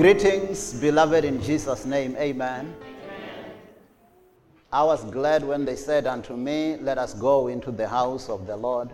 Greetings, 0.00 0.72
beloved, 0.72 1.26
in 1.26 1.42
Jesus' 1.42 1.84
name. 1.84 2.16
Amen. 2.16 2.74
I 4.72 4.82
was 4.82 5.04
glad 5.04 5.44
when 5.44 5.66
they 5.66 5.76
said 5.76 6.06
unto 6.06 6.38
me, 6.38 6.78
Let 6.78 6.96
us 6.96 7.12
go 7.12 7.48
into 7.48 7.70
the 7.70 7.86
house 7.86 8.30
of 8.30 8.46
the 8.46 8.56
Lord. 8.56 8.88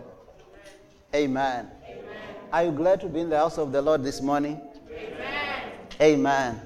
Amen. 1.15 1.71
Amen. 1.85 2.35
Are 2.51 2.65
you 2.65 2.71
glad 2.73 2.99
to 2.99 3.07
be 3.07 3.21
in 3.21 3.29
the 3.29 3.37
house 3.37 3.57
of 3.57 3.71
the 3.71 3.81
Lord 3.81 4.03
this 4.03 4.19
morning? 4.19 4.59
Amen. 4.91 5.71
Amen. 6.01 6.61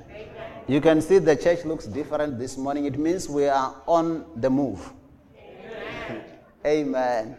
You 0.68 0.82
can 0.82 1.04
see 1.04 1.20
the 1.20 1.36
church 1.36 1.64
looks 1.64 1.86
different 1.86 2.40
this 2.40 2.58
morning. 2.58 2.86
It 2.86 2.98
means 2.98 3.30
we 3.30 3.46
are 3.46 3.76
on 3.86 4.26
the 4.38 4.50
move. 4.50 4.92
Amen. 5.38 6.24
Amen. 6.66 7.38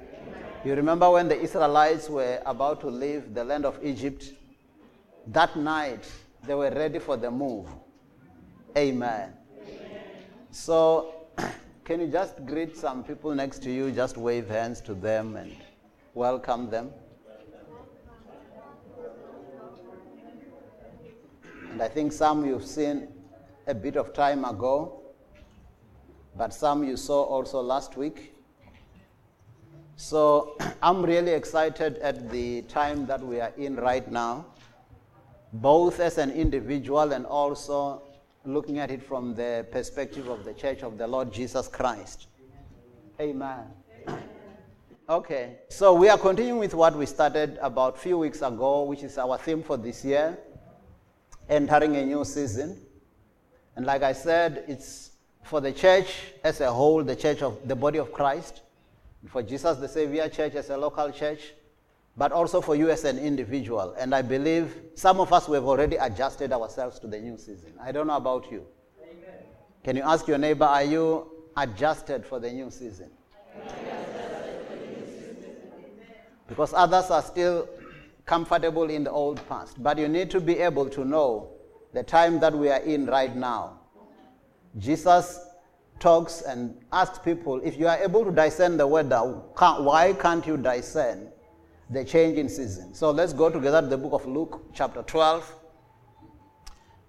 You 0.64 0.76
remember 0.76 1.10
when 1.10 1.26
the 1.26 1.40
Israelites 1.40 2.08
were 2.08 2.40
about 2.46 2.80
to 2.82 2.86
leave 2.86 3.34
the 3.34 3.42
land 3.42 3.66
of 3.66 3.84
Egypt? 3.84 4.34
That 5.26 5.56
night, 5.56 6.04
they 6.44 6.54
were 6.54 6.70
ready 6.70 6.98
for 6.98 7.16
the 7.16 7.30
move. 7.30 7.66
Amen. 8.76 9.32
Amen. 9.60 10.00
So, 10.50 11.14
can 11.84 12.00
you 12.00 12.08
just 12.08 12.44
greet 12.46 12.76
some 12.76 13.04
people 13.04 13.34
next 13.34 13.62
to 13.62 13.70
you? 13.70 13.90
Just 13.92 14.16
wave 14.16 14.48
hands 14.48 14.80
to 14.82 14.94
them 14.94 15.36
and 15.36 15.54
welcome 16.14 16.68
them. 16.70 16.90
And 21.70 21.80
I 21.80 21.88
think 21.88 22.12
some 22.12 22.44
you've 22.44 22.66
seen 22.66 23.08
a 23.66 23.74
bit 23.74 23.96
of 23.96 24.12
time 24.12 24.44
ago, 24.44 25.00
but 26.36 26.52
some 26.52 26.84
you 26.84 26.96
saw 26.96 27.22
also 27.22 27.62
last 27.62 27.96
week. 27.96 28.34
So 29.96 30.56
I'm 30.82 31.02
really 31.04 31.32
excited 31.32 31.98
at 31.98 32.30
the 32.30 32.62
time 32.62 33.06
that 33.06 33.24
we 33.24 33.40
are 33.40 33.52
in 33.56 33.76
right 33.76 34.10
now 34.10 34.46
both 35.52 36.00
as 36.00 36.18
an 36.18 36.30
individual 36.30 37.12
and 37.12 37.26
also 37.26 38.02
looking 38.44 38.78
at 38.78 38.90
it 38.90 39.02
from 39.02 39.34
the 39.34 39.66
perspective 39.70 40.28
of 40.28 40.44
the 40.44 40.54
church 40.54 40.82
of 40.82 40.98
the 40.98 41.06
Lord 41.06 41.32
Jesus 41.32 41.68
Christ. 41.68 42.26
Amen. 43.20 43.66
Okay, 45.08 45.58
so 45.68 45.94
we 45.94 46.08
are 46.08 46.16
continuing 46.16 46.58
with 46.58 46.74
what 46.74 46.96
we 46.96 47.06
started 47.06 47.58
about 47.60 47.96
a 47.96 47.98
few 47.98 48.18
weeks 48.18 48.40
ago, 48.40 48.84
which 48.84 49.02
is 49.02 49.18
our 49.18 49.36
theme 49.36 49.62
for 49.62 49.76
this 49.76 50.04
year, 50.04 50.38
entering 51.48 51.96
a 51.96 52.04
new 52.04 52.24
season. 52.24 52.78
And 53.76 53.84
like 53.84 54.02
I 54.02 54.12
said, 54.12 54.64
it's 54.68 55.10
for 55.42 55.60
the 55.60 55.72
church 55.72 56.32
as 56.44 56.60
a 56.60 56.72
whole, 56.72 57.02
the 57.02 57.16
church 57.16 57.42
of 57.42 57.68
the 57.68 57.76
body 57.76 57.98
of 57.98 58.12
Christ, 58.12 58.62
for 59.28 59.42
Jesus 59.42 59.78
the 59.78 59.88
Savior 59.88 60.28
Church 60.28 60.54
as 60.54 60.70
a 60.70 60.76
local 60.76 61.10
church, 61.10 61.52
but 62.16 62.32
also 62.32 62.60
for 62.60 62.76
you 62.76 62.90
as 62.90 63.04
an 63.04 63.18
individual. 63.18 63.94
And 63.98 64.14
I 64.14 64.22
believe 64.22 64.74
some 64.94 65.20
of 65.20 65.32
us 65.32 65.48
we 65.48 65.54
have 65.54 65.64
already 65.64 65.96
adjusted 65.96 66.52
ourselves 66.52 66.98
to 67.00 67.06
the 67.06 67.18
new 67.18 67.38
season. 67.38 67.72
I 67.80 67.92
don't 67.92 68.06
know 68.06 68.16
about 68.16 68.50
you. 68.50 68.66
Amen. 69.02 69.40
Can 69.82 69.96
you 69.96 70.02
ask 70.02 70.28
your 70.28 70.38
neighbor, 70.38 70.64
are 70.64 70.84
you 70.84 71.30
adjusted 71.56 72.26
for 72.26 72.38
the 72.38 72.50
new 72.50 72.70
season? 72.70 73.10
Because 76.48 76.74
others 76.74 77.10
are 77.10 77.22
still 77.22 77.66
comfortable 78.26 78.90
in 78.90 79.04
the 79.04 79.10
old 79.10 79.40
past. 79.48 79.82
But 79.82 79.96
you 79.96 80.06
need 80.06 80.30
to 80.32 80.40
be 80.40 80.58
able 80.58 80.90
to 80.90 81.04
know 81.04 81.50
the 81.94 82.02
time 82.02 82.40
that 82.40 82.52
we 82.52 82.68
are 82.68 82.80
in 82.80 83.06
right 83.06 83.34
now. 83.34 83.80
Jesus 84.78 85.40
talks 85.98 86.42
and 86.42 86.76
asks 86.92 87.18
people 87.20 87.60
if 87.64 87.78
you 87.78 87.88
are 87.88 87.96
able 87.98 88.24
to 88.24 88.30
discern 88.30 88.76
the 88.76 88.86
weather, 88.86 89.18
why 89.18 90.12
can't 90.20 90.46
you 90.46 90.58
discern 90.58 91.31
the 91.92 92.04
change 92.04 92.38
in 92.38 92.48
season. 92.48 92.94
So 92.94 93.10
let's 93.10 93.32
go 93.32 93.50
together 93.50 93.82
to 93.82 93.86
the 93.86 93.98
book 93.98 94.14
of 94.14 94.26
Luke, 94.26 94.62
chapter 94.72 95.02
12, 95.02 95.54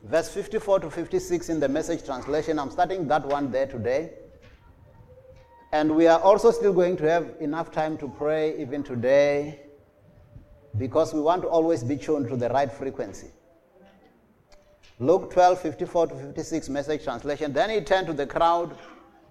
verse 0.04 0.30
54 0.30 0.82
to 0.82 0.90
56 0.92 1.50
in 1.50 1.60
the 1.60 1.70
message 1.70 2.04
translation. 2.04 2.60
I'm 2.60 2.70
starting 2.70 3.08
that 3.08 3.26
one 3.26 3.50
there 3.50 3.66
today. 3.66 4.12
And 5.72 5.96
we 5.96 6.06
are 6.08 6.20
also 6.20 6.52
still 6.52 6.74
going 6.74 6.98
to 6.98 7.10
have 7.10 7.34
enough 7.40 7.72
time 7.72 7.98
to 7.98 8.08
pray 8.08 8.60
even 8.62 8.84
today 8.84 9.62
because 10.78 11.14
we 11.14 11.22
want 11.22 11.42
to 11.44 11.48
always 11.48 11.84
be 11.84 11.96
tuned 11.96 12.28
to 12.28 12.36
the 12.36 12.50
right 12.50 12.72
frequency. 12.72 13.28
Luke 15.00 15.32
12, 15.32 15.62
54 15.62 16.08
to 16.08 16.16
56 16.16 16.70
message 16.70 17.04
translation. 17.04 17.54
Then 17.54 17.70
he 17.70 17.82
turned 17.82 18.08
to 18.08 18.14
the 18.14 18.28
crowd. 18.28 18.76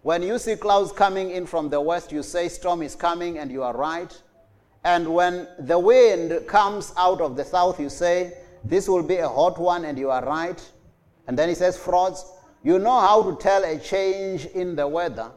When 0.03 0.23
you 0.23 0.39
see 0.39 0.57
clouds 0.57 0.93
coming 0.93 1.31
in 1.31 1.47
from 1.47 1.69
the 1.69 1.81
west, 1.81 2.11
you 2.11 2.23
say, 2.23 2.49
Storm 2.49 2.83
is 2.83 2.97
coming, 2.97 3.39
and 3.39 3.51
you 3.53 3.63
are 3.63 3.77
right. 3.77 4.21
And 4.85 5.15
when 5.15 5.49
the 5.59 5.79
wind 5.79 6.47
comes 6.47 6.93
out 6.97 7.21
of 7.21 7.37
the 7.37 7.45
south, 7.45 7.79
you 7.79 7.89
say, 7.89 8.33
This 8.65 8.89
will 8.89 9.03
be 9.03 9.17
a 9.17 9.29
hot 9.29 9.59
one, 9.59 9.85
and 9.85 9.99
you 9.99 10.11
are 10.11 10.25
right. 10.25 10.61
And 11.27 11.39
then 11.39 11.49
he 11.49 11.55
says, 11.55 11.77
Frauds, 11.77 12.25
you 12.63 12.79
know 12.79 13.01
how 13.01 13.23
to 13.23 13.37
tell 13.37 13.65
a 13.65 13.79
change 13.79 14.47
in 14.47 14.77
the 14.77 14.87
weather. 14.87 15.31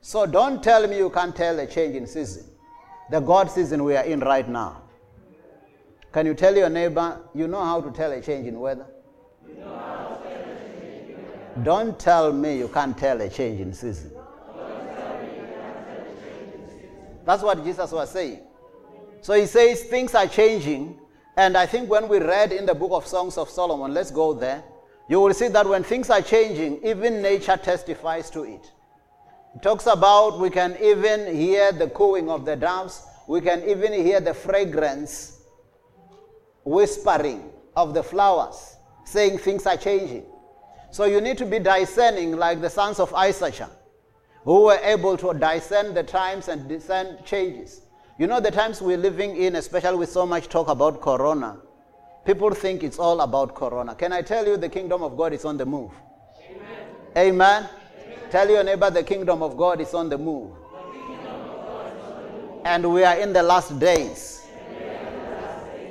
So 0.00 0.26
don't 0.26 0.62
tell 0.62 0.86
me 0.86 0.96
you 0.96 1.10
can't 1.10 1.36
tell 1.36 1.58
a 1.58 1.66
change 1.66 1.94
in 1.96 2.06
season. 2.06 2.44
The 3.10 3.20
God 3.20 3.50
season 3.50 3.84
we 3.84 3.96
are 3.96 4.04
in 4.04 4.20
right 4.20 4.48
now. 4.48 4.82
Can 6.12 6.26
you 6.26 6.34
tell 6.34 6.56
your 6.56 6.68
neighbor, 6.70 7.20
you 7.34 7.46
know 7.46 7.62
how 7.62 7.80
to 7.80 7.90
tell 7.90 8.12
a 8.12 8.20
change 8.20 8.46
in 8.46 8.58
weather? 8.58 8.86
Don't 11.62 11.98
tell 11.98 12.32
me 12.32 12.56
you 12.58 12.68
can't 12.68 12.96
tell 12.96 13.20
a 13.20 13.28
change 13.28 13.60
in 13.60 13.72
season. 13.72 14.12
That's 17.30 17.44
what 17.44 17.62
Jesus 17.62 17.92
was 17.92 18.10
saying. 18.10 18.40
So 19.20 19.34
he 19.34 19.46
says 19.46 19.84
things 19.84 20.16
are 20.16 20.26
changing. 20.26 20.98
And 21.36 21.56
I 21.56 21.64
think 21.64 21.88
when 21.88 22.08
we 22.08 22.18
read 22.18 22.50
in 22.50 22.66
the 22.66 22.74
book 22.74 22.90
of 22.90 23.06
Songs 23.06 23.38
of 23.38 23.48
Solomon, 23.48 23.94
let's 23.94 24.10
go 24.10 24.32
there, 24.32 24.64
you 25.08 25.20
will 25.20 25.32
see 25.32 25.46
that 25.46 25.64
when 25.64 25.84
things 25.84 26.10
are 26.10 26.22
changing, 26.22 26.84
even 26.84 27.22
nature 27.22 27.56
testifies 27.56 28.30
to 28.30 28.42
it. 28.42 28.72
It 29.54 29.62
talks 29.62 29.86
about 29.86 30.40
we 30.40 30.50
can 30.50 30.76
even 30.82 31.32
hear 31.32 31.70
the 31.70 31.86
cooing 31.90 32.28
of 32.28 32.44
the 32.44 32.56
doves, 32.56 33.00
we 33.28 33.40
can 33.40 33.62
even 33.62 33.92
hear 33.92 34.18
the 34.18 34.34
fragrance 34.34 35.42
whispering 36.64 37.48
of 37.76 37.94
the 37.94 38.02
flowers, 38.02 38.74
saying 39.04 39.38
things 39.38 39.66
are 39.66 39.76
changing. 39.76 40.24
So 40.90 41.04
you 41.04 41.20
need 41.20 41.38
to 41.38 41.46
be 41.46 41.60
discerning 41.60 42.36
like 42.36 42.60
the 42.60 42.70
sons 42.70 42.98
of 42.98 43.14
Issachar 43.14 43.70
who 44.44 44.62
were 44.64 44.78
able 44.82 45.16
to 45.16 45.34
discern 45.34 45.94
the 45.94 46.02
times 46.02 46.48
and 46.48 46.68
discern 46.68 47.18
changes. 47.24 47.82
You 48.18 48.26
know, 48.26 48.40
the 48.40 48.50
times 48.50 48.80
we're 48.80 48.98
living 48.98 49.36
in, 49.36 49.56
especially 49.56 49.96
with 49.96 50.10
so 50.10 50.26
much 50.26 50.48
talk 50.48 50.68
about 50.68 51.00
corona, 51.00 51.58
people 52.24 52.50
think 52.50 52.82
it's 52.82 52.98
all 52.98 53.20
about 53.20 53.54
corona. 53.54 53.94
Can 53.94 54.12
I 54.12 54.22
tell 54.22 54.46
you 54.46 54.56
the 54.56 54.68
kingdom 54.68 55.02
of 55.02 55.16
God 55.16 55.32
is 55.32 55.44
on 55.44 55.56
the 55.56 55.66
move? 55.66 55.92
Amen. 56.50 56.86
Amen. 57.16 57.68
Amen. 57.98 58.30
Tell 58.30 58.48
your 58.48 58.64
neighbor 58.64 58.90
the 58.90 59.02
kingdom 59.02 59.42
of 59.42 59.56
God 59.56 59.80
is 59.80 59.94
on 59.94 60.08
the 60.08 60.18
move. 60.18 60.50
And 62.64 62.92
we 62.92 63.04
are 63.04 63.16
in 63.16 63.32
the 63.32 63.42
last 63.42 63.78
days. 63.78 64.36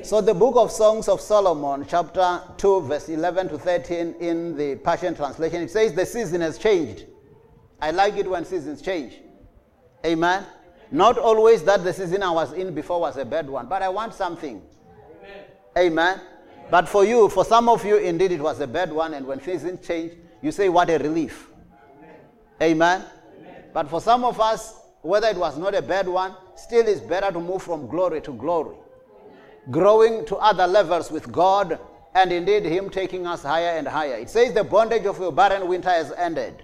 So, 0.03 0.21
the 0.21 0.33
book 0.33 0.55
of 0.55 0.71
Songs 0.71 1.07
of 1.07 1.19
Solomon, 1.19 1.85
chapter 1.87 2.41
2, 2.57 2.81
verse 2.81 3.09
11 3.09 3.49
to 3.49 3.57
13, 3.59 4.15
in 4.19 4.55
the 4.55 4.75
Passion 4.77 5.13
Translation, 5.13 5.61
it 5.61 5.69
says, 5.69 5.93
The 5.93 6.05
season 6.05 6.41
has 6.41 6.57
changed. 6.57 7.05
I 7.81 7.91
like 7.91 8.17
it 8.17 8.29
when 8.29 8.45
seasons 8.45 8.81
change. 8.81 9.19
Amen. 10.05 10.45
Not 10.91 11.17
always 11.17 11.63
that 11.63 11.83
the 11.83 11.93
season 11.93 12.23
I 12.23 12.31
was 12.31 12.53
in 12.53 12.73
before 12.73 12.99
was 12.99 13.17
a 13.17 13.25
bad 13.25 13.49
one, 13.49 13.67
but 13.67 13.81
I 13.81 13.89
want 13.89 14.13
something. 14.13 14.61
Amen. 15.77 15.91
Amen. 15.91 16.21
But 16.71 16.87
for 16.87 17.05
you, 17.05 17.29
for 17.29 17.45
some 17.45 17.69
of 17.69 17.85
you, 17.85 17.97
indeed 17.97 18.31
it 18.31 18.41
was 18.41 18.59
a 18.59 18.67
bad 18.67 18.91
one, 18.91 19.13
and 19.13 19.25
when 19.25 19.41
seasons 19.41 19.85
change, 19.85 20.13
you 20.41 20.51
say, 20.51 20.69
What 20.69 20.89
a 20.89 20.97
relief. 20.97 21.47
Amen. 22.61 23.03
Amen. 23.41 23.63
But 23.73 23.89
for 23.89 24.01
some 24.01 24.23
of 24.23 24.39
us, 24.39 24.75
whether 25.01 25.27
it 25.27 25.37
was 25.37 25.57
not 25.57 25.75
a 25.75 25.81
bad 25.81 26.07
one, 26.07 26.35
still 26.55 26.87
it's 26.87 27.01
better 27.01 27.31
to 27.31 27.39
move 27.39 27.63
from 27.63 27.87
glory 27.87 28.21
to 28.21 28.33
glory. 28.33 28.75
Growing 29.71 30.25
to 30.25 30.35
other 30.37 30.67
levels 30.67 31.11
with 31.11 31.31
God, 31.31 31.79
and 32.15 32.31
indeed 32.31 32.65
Him 32.65 32.89
taking 32.89 33.27
us 33.27 33.43
higher 33.43 33.77
and 33.77 33.87
higher. 33.87 34.15
It 34.15 34.29
says, 34.29 34.53
The 34.53 34.63
bondage 34.63 35.05
of 35.05 35.19
your 35.19 35.31
barren 35.31 35.67
winter 35.67 35.89
has 35.89 36.11
ended. 36.13 36.63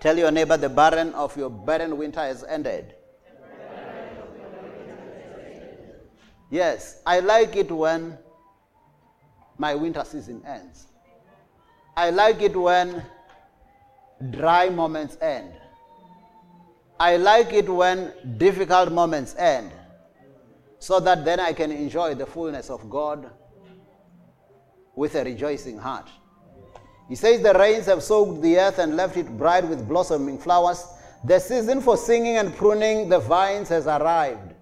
Tell 0.00 0.16
your 0.16 0.30
neighbor 0.30 0.56
the 0.56 0.68
barren 0.68 1.12
of 1.14 1.36
your 1.36 1.50
barren 1.50 1.96
winter 1.96 2.20
has 2.20 2.44
ended. 2.44 2.94
Yes, 6.50 7.02
I 7.04 7.20
like 7.20 7.56
it 7.56 7.70
when 7.70 8.16
my 9.58 9.74
winter 9.74 10.04
season 10.04 10.42
ends. 10.46 10.86
I 11.96 12.10
like 12.10 12.40
it 12.40 12.56
when 12.56 13.04
dry 14.30 14.68
moments 14.70 15.18
end. 15.20 15.52
I 17.00 17.16
like 17.16 17.52
it 17.52 17.68
when 17.68 18.12
difficult 18.38 18.92
moments 18.92 19.34
end 19.36 19.72
so 20.78 21.00
that 21.00 21.24
then 21.24 21.40
I 21.40 21.52
can 21.52 21.70
enjoy 21.70 22.14
the 22.14 22.26
fullness 22.26 22.70
of 22.70 22.88
God 22.88 23.30
with 24.94 25.14
a 25.16 25.24
rejoicing 25.24 25.78
heart. 25.78 26.08
He 27.08 27.14
says, 27.14 27.42
The 27.42 27.54
rains 27.54 27.86
have 27.86 28.02
soaked 28.02 28.42
the 28.42 28.58
earth 28.58 28.78
and 28.78 28.96
left 28.96 29.16
it 29.16 29.28
bright 29.36 29.66
with 29.66 29.88
blossoming 29.88 30.38
flowers. 30.38 30.84
The 31.24 31.38
season 31.38 31.80
for 31.80 31.96
singing 31.96 32.36
and 32.36 32.54
pruning 32.54 33.08
the 33.08 33.18
vines 33.18 33.70
has 33.70 33.86
arrived. 33.86 34.54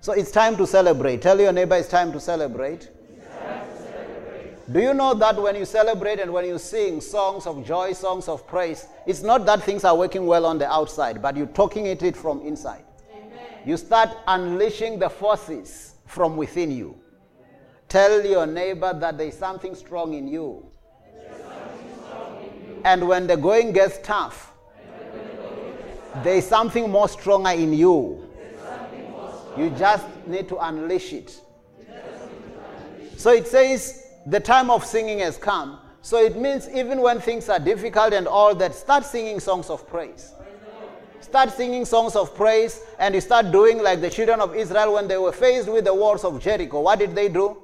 So 0.00 0.12
it's 0.12 0.30
time 0.30 0.56
to 0.56 0.66
celebrate. 0.66 1.20
Tell 1.20 1.38
your 1.38 1.52
neighbor 1.52 1.76
it's 1.76 1.88
time 1.88 2.12
to 2.12 2.20
celebrate. 2.20 2.82
Time 3.28 3.66
to 3.68 3.76
celebrate. 3.82 4.72
Do 4.72 4.80
you 4.80 4.94
know 4.94 5.14
that 5.14 5.40
when 5.42 5.56
you 5.56 5.64
celebrate 5.64 6.20
and 6.20 6.32
when 6.32 6.44
you 6.44 6.58
sing 6.58 7.00
songs 7.00 7.46
of 7.46 7.66
joy, 7.66 7.92
songs 7.92 8.28
of 8.28 8.46
praise, 8.46 8.86
it's 9.04 9.22
not 9.22 9.44
that 9.46 9.64
things 9.64 9.84
are 9.84 9.96
working 9.96 10.24
well 10.26 10.46
on 10.46 10.58
the 10.58 10.70
outside, 10.70 11.20
but 11.20 11.36
you're 11.36 11.46
talking 11.48 11.86
it, 11.86 12.02
it 12.02 12.16
from 12.16 12.40
inside. 12.42 12.84
Amen. 13.12 13.38
You 13.66 13.76
start 13.76 14.10
unleashing 14.28 15.00
the 15.00 15.10
forces 15.10 15.96
from 16.06 16.36
within 16.36 16.70
you. 16.70 16.96
Tell 17.88 18.24
your 18.24 18.46
neighbor 18.46 18.92
that 18.98 19.18
there 19.18 19.26
is 19.26 19.36
something 19.36 19.74
strong 19.74 20.14
in 20.14 20.28
you. 20.28 20.70
And 22.86 23.08
when 23.08 23.26
the 23.26 23.36
going 23.36 23.72
gets 23.72 23.98
tough, 23.98 24.52
there 26.22 26.36
is 26.36 26.46
something 26.46 26.88
more 26.88 27.08
stronger 27.08 27.50
in 27.50 27.72
you. 27.72 28.24
You 29.58 29.70
just 29.70 30.06
need 30.24 30.48
to 30.50 30.56
unleash 30.58 31.12
it. 31.12 31.40
So 33.16 33.32
it 33.32 33.48
says, 33.48 34.06
the 34.26 34.38
time 34.38 34.70
of 34.70 34.84
singing 34.84 35.18
has 35.18 35.36
come. 35.36 35.80
So 36.00 36.18
it 36.18 36.36
means 36.36 36.68
even 36.68 37.00
when 37.00 37.20
things 37.20 37.48
are 37.48 37.58
difficult 37.58 38.12
and 38.12 38.28
all 38.28 38.54
that, 38.54 38.72
start 38.72 39.04
singing 39.04 39.40
songs 39.40 39.68
of 39.68 39.88
praise. 39.88 40.32
Start 41.20 41.50
singing 41.50 41.84
songs 41.84 42.14
of 42.14 42.36
praise 42.36 42.82
and 43.00 43.16
you 43.16 43.20
start 43.20 43.50
doing 43.50 43.82
like 43.82 44.00
the 44.00 44.10
children 44.10 44.40
of 44.40 44.54
Israel 44.54 44.92
when 44.92 45.08
they 45.08 45.18
were 45.18 45.32
faced 45.32 45.68
with 45.68 45.86
the 45.86 45.94
walls 45.94 46.24
of 46.24 46.40
Jericho. 46.40 46.82
What 46.82 47.00
did 47.00 47.16
they 47.16 47.28
do? 47.28 47.56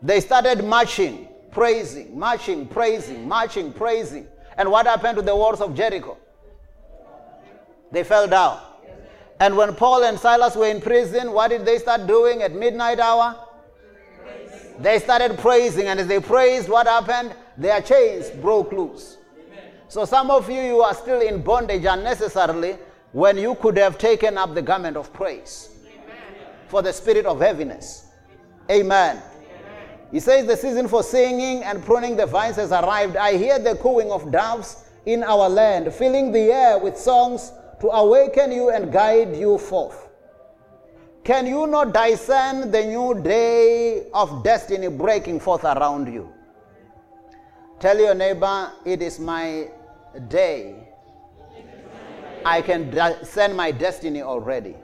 They 0.00 0.20
started 0.20 0.64
marching, 0.64 1.27
praising, 1.58 2.16
marching, 2.16 2.68
praising, 2.68 3.26
marching, 3.26 3.72
praising. 3.72 4.28
And 4.56 4.70
what 4.70 4.86
happened 4.86 5.16
to 5.16 5.22
the 5.22 5.34
walls 5.34 5.60
of 5.60 5.74
Jericho? 5.74 6.16
They 7.90 8.04
fell 8.04 8.28
down. 8.28 8.60
And 9.40 9.56
when 9.56 9.74
Paul 9.74 10.04
and 10.04 10.16
Silas 10.16 10.54
were 10.54 10.68
in 10.68 10.80
prison, 10.80 11.32
what 11.32 11.48
did 11.48 11.66
they 11.66 11.78
start 11.78 12.06
doing 12.06 12.42
at 12.42 12.52
midnight 12.52 13.00
hour? 13.00 13.36
They 14.78 15.00
started 15.00 15.36
praising, 15.38 15.88
and 15.88 15.98
as 15.98 16.06
they 16.06 16.20
praised, 16.20 16.68
what 16.68 16.86
happened? 16.86 17.34
Their 17.56 17.82
chains 17.82 18.30
broke 18.30 18.70
loose. 18.70 19.16
So 19.88 20.04
some 20.04 20.30
of 20.30 20.48
you, 20.48 20.60
you 20.60 20.80
are 20.82 20.94
still 20.94 21.20
in 21.20 21.42
bondage 21.42 21.84
unnecessarily 21.84 22.76
when 23.10 23.36
you 23.36 23.56
could 23.56 23.76
have 23.78 23.98
taken 23.98 24.38
up 24.38 24.54
the 24.54 24.62
garment 24.62 24.96
of 24.96 25.12
praise 25.12 25.70
for 26.68 26.82
the 26.82 26.92
spirit 26.92 27.26
of 27.26 27.40
heaviness. 27.40 28.06
Amen. 28.70 29.20
He 30.10 30.20
says 30.20 30.46
the 30.46 30.56
season 30.56 30.88
for 30.88 31.02
singing 31.02 31.62
and 31.62 31.84
pruning 31.84 32.16
the 32.16 32.26
vines 32.26 32.56
has 32.56 32.72
arrived. 32.72 33.16
I 33.16 33.36
hear 33.36 33.58
the 33.58 33.76
cooing 33.76 34.10
of 34.10 34.32
doves 34.32 34.84
in 35.04 35.22
our 35.22 35.48
land, 35.48 35.92
filling 35.92 36.32
the 36.32 36.50
air 36.52 36.78
with 36.78 36.96
songs 36.96 37.52
to 37.80 37.88
awaken 37.88 38.52
you 38.52 38.70
and 38.70 38.92
guide 38.92 39.36
you 39.36 39.58
forth. 39.58 40.08
Can 41.24 41.46
you 41.46 41.66
not 41.66 41.92
discern 41.92 42.70
the 42.70 42.84
new 42.84 43.20
day 43.22 44.08
of 44.14 44.42
destiny 44.42 44.88
breaking 44.88 45.40
forth 45.40 45.64
around 45.64 46.12
you? 46.12 46.32
Tell 47.80 47.98
your 47.98 48.14
neighbor, 48.14 48.72
it 48.84 49.02
is 49.02 49.20
my 49.20 49.68
day. 50.28 50.88
I 52.44 52.62
can 52.62 52.90
discern 52.90 53.54
my 53.54 53.70
destiny 53.70 54.22
already. 54.22 54.74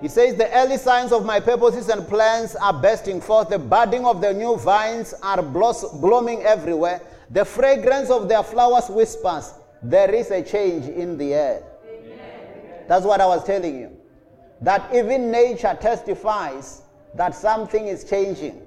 He 0.00 0.08
says, 0.08 0.36
The 0.36 0.50
early 0.56 0.76
signs 0.78 1.12
of 1.12 1.24
my 1.24 1.40
purposes 1.40 1.88
and 1.88 2.06
plans 2.08 2.56
are 2.56 2.72
bursting 2.72 3.20
forth. 3.20 3.50
The 3.50 3.58
budding 3.58 4.04
of 4.06 4.20
the 4.20 4.32
new 4.32 4.56
vines 4.56 5.14
are 5.22 5.42
blooming 5.42 6.42
everywhere. 6.42 7.00
The 7.30 7.44
fragrance 7.44 8.10
of 8.10 8.28
their 8.28 8.42
flowers 8.42 8.88
whispers, 8.88 9.52
There 9.82 10.12
is 10.14 10.30
a 10.30 10.42
change 10.42 10.86
in 10.86 11.16
the 11.18 11.34
air. 11.34 11.62
That's 12.88 13.04
what 13.04 13.20
I 13.20 13.26
was 13.26 13.44
telling 13.44 13.78
you. 13.78 13.96
That 14.62 14.92
even 14.94 15.30
nature 15.30 15.78
testifies 15.80 16.82
that 17.14 17.34
something 17.34 17.86
is 17.86 18.04
changing. 18.04 18.66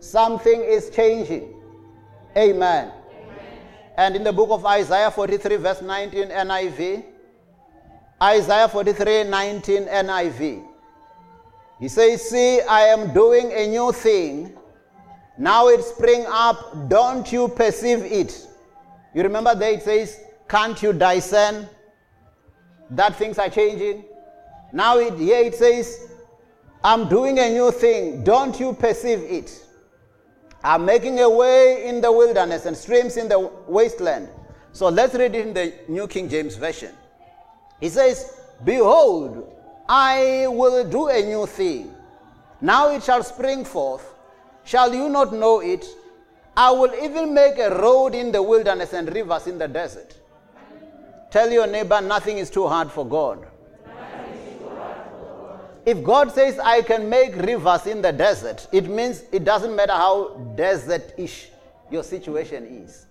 Something 0.00 0.62
is 0.62 0.90
changing. 0.90 1.54
Amen. 2.36 2.92
Amen. 2.92 2.92
And 3.96 4.16
in 4.16 4.24
the 4.24 4.32
book 4.32 4.50
of 4.50 4.66
Isaiah 4.66 5.10
43, 5.10 5.56
verse 5.56 5.82
19, 5.82 6.28
NIV, 6.28 7.04
Isaiah 8.22 8.68
43, 8.68 9.24
19, 9.24 9.84
NIV, 9.86 10.64
he 11.80 11.88
says, 11.88 12.22
See, 12.22 12.60
I 12.60 12.82
am 12.82 13.12
doing 13.12 13.50
a 13.52 13.66
new 13.66 13.90
thing. 13.92 14.56
Now 15.36 15.68
it 15.68 15.82
spring 15.82 16.24
up. 16.28 16.88
Don't 16.88 17.30
you 17.32 17.48
perceive 17.48 18.04
it? 18.04 18.46
You 19.14 19.22
remember 19.22 19.54
there 19.54 19.72
it 19.72 19.82
says, 19.82 20.20
Can't 20.48 20.80
you 20.82 20.92
discern? 20.92 21.68
that 22.96 23.16
things 23.16 23.38
are 23.38 23.48
changing. 23.48 24.04
Now 24.72 24.98
it, 24.98 25.18
here 25.18 25.44
it 25.44 25.54
says, 25.54 26.08
I'm 26.84 27.08
doing 27.08 27.38
a 27.38 27.48
new 27.50 27.70
thing. 27.70 28.24
Don't 28.24 28.58
you 28.58 28.72
perceive 28.72 29.20
it? 29.20 29.64
I'm 30.64 30.84
making 30.84 31.20
a 31.20 31.28
way 31.28 31.88
in 31.88 32.00
the 32.00 32.10
wilderness 32.10 32.66
and 32.66 32.76
streams 32.76 33.16
in 33.16 33.28
the 33.28 33.50
wasteland. 33.66 34.28
So 34.72 34.88
let's 34.88 35.14
read 35.14 35.34
it 35.34 35.46
in 35.46 35.54
the 35.54 35.74
New 35.88 36.06
King 36.06 36.28
James 36.28 36.56
Version. 36.56 36.94
He 37.82 37.88
says, 37.88 38.32
Behold, 38.62 39.52
I 39.88 40.46
will 40.46 40.88
do 40.88 41.08
a 41.08 41.20
new 41.20 41.46
thing. 41.46 41.92
Now 42.60 42.94
it 42.94 43.02
shall 43.02 43.24
spring 43.24 43.64
forth. 43.64 44.08
Shall 44.62 44.94
you 44.94 45.08
not 45.08 45.32
know 45.34 45.58
it? 45.58 45.84
I 46.56 46.70
will 46.70 46.94
even 46.94 47.34
make 47.34 47.58
a 47.58 47.76
road 47.76 48.14
in 48.14 48.30
the 48.30 48.40
wilderness 48.40 48.92
and 48.92 49.12
rivers 49.12 49.48
in 49.48 49.58
the 49.58 49.66
desert. 49.66 50.16
Tell 51.32 51.50
your 51.50 51.66
neighbor, 51.66 52.00
nothing 52.00 52.38
is 52.38 52.50
too 52.50 52.68
hard 52.68 52.88
for 52.88 53.04
God. 53.04 53.48
If 55.84 56.04
God 56.04 56.30
says, 56.30 56.60
I 56.60 56.82
can 56.82 57.08
make 57.08 57.34
rivers 57.34 57.88
in 57.88 58.00
the 58.00 58.12
desert, 58.12 58.68
it 58.70 58.88
means 58.88 59.24
it 59.32 59.42
doesn't 59.42 59.74
matter 59.74 59.94
how 59.94 60.36
desert 60.54 61.14
ish 61.18 61.48
your 61.90 62.04
situation 62.04 62.64
is. 62.64 63.06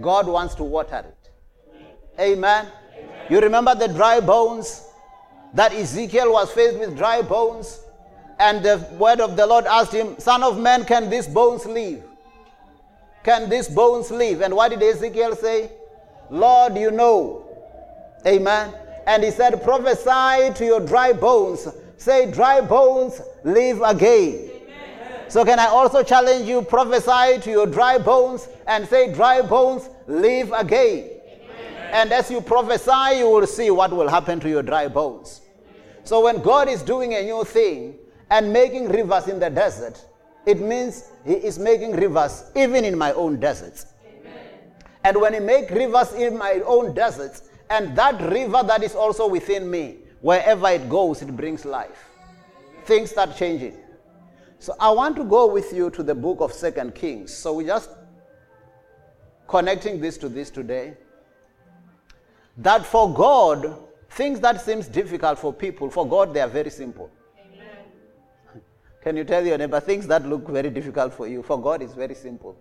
God 0.00 0.26
wants 0.26 0.54
to 0.54 0.64
water 0.64 1.04
it. 1.06 1.30
Amen. 2.18 2.68
You 3.28 3.40
remember 3.40 3.74
the 3.74 3.88
dry 3.88 4.20
bones? 4.20 4.84
That 5.54 5.72
Ezekiel 5.72 6.32
was 6.32 6.50
faced 6.52 6.78
with 6.78 6.96
dry 6.96 7.22
bones, 7.22 7.80
and 8.38 8.62
the 8.62 8.86
word 8.98 9.20
of 9.20 9.36
the 9.36 9.46
Lord 9.46 9.64
asked 9.64 9.92
him, 9.92 10.18
Son 10.18 10.42
of 10.42 10.58
man, 10.58 10.84
can 10.84 11.08
these 11.08 11.26
bones 11.26 11.64
live? 11.64 12.02
Can 13.24 13.48
these 13.48 13.68
bones 13.68 14.10
live? 14.10 14.42
And 14.42 14.54
what 14.54 14.70
did 14.70 14.82
Ezekiel 14.82 15.34
say? 15.36 15.70
Lord, 16.30 16.76
you 16.76 16.90
know. 16.90 17.46
Amen. 18.26 18.74
And 19.06 19.24
he 19.24 19.30
said, 19.30 19.62
Prophesy 19.64 20.52
to 20.54 20.64
your 20.64 20.80
dry 20.80 21.12
bones. 21.12 21.66
Say, 21.96 22.30
Dry 22.30 22.60
bones, 22.60 23.20
live 23.42 23.80
again. 23.82 24.50
Amen. 24.50 25.30
So, 25.30 25.44
can 25.44 25.58
I 25.58 25.66
also 25.66 26.02
challenge 26.02 26.46
you, 26.46 26.62
prophesy 26.62 27.40
to 27.40 27.50
your 27.50 27.66
dry 27.66 27.98
bones 27.98 28.48
and 28.66 28.86
say, 28.86 29.12
Dry 29.12 29.42
bones, 29.42 29.88
live 30.06 30.52
again. 30.52 31.17
And 31.92 32.12
as 32.12 32.30
you 32.30 32.40
prophesy, 32.40 33.18
you 33.18 33.30
will 33.30 33.46
see 33.46 33.70
what 33.70 33.92
will 33.92 34.08
happen 34.08 34.40
to 34.40 34.48
your 34.48 34.62
dry 34.62 34.88
bones. 34.88 35.40
So, 36.04 36.22
when 36.22 36.42
God 36.42 36.68
is 36.68 36.82
doing 36.82 37.14
a 37.14 37.22
new 37.22 37.44
thing 37.44 37.96
and 38.30 38.52
making 38.52 38.88
rivers 38.88 39.28
in 39.28 39.38
the 39.38 39.50
desert, 39.50 40.02
it 40.46 40.60
means 40.60 41.10
He 41.26 41.34
is 41.34 41.58
making 41.58 41.92
rivers 41.92 42.50
even 42.54 42.84
in 42.84 42.96
my 42.96 43.12
own 43.12 43.40
deserts. 43.40 43.86
And 45.04 45.20
when 45.20 45.34
He 45.34 45.40
makes 45.40 45.70
rivers 45.72 46.12
in 46.12 46.36
my 46.36 46.60
own 46.64 46.94
deserts, 46.94 47.48
and 47.70 47.96
that 47.96 48.20
river 48.32 48.62
that 48.66 48.82
is 48.82 48.94
also 48.94 49.26
within 49.26 49.70
me, 49.70 49.96
wherever 50.20 50.68
it 50.68 50.88
goes, 50.88 51.22
it 51.22 51.34
brings 51.36 51.64
life. 51.64 52.08
Things 52.84 53.10
start 53.10 53.36
changing. 53.36 53.76
So 54.58 54.74
I 54.80 54.90
want 54.90 55.16
to 55.16 55.24
go 55.24 55.46
with 55.46 55.72
you 55.72 55.90
to 55.90 56.02
the 56.02 56.14
book 56.14 56.40
of 56.40 56.52
Second 56.52 56.94
Kings. 56.94 57.32
So 57.34 57.52
we 57.52 57.64
just 57.64 57.90
connecting 59.46 60.00
this 60.00 60.18
to 60.18 60.28
this 60.28 60.50
today. 60.50 60.96
That 62.58 62.84
for 62.84 63.12
God, 63.14 63.78
things 64.10 64.40
that 64.40 64.60
seems 64.60 64.88
difficult 64.88 65.38
for 65.38 65.52
people, 65.52 65.90
for 65.90 66.06
God 66.06 66.34
they 66.34 66.40
are 66.40 66.48
very 66.48 66.70
simple. 66.70 67.10
Amen. 67.38 68.62
Can 69.02 69.16
you 69.16 69.24
tell 69.24 69.46
your 69.46 69.56
neighbor 69.56 69.80
things 69.80 70.06
that 70.08 70.26
look 70.26 70.48
very 70.48 70.70
difficult 70.70 71.14
for 71.14 71.28
you? 71.28 71.42
For 71.42 71.60
God 71.60 71.82
is 71.82 71.92
very 71.92 72.14
simple. 72.14 72.56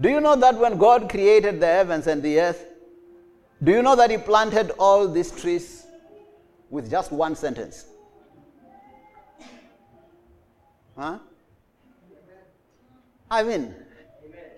Do 0.00 0.08
you 0.08 0.20
know 0.20 0.36
that 0.36 0.56
when 0.58 0.78
God 0.78 1.08
created 1.08 1.60
the 1.60 1.66
heavens 1.66 2.08
and 2.08 2.22
the 2.22 2.40
earth, 2.40 2.66
do 3.62 3.70
you 3.72 3.82
know 3.82 3.94
that 3.94 4.10
He 4.10 4.18
planted 4.18 4.72
all 4.78 5.06
these 5.06 5.30
trees 5.30 5.86
with 6.70 6.90
just 6.90 7.12
one 7.12 7.36
sentence? 7.36 7.86
Huh? 10.96 11.18
I 13.30 13.42
mean, 13.44 13.74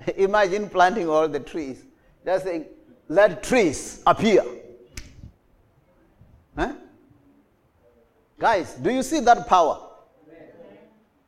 imagine 0.16 0.68
planting 0.68 1.08
all 1.08 1.28
the 1.28 1.40
trees, 1.40 1.84
just 2.25 2.44
saying, 2.44 2.66
let 3.08 3.42
trees 3.42 4.02
appear. 4.06 4.44
Huh? 6.56 6.73
Guys, 8.38 8.75
do 8.75 8.90
you 8.90 9.02
see 9.02 9.20
that 9.20 9.46
power? 9.46 9.80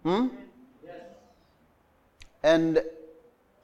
Hmm? 0.03 0.29
And 2.43 2.81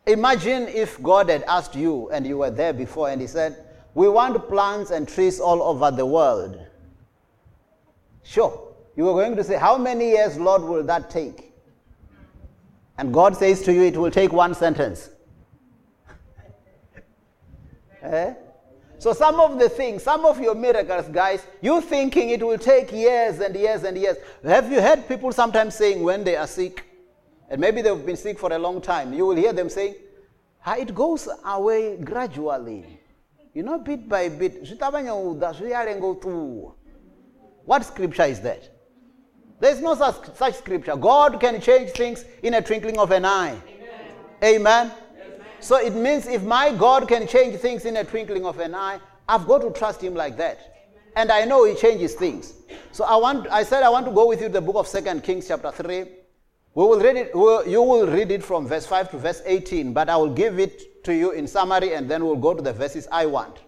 Imagine 0.06 0.66
if 0.66 1.00
God 1.00 1.28
had 1.28 1.44
asked 1.44 1.76
you 1.76 2.10
and 2.10 2.26
you 2.26 2.38
were 2.38 2.50
there 2.50 2.72
before 2.72 3.08
and 3.10 3.20
He 3.20 3.26
said, 3.26 3.56
We 3.94 4.08
want 4.08 4.48
plants 4.48 4.90
and 4.90 5.06
trees 5.06 5.38
all 5.38 5.62
over 5.62 5.90
the 5.90 6.04
world. 6.04 6.58
Sure. 8.24 8.68
You 8.96 9.04
were 9.04 9.12
going 9.12 9.36
to 9.36 9.44
say, 9.44 9.56
How 9.56 9.78
many 9.78 10.10
years, 10.10 10.36
Lord, 10.38 10.62
will 10.62 10.82
that 10.84 11.08
take? 11.08 11.51
And 13.02 13.12
God 13.12 13.36
says 13.36 13.62
to 13.62 13.72
you, 13.72 13.82
It 13.82 13.96
will 13.96 14.12
take 14.12 14.32
one 14.32 14.54
sentence. 14.54 15.10
eh? 18.02 18.34
So, 19.00 19.12
some 19.12 19.40
of 19.40 19.58
the 19.58 19.68
things, 19.68 20.04
some 20.04 20.24
of 20.24 20.40
your 20.40 20.54
miracles, 20.54 21.08
guys, 21.08 21.44
you 21.60 21.80
thinking 21.80 22.30
it 22.30 22.46
will 22.46 22.58
take 22.58 22.92
years 22.92 23.40
and 23.40 23.56
years 23.56 23.82
and 23.82 23.98
years. 23.98 24.18
Have 24.44 24.70
you 24.70 24.80
heard 24.80 25.08
people 25.08 25.32
sometimes 25.32 25.74
saying 25.74 26.00
when 26.00 26.22
they 26.22 26.36
are 26.36 26.46
sick, 26.46 26.84
and 27.50 27.60
maybe 27.60 27.82
they've 27.82 28.06
been 28.06 28.16
sick 28.16 28.38
for 28.38 28.52
a 28.52 28.58
long 28.60 28.80
time, 28.80 29.12
you 29.12 29.26
will 29.26 29.34
hear 29.34 29.52
them 29.52 29.68
saying, 29.68 29.96
ah, 30.64 30.76
It 30.76 30.94
goes 30.94 31.28
away 31.44 31.96
gradually. 31.96 33.00
You 33.52 33.64
know, 33.64 33.78
bit 33.78 34.08
by 34.08 34.28
bit. 34.28 34.64
What 37.64 37.84
scripture 37.84 38.26
is 38.26 38.40
that? 38.42 38.81
There 39.62 39.70
is 39.70 39.80
no 39.80 39.94
such, 39.94 40.34
such 40.34 40.56
scripture. 40.56 40.96
God 40.96 41.38
can 41.38 41.60
change 41.60 41.90
things 41.90 42.24
in 42.42 42.54
a 42.54 42.60
twinkling 42.60 42.98
of 42.98 43.12
an 43.12 43.24
eye. 43.24 43.56
Amen. 44.42 44.90
Amen. 44.90 44.92
So 45.60 45.76
it 45.76 45.94
means 45.94 46.26
if 46.26 46.42
my 46.42 46.74
God 46.74 47.06
can 47.06 47.28
change 47.28 47.60
things 47.60 47.84
in 47.84 47.96
a 47.96 48.02
twinkling 48.02 48.44
of 48.44 48.58
an 48.58 48.74
eye, 48.74 48.98
I've 49.28 49.46
got 49.46 49.58
to 49.58 49.70
trust 49.70 50.00
Him 50.00 50.14
like 50.16 50.36
that. 50.38 50.58
And 51.14 51.30
I 51.30 51.44
know 51.44 51.64
He 51.64 51.76
changes 51.76 52.14
things. 52.14 52.54
So 52.90 53.04
I 53.04 53.14
want. 53.14 53.46
I 53.52 53.62
said 53.62 53.84
I 53.84 53.88
want 53.88 54.04
to 54.06 54.10
go 54.10 54.26
with 54.26 54.40
you 54.40 54.48
to 54.48 54.52
the 54.52 54.60
book 54.60 54.74
of 54.74 54.88
Second 54.88 55.22
Kings, 55.22 55.46
chapter 55.46 55.70
three. 55.70 56.06
We 56.74 56.84
will 56.84 56.98
read 56.98 57.14
it. 57.14 57.30
You 57.32 57.82
will 57.82 58.08
read 58.08 58.32
it 58.32 58.42
from 58.42 58.66
verse 58.66 58.84
five 58.84 59.12
to 59.12 59.16
verse 59.16 59.42
eighteen, 59.46 59.92
but 59.92 60.08
I 60.08 60.16
will 60.16 60.34
give 60.34 60.58
it 60.58 61.04
to 61.04 61.14
you 61.14 61.30
in 61.30 61.46
summary, 61.46 61.94
and 61.94 62.10
then 62.10 62.24
we'll 62.24 62.34
go 62.34 62.52
to 62.52 62.62
the 62.62 62.72
verses 62.72 63.06
I 63.12 63.26
want. 63.26 63.58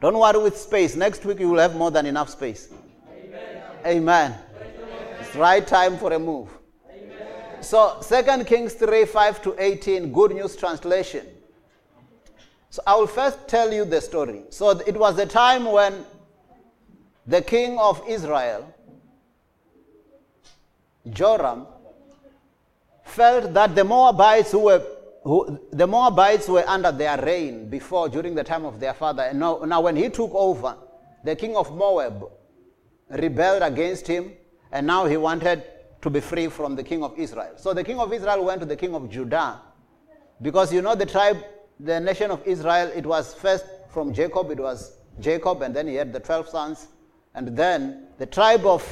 Don't 0.00 0.18
worry 0.18 0.42
with 0.42 0.56
space. 0.56 0.96
Next 0.96 1.22
week 1.26 1.38
you 1.38 1.50
will 1.50 1.58
have 1.58 1.76
more 1.76 1.90
than 1.90 2.06
enough 2.06 2.30
space. 2.30 2.70
Amen. 3.12 3.62
Amen. 3.84 4.38
Right 5.34 5.66
time 5.66 5.96
for 5.96 6.12
a 6.12 6.18
move. 6.18 6.48
So, 7.60 8.00
2 8.02 8.44
Kings 8.44 8.74
3 8.74 9.04
5 9.04 9.42
to 9.42 9.54
18, 9.58 10.12
Good 10.12 10.32
News 10.32 10.56
Translation. 10.56 11.26
So, 12.70 12.82
I 12.86 12.96
will 12.96 13.06
first 13.06 13.46
tell 13.46 13.72
you 13.72 13.84
the 13.84 14.00
story. 14.00 14.44
So, 14.50 14.70
it 14.70 14.96
was 14.96 15.16
the 15.16 15.26
time 15.26 15.66
when 15.66 16.04
the 17.26 17.42
king 17.42 17.78
of 17.78 18.02
Israel, 18.08 18.74
Joram, 21.10 21.66
felt 23.04 23.52
that 23.54 23.74
the 23.74 23.84
Moabites 23.84 24.52
who 24.52 24.60
were 24.60 24.82
who, 25.22 25.60
the 25.70 25.86
Moabites 25.86 26.48
were 26.48 26.64
under 26.66 26.90
their 26.90 27.20
reign 27.22 27.68
before, 27.68 28.08
during 28.08 28.34
the 28.34 28.44
time 28.44 28.64
of 28.64 28.80
their 28.80 28.94
father. 28.94 29.24
And 29.24 29.38
now, 29.38 29.58
now, 29.66 29.82
when 29.82 29.96
he 29.96 30.08
took 30.08 30.30
over, 30.32 30.76
the 31.24 31.36
king 31.36 31.56
of 31.56 31.76
Moab 31.76 32.24
rebelled 33.10 33.62
against 33.62 34.06
him, 34.06 34.32
and 34.72 34.86
now 34.86 35.06
he 35.06 35.16
wanted 35.16 35.62
to 36.02 36.10
be 36.10 36.20
free 36.20 36.48
from 36.48 36.76
the 36.76 36.82
king 36.82 37.02
of 37.02 37.18
Israel. 37.18 37.52
So 37.56 37.74
the 37.74 37.84
king 37.84 37.98
of 37.98 38.12
Israel 38.12 38.44
went 38.44 38.60
to 38.60 38.66
the 38.66 38.76
king 38.76 38.94
of 38.94 39.10
Judah, 39.10 39.60
because 40.40 40.72
you 40.72 40.82
know 40.82 40.94
the 40.94 41.06
tribe, 41.06 41.38
the 41.78 42.00
nation 42.00 42.30
of 42.30 42.46
Israel, 42.46 42.90
it 42.94 43.04
was 43.04 43.34
first 43.34 43.64
from 43.90 44.14
Jacob, 44.14 44.50
it 44.50 44.60
was 44.60 44.96
Jacob, 45.18 45.62
and 45.62 45.74
then 45.74 45.86
he 45.86 45.94
had 45.94 46.12
the 46.12 46.20
12 46.20 46.48
sons, 46.48 46.88
and 47.34 47.56
then 47.56 48.06
the 48.18 48.26
tribe 48.26 48.64
of 48.64 48.82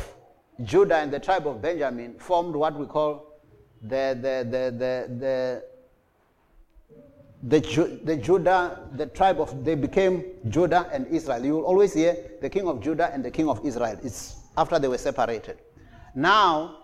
Judah 0.64 0.96
and 0.96 1.12
the 1.12 1.20
tribe 1.20 1.46
of 1.46 1.62
Benjamin 1.62 2.18
formed 2.18 2.54
what 2.54 2.78
we 2.78 2.86
call 2.86 3.40
the, 3.82 4.18
the, 4.20 4.44
the, 4.50 4.70
the, 4.76 5.14
the 5.18 5.64
the, 7.42 8.00
the 8.04 8.16
Judah, 8.16 8.80
the 8.96 9.06
tribe 9.06 9.40
of, 9.40 9.64
they 9.64 9.76
became 9.76 10.24
Judah 10.48 10.88
and 10.92 11.06
Israel. 11.06 11.44
You 11.44 11.54
will 11.54 11.64
always 11.64 11.94
hear 11.94 12.16
the 12.40 12.50
king 12.50 12.66
of 12.66 12.80
Judah 12.80 13.12
and 13.12 13.24
the 13.24 13.30
king 13.30 13.48
of 13.48 13.64
Israel. 13.64 13.98
It's 14.02 14.36
after 14.56 14.78
they 14.78 14.88
were 14.88 14.98
separated. 14.98 15.58
Now, 16.18 16.78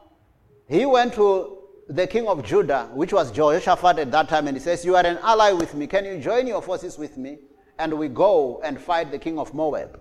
he 0.68 0.86
went 0.86 1.14
to 1.14 1.58
the 1.88 2.06
king 2.06 2.28
of 2.28 2.44
Judah, 2.44 2.88
which 2.94 3.12
was 3.12 3.32
Jehoshaphat 3.32 3.98
at 3.98 4.12
that 4.12 4.28
time, 4.28 4.46
and 4.46 4.56
he 4.56 4.62
says, 4.62 4.84
You 4.84 4.94
are 4.94 5.04
an 5.04 5.18
ally 5.24 5.50
with 5.50 5.74
me. 5.74 5.88
Can 5.88 6.04
you 6.04 6.18
join 6.18 6.46
your 6.46 6.62
forces 6.62 6.96
with 6.96 7.18
me? 7.18 7.38
And 7.80 7.98
we 7.98 8.06
go 8.06 8.60
and 8.62 8.80
fight 8.80 9.10
the 9.10 9.18
king 9.18 9.40
of 9.40 9.52
Moab. 9.52 10.00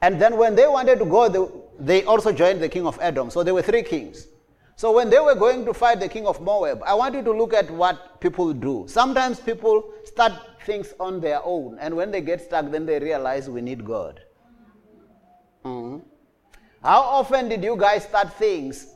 And 0.00 0.18
then 0.18 0.38
when 0.38 0.56
they 0.56 0.66
wanted 0.66 0.98
to 1.00 1.04
go, 1.04 1.68
they 1.78 2.02
also 2.04 2.32
joined 2.32 2.62
the 2.62 2.70
king 2.70 2.86
of 2.86 2.98
Edom. 3.02 3.28
So 3.28 3.42
there 3.42 3.52
were 3.52 3.60
three 3.60 3.82
kings. 3.82 4.28
So 4.76 4.92
when 4.92 5.10
they 5.10 5.20
were 5.20 5.34
going 5.34 5.66
to 5.66 5.74
fight 5.74 6.00
the 6.00 6.08
king 6.08 6.26
of 6.26 6.40
Moab, 6.40 6.82
I 6.86 6.94
want 6.94 7.14
you 7.14 7.22
to 7.22 7.32
look 7.32 7.52
at 7.52 7.70
what 7.70 8.18
people 8.18 8.54
do. 8.54 8.86
Sometimes 8.88 9.40
people 9.40 9.92
start 10.04 10.32
things 10.64 10.94
on 10.98 11.20
their 11.20 11.44
own, 11.44 11.76
and 11.78 11.94
when 11.94 12.10
they 12.10 12.22
get 12.22 12.40
stuck, 12.40 12.70
then 12.70 12.86
they 12.86 12.98
realize 12.98 13.50
we 13.50 13.60
need 13.60 13.84
God. 13.84 14.22
Mm-hmm. 15.66 16.09
How 16.82 17.00
often 17.00 17.48
did 17.48 17.62
you 17.62 17.76
guys 17.76 18.04
start 18.04 18.32
things 18.34 18.86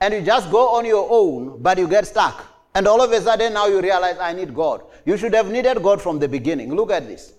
and 0.00 0.14
you 0.14 0.22
just 0.22 0.50
go 0.50 0.76
on 0.76 0.84
your 0.84 1.06
own, 1.10 1.60
but 1.62 1.78
you 1.78 1.88
get 1.88 2.06
stuck? 2.06 2.46
And 2.74 2.86
all 2.86 3.02
of 3.02 3.10
a 3.10 3.20
sudden 3.20 3.52
now 3.52 3.66
you 3.66 3.80
realize 3.80 4.16
I 4.18 4.32
need 4.32 4.54
God. 4.54 4.82
You 5.04 5.16
should 5.16 5.34
have 5.34 5.50
needed 5.50 5.82
God 5.82 6.00
from 6.00 6.18
the 6.18 6.28
beginning. 6.28 6.74
Look 6.74 6.90
at 6.90 7.06
this. 7.06 7.34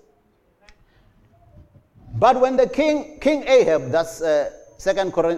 But 2.15 2.39
when 2.39 2.57
the 2.57 2.67
king, 2.67 3.17
King 3.19 3.43
Ahab, 3.47 3.89
that's 3.89 4.21
uh, 4.21 4.51
Second 4.77 5.13
uh, 5.17 5.37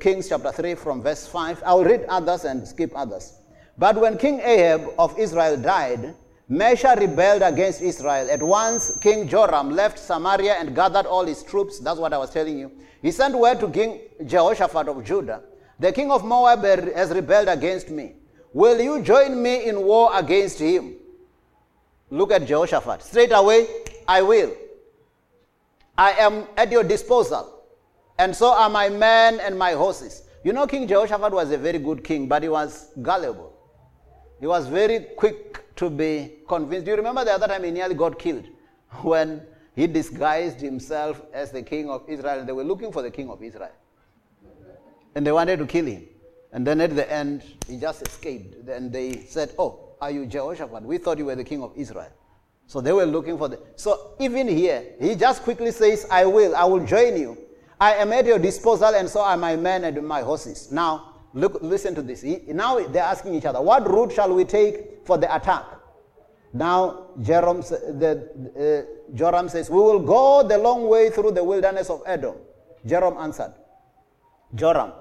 Kings 0.00 0.30
chapter 0.30 0.50
3 0.50 0.74
from 0.74 1.02
verse 1.02 1.26
5. 1.26 1.62
I'll 1.66 1.84
read 1.84 2.04
others 2.08 2.44
and 2.44 2.66
skip 2.66 2.90
others. 2.96 3.34
But 3.76 4.00
when 4.00 4.16
King 4.16 4.40
Ahab 4.40 4.94
of 4.98 5.16
Israel 5.18 5.56
died, 5.58 6.14
Mesha 6.50 6.98
rebelled 6.98 7.42
against 7.42 7.82
Israel. 7.82 8.30
At 8.30 8.42
once, 8.42 8.98
King 8.98 9.28
Joram 9.28 9.70
left 9.70 9.98
Samaria 9.98 10.54
and 10.54 10.74
gathered 10.74 11.06
all 11.06 11.26
his 11.26 11.42
troops. 11.42 11.78
That's 11.78 11.98
what 11.98 12.12
I 12.12 12.18
was 12.18 12.30
telling 12.30 12.58
you. 12.58 12.72
He 13.02 13.10
sent 13.10 13.34
word 13.34 13.60
to 13.60 13.68
King 13.68 14.00
Jehoshaphat 14.24 14.88
of 14.88 15.04
Judah 15.04 15.42
The 15.78 15.92
king 15.92 16.10
of 16.10 16.24
Moab 16.24 16.64
has 16.64 17.10
rebelled 17.10 17.48
against 17.48 17.90
me. 17.90 18.14
Will 18.52 18.80
you 18.80 19.02
join 19.02 19.40
me 19.40 19.68
in 19.68 19.82
war 19.82 20.10
against 20.14 20.58
him? 20.58 20.94
Look 22.10 22.32
at 22.32 22.46
Jehoshaphat. 22.46 23.02
Straight 23.02 23.30
away, 23.32 23.68
I 24.08 24.22
will. 24.22 24.52
I 25.96 26.12
am 26.12 26.46
at 26.56 26.72
your 26.72 26.82
disposal 26.82 27.58
and 28.18 28.34
so 28.34 28.52
are 28.52 28.68
my 28.68 28.88
men 28.88 29.38
and 29.40 29.56
my 29.56 29.72
horses. 29.72 30.24
You 30.42 30.52
know, 30.52 30.66
King 30.66 30.88
Jehoshaphat 30.88 31.32
was 31.32 31.50
a 31.52 31.58
very 31.58 31.78
good 31.78 32.02
king, 32.02 32.26
but 32.26 32.42
he 32.42 32.48
was 32.48 32.90
gullible. 33.00 33.52
He 34.40 34.46
was 34.46 34.66
very 34.66 35.00
quick 35.16 35.64
to 35.78 35.88
be 35.88 36.32
convinced. 36.48 36.84
Do 36.84 36.90
you 36.90 36.96
remember 36.96 37.24
the 37.24 37.32
other 37.32 37.46
time 37.46 37.64
he 37.64 37.70
nearly 37.70 37.94
got 37.94 38.18
killed? 38.18 38.44
When 39.02 39.42
he 39.74 39.86
disguised 39.86 40.60
himself 40.60 41.22
as 41.32 41.52
the 41.52 41.62
king 41.62 41.88
of 41.88 42.02
Israel, 42.08 42.40
and 42.40 42.48
they 42.48 42.52
were 42.52 42.64
looking 42.64 42.90
for 42.90 43.00
the 43.00 43.10
king 43.10 43.30
of 43.30 43.42
Israel. 43.42 43.70
And 45.14 45.26
they 45.26 45.32
wanted 45.32 45.58
to 45.60 45.66
kill 45.66 45.86
him. 45.86 46.06
And 46.52 46.66
then 46.66 46.80
at 46.80 46.96
the 46.96 47.10
end, 47.10 47.42
he 47.68 47.78
just 47.78 48.02
escaped. 48.02 48.66
Then 48.66 48.90
they 48.90 49.24
said, 49.26 49.54
Oh, 49.58 49.94
are 50.00 50.10
you 50.10 50.26
Jehoshaphat? 50.26 50.82
We 50.82 50.98
thought 50.98 51.18
you 51.18 51.26
were 51.26 51.36
the 51.36 51.44
king 51.44 51.62
of 51.62 51.72
Israel. 51.76 52.10
So 52.66 52.80
they 52.80 52.92
were 52.92 53.06
looking 53.06 53.38
for 53.38 53.48
the. 53.48 53.60
So 53.76 54.14
even 54.18 54.48
here, 54.48 54.84
he 55.00 55.14
just 55.14 55.42
quickly 55.42 55.70
says, 55.70 56.06
I 56.10 56.26
will, 56.26 56.56
I 56.56 56.64
will 56.64 56.84
join 56.84 57.16
you. 57.16 57.38
I 57.80 57.94
am 57.94 58.12
at 58.12 58.26
your 58.26 58.38
disposal, 58.38 58.94
and 58.94 59.08
so 59.08 59.20
are 59.20 59.36
my 59.36 59.54
men 59.54 59.84
and 59.84 60.06
my 60.06 60.22
horses. 60.22 60.72
Now, 60.72 61.07
look, 61.34 61.58
listen 61.62 61.94
to 61.94 62.02
this. 62.02 62.22
Now 62.46 62.78
they're 62.78 63.02
asking 63.02 63.34
each 63.34 63.44
other, 63.44 63.60
what 63.60 63.88
route 63.88 64.12
shall 64.12 64.34
we 64.34 64.44
take 64.44 65.06
for 65.06 65.18
the 65.18 65.34
attack? 65.34 65.64
Now, 66.52 67.08
Joram, 67.20 67.60
the, 67.60 68.86
uh, 68.88 69.14
Joram 69.14 69.48
says, 69.48 69.68
we 69.68 69.76
will 69.76 70.00
go 70.00 70.46
the 70.46 70.56
long 70.56 70.88
way 70.88 71.10
through 71.10 71.32
the 71.32 71.44
wilderness 71.44 71.90
of 71.90 72.02
Edom. 72.06 72.36
Joram 72.86 73.18
answered. 73.18 73.52
Joram. 74.54 74.92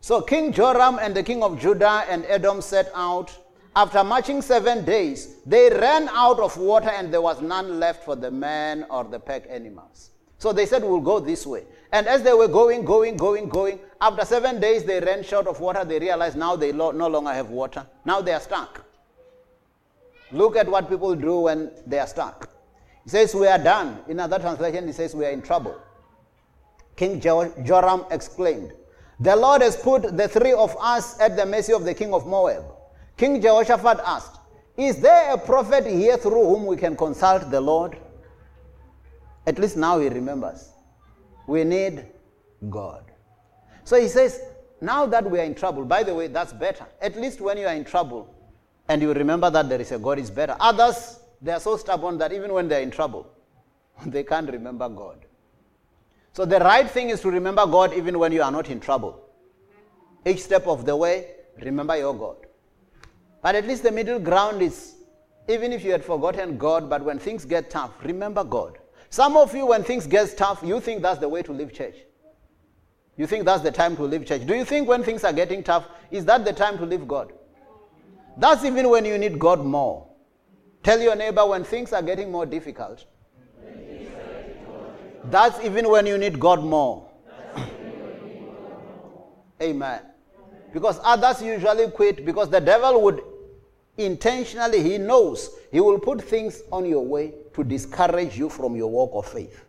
So 0.00 0.22
King 0.22 0.52
Joram 0.52 0.98
and 1.00 1.14
the 1.14 1.22
king 1.22 1.42
of 1.42 1.60
Judah 1.60 2.04
and 2.08 2.24
Edom 2.26 2.62
set 2.62 2.90
out. 2.94 3.36
After 3.76 4.02
marching 4.02 4.42
seven 4.42 4.84
days, 4.84 5.36
they 5.44 5.68
ran 5.70 6.08
out 6.08 6.40
of 6.40 6.56
water 6.56 6.88
and 6.88 7.12
there 7.12 7.20
was 7.20 7.42
none 7.42 7.78
left 7.78 8.04
for 8.04 8.16
the 8.16 8.30
men 8.30 8.86
or 8.90 9.04
the 9.04 9.20
pack 9.20 9.44
animals. 9.48 10.10
So 10.38 10.52
they 10.52 10.66
said, 10.66 10.82
We'll 10.82 11.00
go 11.00 11.20
this 11.20 11.46
way. 11.46 11.64
And 11.92 12.06
as 12.06 12.22
they 12.22 12.32
were 12.34 12.48
going, 12.48 12.84
going, 12.84 13.16
going, 13.16 13.48
going, 13.48 13.80
after 14.00 14.24
seven 14.24 14.60
days 14.60 14.84
they 14.84 15.00
ran 15.00 15.22
short 15.22 15.46
of 15.46 15.60
water. 15.60 15.84
They 15.84 15.98
realized 15.98 16.36
now 16.36 16.54
they 16.56 16.72
lo- 16.72 16.90
no 16.90 17.08
longer 17.08 17.32
have 17.32 17.48
water. 17.48 17.86
Now 18.04 18.20
they 18.20 18.32
are 18.32 18.40
stuck. 18.40 18.84
Look 20.30 20.56
at 20.56 20.68
what 20.68 20.88
people 20.88 21.14
do 21.14 21.40
when 21.40 21.70
they 21.86 21.98
are 21.98 22.06
stuck. 22.06 22.50
He 23.04 23.10
says, 23.10 23.34
We 23.34 23.46
are 23.46 23.58
done. 23.58 24.00
In 24.08 24.20
another 24.20 24.38
translation, 24.38 24.86
he 24.86 24.92
says, 24.92 25.14
We 25.14 25.24
are 25.24 25.30
in 25.30 25.40
trouble. 25.40 25.80
King 26.96 27.20
Joram 27.20 28.04
exclaimed, 28.10 28.72
The 29.20 29.34
Lord 29.34 29.62
has 29.62 29.76
put 29.76 30.16
the 30.16 30.28
three 30.28 30.52
of 30.52 30.76
us 30.78 31.18
at 31.20 31.36
the 31.36 31.46
mercy 31.46 31.72
of 31.72 31.84
the 31.84 31.94
king 31.94 32.12
of 32.12 32.26
Moab. 32.26 32.64
King 33.16 33.40
Jehoshaphat 33.40 34.00
asked, 34.04 34.38
Is 34.76 35.00
there 35.00 35.32
a 35.32 35.38
prophet 35.38 35.86
here 35.86 36.18
through 36.18 36.44
whom 36.44 36.66
we 36.66 36.76
can 36.76 36.96
consult 36.96 37.50
the 37.50 37.60
Lord? 37.60 37.96
At 39.46 39.58
least 39.58 39.76
now 39.78 39.98
he 39.98 40.08
remembers. 40.08 40.68
We 41.48 41.64
need 41.64 42.04
God. 42.68 43.04
So 43.82 43.98
he 43.98 44.06
says, 44.06 44.42
now 44.82 45.06
that 45.06 45.28
we 45.28 45.40
are 45.40 45.44
in 45.44 45.54
trouble, 45.54 45.84
by 45.86 46.02
the 46.02 46.14
way, 46.14 46.28
that's 46.28 46.52
better. 46.52 46.86
At 47.00 47.16
least 47.16 47.40
when 47.40 47.56
you 47.56 47.66
are 47.66 47.74
in 47.74 47.84
trouble 47.84 48.32
and 48.86 49.00
you 49.00 49.14
remember 49.14 49.48
that 49.50 49.68
there 49.68 49.80
is 49.80 49.90
a 49.90 49.98
God, 49.98 50.18
is 50.18 50.30
better. 50.30 50.54
Others, 50.60 51.20
they 51.40 51.52
are 51.52 51.58
so 51.58 51.78
stubborn 51.78 52.18
that 52.18 52.34
even 52.34 52.52
when 52.52 52.68
they're 52.68 52.82
in 52.82 52.90
trouble, 52.90 53.26
they 54.06 54.24
can't 54.24 54.50
remember 54.50 54.90
God. 54.90 55.24
So 56.34 56.44
the 56.44 56.58
right 56.58 56.88
thing 56.88 57.08
is 57.08 57.22
to 57.22 57.30
remember 57.30 57.66
God 57.66 57.94
even 57.94 58.18
when 58.18 58.30
you 58.30 58.42
are 58.42 58.52
not 58.52 58.68
in 58.68 58.78
trouble. 58.78 59.18
Each 60.26 60.42
step 60.42 60.66
of 60.66 60.84
the 60.84 60.94
way, 60.94 61.30
remember 61.62 61.96
your 61.96 62.14
God. 62.14 62.36
But 63.40 63.54
at 63.54 63.66
least 63.66 63.84
the 63.84 63.90
middle 63.90 64.18
ground 64.18 64.60
is 64.60 64.96
even 65.48 65.72
if 65.72 65.82
you 65.82 65.92
had 65.92 66.04
forgotten 66.04 66.58
God, 66.58 66.90
but 66.90 67.02
when 67.02 67.18
things 67.18 67.46
get 67.46 67.70
tough, 67.70 67.92
remember 68.04 68.44
God. 68.44 68.78
Some 69.10 69.36
of 69.36 69.54
you, 69.54 69.66
when 69.66 69.84
things 69.84 70.06
get 70.06 70.36
tough, 70.36 70.62
you 70.62 70.80
think 70.80 71.02
that's 71.02 71.18
the 71.18 71.28
way 71.28 71.42
to 71.42 71.52
leave 71.52 71.72
church. 71.72 71.96
You 73.16 73.26
think 73.26 73.44
that's 73.44 73.62
the 73.62 73.72
time 73.72 73.96
to 73.96 74.02
leave 74.04 74.26
church. 74.26 74.46
Do 74.46 74.54
you 74.54 74.64
think 74.64 74.86
when 74.88 75.02
things 75.02 75.24
are 75.24 75.32
getting 75.32 75.62
tough, 75.62 75.86
is 76.10 76.24
that 76.26 76.44
the 76.44 76.52
time 76.52 76.78
to 76.78 76.86
leave 76.86 77.08
God? 77.08 77.32
That's 78.36 78.64
even 78.64 78.88
when 78.88 79.04
you 79.04 79.18
need 79.18 79.38
God 79.38 79.64
more. 79.64 80.06
Tell 80.82 81.00
your 81.00 81.16
neighbor 81.16 81.44
when 81.44 81.64
things 81.64 81.92
are 81.92 82.02
getting 82.02 82.30
more 82.30 82.46
difficult. 82.46 83.04
That's 85.24 85.58
even 85.64 85.88
when 85.90 86.06
you 86.06 86.16
need 86.16 86.38
God 86.38 86.62
more. 86.62 87.10
Amen. 89.60 90.02
Because 90.72 91.00
others 91.02 91.42
usually 91.42 91.90
quit 91.90 92.24
because 92.24 92.48
the 92.50 92.60
devil 92.60 93.02
would 93.02 93.20
intentionally, 93.98 94.82
he 94.82 94.96
knows 94.96 95.50
he 95.70 95.80
will 95.80 95.98
put 95.98 96.22
things 96.22 96.62
on 96.72 96.86
your 96.86 97.04
way 97.04 97.34
to 97.54 97.64
discourage 97.64 98.38
you 98.38 98.48
from 98.48 98.76
your 98.76 98.88
walk 98.88 99.10
of 99.14 99.30
faith. 99.30 99.64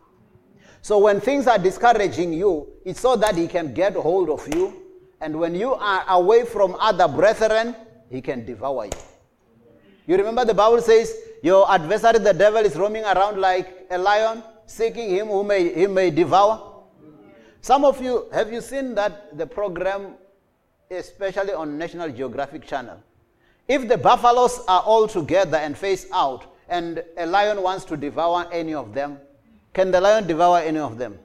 So 0.82 0.98
when 0.98 1.20
things 1.20 1.46
are 1.46 1.58
discouraging 1.58 2.32
you, 2.32 2.68
it's 2.84 3.00
so 3.00 3.16
that 3.16 3.36
he 3.36 3.46
can 3.46 3.74
get 3.74 3.94
hold 3.94 4.30
of 4.30 4.48
you. 4.54 4.74
And 5.20 5.38
when 5.38 5.54
you 5.54 5.74
are 5.74 6.04
away 6.08 6.44
from 6.46 6.74
other 6.80 7.06
brethren, 7.06 7.76
he 8.08 8.22
can 8.22 8.46
devour 8.46 8.86
you. 8.86 8.92
You 10.06 10.16
remember 10.16 10.44
the 10.44 10.54
Bible 10.54 10.80
says, 10.80 11.14
Your 11.42 11.70
adversary, 11.70 12.18
the 12.18 12.32
devil, 12.32 12.64
is 12.64 12.76
roaming 12.76 13.04
around 13.04 13.38
like 13.38 13.86
a 13.90 13.98
lion, 13.98 14.42
seeking 14.64 15.10
him 15.10 15.26
who 15.26 15.44
may, 15.44 15.74
he 15.74 15.86
may 15.86 16.10
devour. 16.10 16.84
Some 17.60 17.84
of 17.84 18.00
you, 18.02 18.26
have 18.32 18.50
you 18.50 18.62
seen 18.62 18.94
that 18.94 19.36
the 19.36 19.46
program, 19.46 20.14
especially 20.90 21.52
on 21.52 21.76
National 21.76 22.08
Geographic 22.10 22.66
Channel? 22.66 23.02
If 23.70 23.86
the 23.86 23.96
buffaloes 23.96 24.58
are 24.66 24.82
all 24.82 25.06
together 25.06 25.56
and 25.56 25.78
face 25.78 26.04
out, 26.12 26.56
and 26.68 27.04
a 27.16 27.24
lion 27.24 27.62
wants 27.62 27.84
to 27.84 27.96
devour 27.96 28.48
any 28.50 28.74
of 28.74 28.94
them, 28.94 29.18
can 29.72 29.92
the 29.92 30.00
lion 30.00 30.26
devour 30.26 30.58
any 30.58 30.80
of 30.80 30.98
them? 30.98 31.16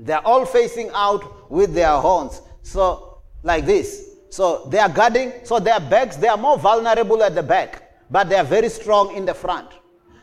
They're 0.00 0.26
all 0.26 0.44
facing 0.44 0.90
out 0.92 1.48
with 1.48 1.74
their 1.74 1.96
horns. 1.96 2.42
So, 2.62 3.20
like 3.44 3.66
this. 3.66 4.16
So, 4.30 4.64
they 4.64 4.80
are 4.80 4.88
guarding. 4.88 5.32
So, 5.44 5.60
their 5.60 5.78
backs, 5.78 6.16
they 6.16 6.26
are 6.26 6.36
more 6.36 6.58
vulnerable 6.58 7.22
at 7.22 7.36
the 7.36 7.42
back, 7.44 7.88
but 8.10 8.28
they 8.28 8.34
are 8.34 8.42
very 8.44 8.68
strong 8.68 9.14
in 9.14 9.24
the 9.24 9.34
front. 9.34 9.68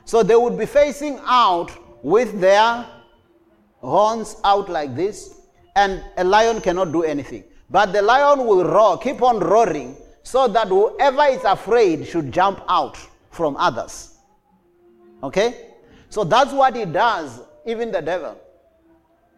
So, 0.04 0.22
they 0.22 0.36
would 0.36 0.58
be 0.58 0.66
facing 0.66 1.22
out 1.24 1.72
with 2.04 2.42
their 2.42 2.86
horns 3.80 4.36
out 4.44 4.68
like 4.68 4.98
this, 4.98 5.40
and 5.78 6.04
a 6.18 6.26
lion 6.26 6.60
cannot 6.60 6.92
do 6.92 7.04
anything. 7.04 7.46
But 7.70 7.94
the 7.94 8.02
lion 8.02 8.46
will 8.46 8.66
roar, 8.66 8.98
keep 8.98 9.22
on 9.22 9.40
roaring 9.40 9.96
so 10.26 10.48
that 10.48 10.70
whoever 10.70 11.26
is 11.26 11.44
afraid 11.44 12.08
should 12.08 12.32
jump 12.32 12.60
out 12.68 12.98
from 13.30 13.56
others. 13.58 14.18
Okay? 15.22 15.68
So 16.10 16.24
that's 16.24 16.52
what 16.52 16.76
he 16.76 16.84
does, 16.84 17.42
even 17.64 17.92
the 17.92 18.02
devil. 18.02 18.36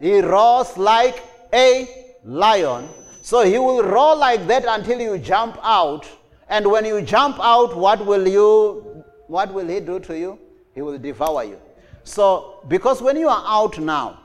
He 0.00 0.20
roars 0.20 0.78
like 0.78 1.22
a 1.52 2.16
lion. 2.24 2.88
So 3.20 3.44
he 3.44 3.58
will 3.58 3.82
roar 3.82 4.16
like 4.16 4.46
that 4.46 4.64
until 4.66 4.98
you 4.98 5.18
jump 5.18 5.58
out. 5.62 6.08
And 6.48 6.70
when 6.70 6.86
you 6.86 7.02
jump 7.02 7.36
out, 7.38 7.76
what 7.76 8.04
will 8.04 8.26
you 8.26 9.04
what 9.26 9.52
will 9.52 9.68
he 9.68 9.80
do 9.80 10.00
to 10.00 10.18
you? 10.18 10.38
He 10.74 10.80
will 10.80 10.96
devour 10.96 11.44
you. 11.44 11.60
So 12.02 12.60
because 12.66 13.02
when 13.02 13.18
you 13.18 13.28
are 13.28 13.44
out 13.46 13.78
now, 13.78 14.20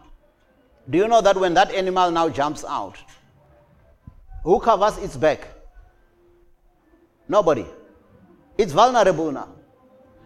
do 0.89 0.97
you 0.97 1.09
know 1.09 1.19
that 1.19 1.35
when 1.35 1.53
that 1.55 1.73
animal 1.73 2.09
now 2.09 2.29
jumps 2.29 2.63
out, 2.63 2.97
who 4.43 4.61
covers 4.61 4.97
its 4.97 5.17
back? 5.17 5.52
Nobody. 7.27 7.65
It's 8.57 8.73
vulnerable 8.73 9.31
now. 9.31 9.49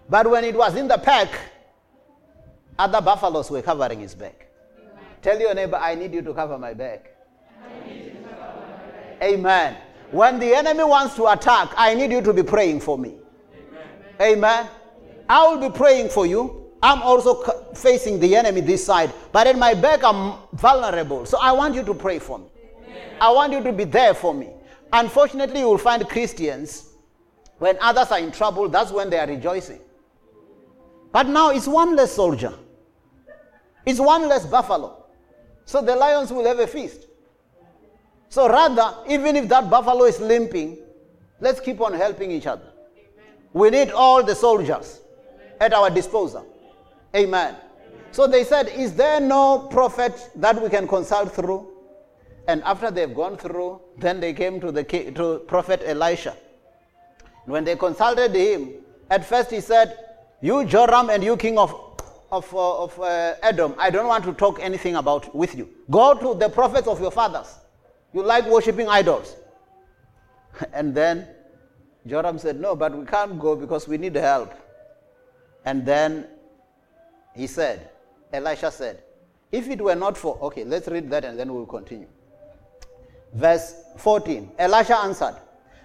But 0.10 0.30
when 0.30 0.44
it 0.44 0.56
was 0.56 0.76
in 0.76 0.88
the 0.88 0.98
pack, 0.98 1.30
other 2.80 3.02
buffaloes 3.02 3.50
were 3.50 3.62
covering 3.62 4.00
his 4.00 4.16
back. 4.16 4.48
Amen. 4.80 5.04
Tell 5.22 5.40
your 5.40 5.54
neighbor, 5.54 5.78
I 5.78 5.96
need 5.96 6.14
you 6.14 6.22
to 6.22 6.34
cover 6.34 6.58
my 6.58 6.74
back. 6.74 7.12
back. 7.60 9.22
Amen. 9.22 9.78
When 10.12 10.40
the 10.40 10.54
enemy 10.56 10.84
wants 10.84 11.16
to 11.16 11.28
attack, 11.28 11.70
I 11.76 11.94
need 11.94 12.12
you 12.12 12.22
to 12.22 12.34
be 12.34 12.44
praying 12.44 12.80
for 12.82 12.98
me. 12.98 13.16
Amen. 14.22 14.38
Amen. 14.38 14.68
I 15.28 15.48
will 15.48 15.70
be 15.70 15.76
praying 15.76 16.10
for 16.10 16.26
you. 16.26 16.72
I'm 16.82 17.02
also 17.02 17.44
facing 17.74 18.20
the 18.20 18.36
enemy 18.36 18.62
this 18.62 18.86
side, 18.86 19.12
but 19.32 19.48
in 19.48 19.58
my 19.58 19.74
back 19.74 20.04
I'm 20.04 20.38
vulnerable. 20.54 21.26
So 21.26 21.40
I 21.42 21.52
want 21.52 21.74
you 21.74 21.84
to 21.84 21.94
pray 21.94 22.20
for 22.20 22.38
me. 22.38 22.46
Amen. 22.86 23.18
I 23.20 23.32
want 23.32 23.52
you 23.52 23.64
to 23.64 23.74
be 23.74 23.84
there 23.84 24.14
for 24.14 24.34
me. 24.34 24.50
Unfortunately, 24.94 25.60
you 25.60 25.68
will 25.68 25.78
find 25.78 26.08
Christians, 26.08 26.87
when 27.60 27.78
others 27.82 28.12
are 28.12 28.20
in 28.20 28.32
trouble, 28.32 28.70
that's 28.70 28.92
when 28.92 29.10
they 29.10 29.20
are 29.20 29.28
rejoicing. 29.28 29.80
But 31.12 31.28
now 31.28 31.50
it's 31.50 31.68
one 31.68 31.96
less 31.96 32.14
soldier, 32.14 32.54
it's 33.86 34.00
one 34.00 34.28
less 34.28 34.46
buffalo. 34.46 35.06
So 35.66 35.82
the 35.82 35.96
lions 35.96 36.32
will 36.32 36.46
have 36.46 36.60
a 36.60 36.68
feast. 36.68 37.08
So 38.30 38.48
rather, 38.48 38.96
even 39.10 39.36
if 39.36 39.50
that 39.50 39.70
buffalo 39.70 40.06
is 40.06 40.20
limping, 40.20 40.78
let's 41.40 41.60
keep 41.60 41.82
on 41.82 41.94
helping 41.94 42.32
each 42.32 42.48
other. 42.48 42.72
We 43.54 43.70
need 43.70 43.92
all 43.92 44.24
the 44.24 44.36
soldiers 44.36 45.02
at 45.60 45.74
our 45.74 45.90
disposal. 45.90 46.46
Amen. 47.16 47.56
So 48.12 48.28
they 48.28 48.44
said, 48.44 48.70
Is 48.70 48.96
there 48.96 49.20
no 49.20 49.68
prophet 49.72 50.30
that 50.36 50.62
we 50.62 50.70
can 50.70 50.88
consult 50.88 51.34
through? 51.34 51.68
And 52.48 52.64
after 52.64 52.92
they've 52.92 53.14
gone 53.14 53.38
through, 53.38 53.82
then 53.98 54.20
they 54.20 54.34
came 54.34 54.60
to 54.62 54.72
the 54.72 54.84
to 54.84 55.40
prophet 55.48 55.82
Elisha. 55.86 56.36
When 57.48 57.64
they 57.64 57.78
consulted 57.78 58.36
him, 58.36 58.74
at 59.10 59.24
first 59.24 59.52
he 59.52 59.62
said, 59.62 59.98
"You 60.42 60.66
Joram 60.66 61.10
and 61.10 61.24
you 61.24 61.38
king 61.38 61.58
of 61.58 61.74
of, 62.30 62.54
uh, 62.54 62.84
of 62.84 63.00
uh, 63.00 63.36
Edom, 63.42 63.74
I 63.78 63.90
don't 63.90 64.08
want 64.08 64.26
to 64.26 64.34
talk 64.34 64.60
anything 64.62 64.98
about 64.98 65.34
with 65.34 65.56
you. 65.56 65.70
Go 65.90 66.14
to 66.14 66.38
the 66.38 66.50
prophets 66.50 66.90
of 66.90 67.00
your 67.00 67.10
fathers. 67.10 67.56
You 68.14 68.22
like 68.22 68.46
worshiping 68.48 68.90
idols." 68.90 69.38
and 70.74 70.94
then 70.94 71.26
Joram 72.06 72.38
said, 72.38 72.60
"No, 72.60 72.76
but 72.76 72.94
we 72.94 73.06
can't 73.06 73.40
go 73.40 73.56
because 73.56 73.88
we 73.88 73.98
need 73.98 74.16
help." 74.16 74.54
And 75.64 75.86
then 75.86 76.28
he 77.34 77.48
said, 77.48 77.90
Elisha 78.34 78.72
said, 78.72 79.02
"If 79.54 79.70
it 79.70 79.82
were 79.82 79.96
not 79.96 80.18
for 80.18 80.38
okay, 80.42 80.66
let's 80.66 80.90
read 80.90 81.10
that 81.12 81.24
and 81.24 81.40
then 81.40 81.54
we'll 81.54 81.66
continue." 81.66 82.08
Verse 83.34 83.74
14 83.98 84.52
Elisha 84.60 84.98
answered, 84.98 85.36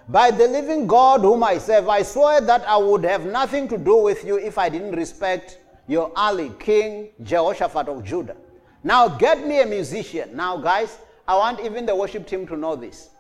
By 0.09 0.31
the 0.31 0.49
living 0.49 0.87
God 0.87 1.21
whom 1.21 1.45
I 1.45 1.59
serve, 1.59 1.89
I 1.89 2.03
swear 2.03 2.41
that 2.41 2.67
I 2.67 2.77
would 2.77 3.05
have 3.05 3.25
nothing 3.25 3.69
to 3.69 3.79
do 3.79 3.97
with 3.97 4.25
you 4.25 4.39
if 4.39 4.59
I 4.59 4.69
didn't 4.69 4.93
respect 4.93 5.59
your 5.87 6.13
early 6.17 6.51
King 6.59 7.11
Jehoshaphat 7.23 7.89
of 7.89 8.05
Judah. 8.05 8.37
Now 8.85 9.09
get 9.09 9.47
me 9.47 9.61
a 9.61 9.67
musician. 9.67 10.37
Now, 10.37 10.57
guys, 10.57 10.99
I 11.27 11.37
want 11.37 11.61
even 11.61 11.87
the 11.87 11.95
worship 11.95 12.27
team 12.27 12.47
to 12.49 12.57
know 12.57 12.75
this. 12.75 13.11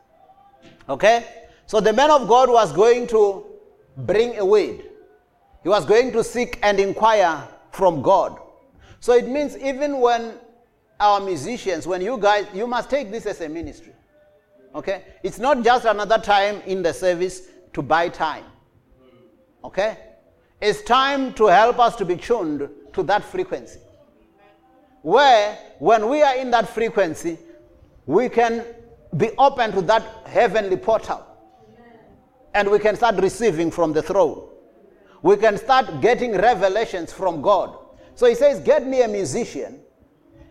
Okay? 0.88 1.24
So 1.66 1.80
the 1.80 1.92
man 1.92 2.10
of 2.10 2.28
God 2.28 2.50
was 2.50 2.72
going 2.72 3.06
to 3.08 3.46
bring 3.96 4.38
a 4.38 4.44
word. 4.44 4.82
He 5.62 5.68
was 5.68 5.84
going 5.84 6.12
to 6.12 6.24
seek 6.24 6.58
and 6.62 6.80
inquire 6.80 7.46
from 7.70 8.02
God. 8.02 8.38
So 9.00 9.12
it 9.12 9.28
means 9.28 9.56
even 9.56 10.00
when 10.00 10.34
our 10.98 11.20
musicians, 11.20 11.86
when 11.86 12.00
you 12.00 12.18
guys, 12.18 12.46
you 12.52 12.66
must 12.66 12.90
take 12.90 13.10
this 13.10 13.26
as 13.26 13.40
a 13.40 13.48
ministry. 13.48 13.92
Okay? 14.74 15.02
It's 15.22 15.38
not 15.38 15.62
just 15.62 15.84
another 15.84 16.18
time 16.18 16.60
in 16.66 16.82
the 16.82 16.92
service 16.92 17.48
to 17.72 17.82
buy 17.82 18.08
time. 18.08 18.44
Okay? 19.64 19.96
It's 20.60 20.82
time 20.82 21.34
to 21.34 21.46
help 21.46 21.78
us 21.78 21.96
to 21.96 22.04
be 22.04 22.16
tuned 22.16 22.68
to 22.92 23.02
that 23.04 23.24
frequency. 23.24 23.80
Where, 25.02 25.58
when 25.78 26.08
we 26.08 26.22
are 26.22 26.36
in 26.36 26.50
that 26.52 26.68
frequency, 26.68 27.38
we 28.06 28.28
can 28.28 28.64
be 29.16 29.30
open 29.38 29.72
to 29.72 29.82
that 29.82 30.02
heavenly 30.26 30.76
portal. 30.76 31.26
And 32.54 32.70
we 32.70 32.78
can 32.78 32.96
start 32.96 33.16
receiving 33.16 33.70
from 33.70 33.92
the 33.92 34.02
throne. 34.02 34.48
We 35.22 35.36
can 35.36 35.56
start 35.56 36.00
getting 36.00 36.32
revelations 36.32 37.12
from 37.12 37.42
God. 37.42 37.76
So 38.14 38.26
he 38.26 38.34
says, 38.34 38.60
Get 38.60 38.86
me 38.86 39.02
a 39.02 39.08
musician. 39.08 39.80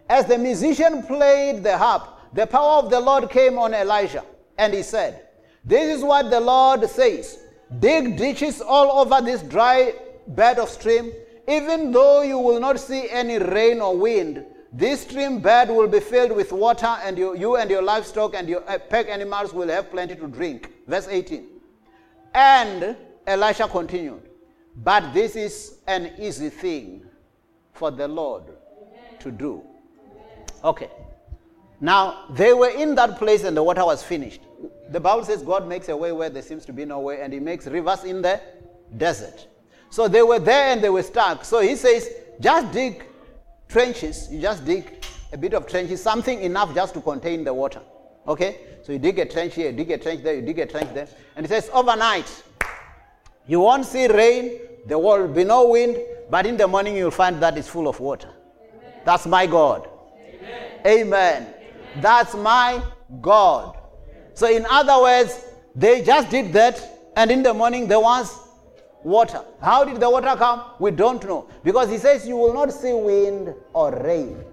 As 0.10 0.26
the 0.26 0.38
musician 0.38 1.04
played 1.04 1.64
the 1.64 1.78
harp, 1.78 2.11
the 2.34 2.48
power 2.48 2.80
of 2.80 2.90
the 2.90 3.00
Lord 3.00 3.30
came 3.30 3.58
on 3.58 3.74
Elijah, 3.74 4.24
and 4.58 4.74
he 4.74 4.84
said, 4.84 5.28
This 5.66 5.98
is 5.98 6.04
what 6.04 6.30
the 6.30 6.40
Lord 6.40 6.90
says 6.90 7.38
Dig 7.80 8.18
ditches 8.18 8.62
all 8.62 9.00
over 9.00 9.24
this 9.24 9.42
dry 9.44 9.94
bed 10.28 10.60
of 10.60 10.70
stream. 10.70 11.12
Even 11.48 11.92
though 11.92 12.22
you 12.22 12.38
will 12.38 12.60
not 12.60 12.80
see 12.80 13.10
any 13.10 13.38
rain 13.38 13.82
or 13.82 13.98
wind, 13.98 14.46
this 14.74 15.02
stream 15.02 15.40
bed 15.40 15.70
will 15.70 15.88
be 15.88 16.00
filled 16.00 16.32
with 16.32 16.52
water, 16.52 16.98
and 17.04 17.18
you, 17.18 17.36
you 17.36 17.56
and 17.58 17.70
your 17.70 17.82
livestock 17.82 18.36
and 18.36 18.48
your 18.48 18.64
uh, 18.70 18.78
pack 18.78 19.08
animals 19.10 19.54
will 19.54 19.68
have 19.70 19.90
plenty 19.90 20.16
to 20.16 20.28
drink. 20.28 20.72
Verse 20.88 21.08
18. 21.10 21.46
And 22.34 22.96
Elisha 23.28 23.68
continued, 23.68 24.22
But 24.78 25.14
this 25.14 25.36
is 25.36 25.78
an 25.88 26.12
easy 26.20 26.50
thing 26.50 27.06
for 27.74 27.92
the 27.92 28.08
Lord 28.08 28.44
to 29.20 29.32
do. 29.32 29.62
Okay. 30.64 30.90
Now, 31.82 32.26
they 32.30 32.54
were 32.54 32.70
in 32.70 32.94
that 32.96 33.18
place 33.18 33.44
and 33.44 33.58
the 33.58 33.64
water 33.64 33.84
was 33.84 34.04
finished. 34.04 34.42
The 34.90 35.00
Bible 35.00 35.26
says 35.26 35.42
God 35.42 35.68
makes 35.68 35.90
a 35.90 35.98
way 35.98 36.12
where 36.12 36.30
there 36.30 36.44
seems 36.44 36.64
to 36.66 36.74
be 36.74 36.86
no 36.86 37.00
way, 37.00 37.22
and 37.22 37.34
He 37.34 37.40
makes 37.40 37.66
rivers 37.66 38.04
in 38.04 38.22
the 38.22 38.40
desert. 38.98 39.48
So 39.90 40.08
they 40.08 40.22
were 40.22 40.38
there 40.38 40.72
and 40.72 40.84
they 40.84 40.90
were 40.90 41.02
stuck. 41.02 41.44
So 41.44 41.60
He 41.60 41.76
says, 41.76 42.08
just 42.40 42.72
dig 42.72 43.04
trenches. 43.68 44.28
You 44.32 44.40
just 44.40 44.64
dig 44.64 45.04
a 45.34 45.38
bit 45.38 45.56
of 45.56 45.66
trenches, 45.66 46.04
something 46.04 46.42
enough 46.42 46.76
just 46.76 46.94
to 46.94 47.02
contain 47.02 47.44
the 47.44 47.54
water. 47.54 47.82
Okay? 48.28 48.60
So 48.84 48.92
you 48.92 49.00
dig 49.00 49.18
a 49.18 49.26
trench 49.26 49.56
here, 49.56 49.72
you 49.72 49.78
dig 49.78 49.90
a 49.92 49.98
trench 49.98 50.22
there, 50.22 50.36
you 50.36 50.42
dig 50.44 50.60
a 50.60 50.68
trench 50.68 50.94
there. 50.94 51.08
And 51.36 51.46
He 51.46 51.50
says, 51.50 51.72
overnight, 51.74 52.44
you 53.48 53.60
won't 53.60 53.86
see 53.86 54.08
rain, 54.08 54.60
there 54.86 55.00
will 55.00 55.28
be 55.28 55.46
no 55.46 55.70
wind, 55.70 55.98
but 56.30 56.46
in 56.46 56.58
the 56.58 56.68
morning 56.68 56.96
you'll 56.96 57.12
find 57.12 57.42
that 57.42 57.58
it's 57.58 57.68
full 57.68 57.88
of 57.88 58.00
water. 58.00 58.30
Amen. 58.30 58.94
That's 59.04 59.26
my 59.26 59.48
God. 59.48 59.90
Amen. 60.20 60.82
Amen. 60.86 61.54
That's 61.98 62.34
my 62.36 62.84
God. 63.22 63.78
So, 64.34 64.50
in 64.50 64.66
other 64.70 65.02
words, 65.02 65.46
they 65.76 66.02
just 66.04 66.30
did 66.30 66.54
that, 66.54 67.12
and 67.16 67.32
in 67.32 67.44
the 67.44 67.54
morning 67.54 67.88
there 67.88 68.00
was 68.00 68.38
water. 69.04 69.44
How 69.62 69.84
did 69.84 70.00
the 70.00 70.10
water 70.10 70.36
come? 70.38 70.64
We 70.80 70.92
don't 70.92 71.24
know. 71.24 71.48
Because 71.64 71.90
he 71.90 71.98
says 71.98 72.28
you 72.28 72.38
will 72.38 72.54
not 72.54 72.72
see 72.72 72.94
wind 72.94 73.54
or 73.74 73.92
rain. 74.04 74.44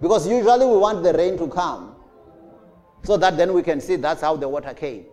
Because 0.00 0.26
usually 0.28 0.66
we 0.66 0.76
want 0.76 1.02
the 1.02 1.12
rain 1.12 1.38
to 1.38 1.48
come. 1.48 1.96
So 3.02 3.16
that 3.16 3.36
then 3.36 3.52
we 3.52 3.62
can 3.62 3.80
see 3.80 3.96
that's 3.96 4.20
how 4.20 4.36
the 4.36 4.48
water 4.48 4.74
came. 4.74 5.06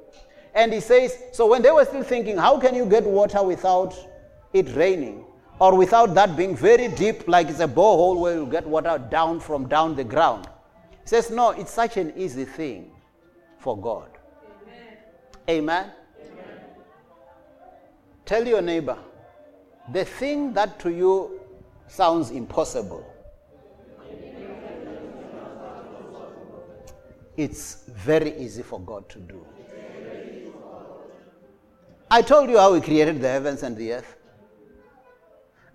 And 0.55 0.71
he 0.73 0.79
says, 0.79 1.17
so 1.31 1.47
when 1.47 1.61
they 1.61 1.71
were 1.71 1.85
still 1.85 2.03
thinking, 2.03 2.37
how 2.37 2.59
can 2.59 2.75
you 2.75 2.85
get 2.85 3.03
water 3.03 3.41
without 3.41 3.95
it 4.53 4.75
raining? 4.75 5.25
Or 5.59 5.75
without 5.75 6.13
that 6.15 6.35
being 6.35 6.55
very 6.55 6.89
deep, 6.89 7.27
like 7.27 7.49
it's 7.49 7.59
a 7.59 7.67
borehole 7.67 8.19
where 8.19 8.35
you 8.35 8.45
get 8.47 8.65
water 8.65 8.97
down 9.09 9.39
from 9.39 9.67
down 9.67 9.95
the 9.95 10.03
ground. 10.03 10.47
He 11.03 11.09
says, 11.09 11.29
no, 11.29 11.51
it's 11.51 11.71
such 11.71 11.97
an 11.97 12.13
easy 12.15 12.45
thing 12.45 12.91
for 13.59 13.77
God. 13.77 14.09
Amen. 15.49 15.57
Amen. 15.63 15.91
Amen. 16.21 16.59
Tell 18.25 18.47
your 18.47 18.61
neighbor, 18.61 18.97
the 19.91 20.05
thing 20.05 20.53
that 20.53 20.79
to 20.79 20.89
you 20.89 21.41
sounds 21.87 22.31
impossible, 22.31 23.05
it's 27.35 27.83
very 27.89 28.37
easy 28.37 28.63
for 28.63 28.79
God 28.79 29.09
to 29.09 29.19
do. 29.19 29.45
I 32.09 32.21
told 32.21 32.49
you 32.49 32.57
how 32.59 32.73
He 32.75 32.81
created 32.81 33.19
the 33.19 33.27
heavens 33.27 33.63
and 33.63 33.75
the 33.75 33.93
earth. 33.93 34.15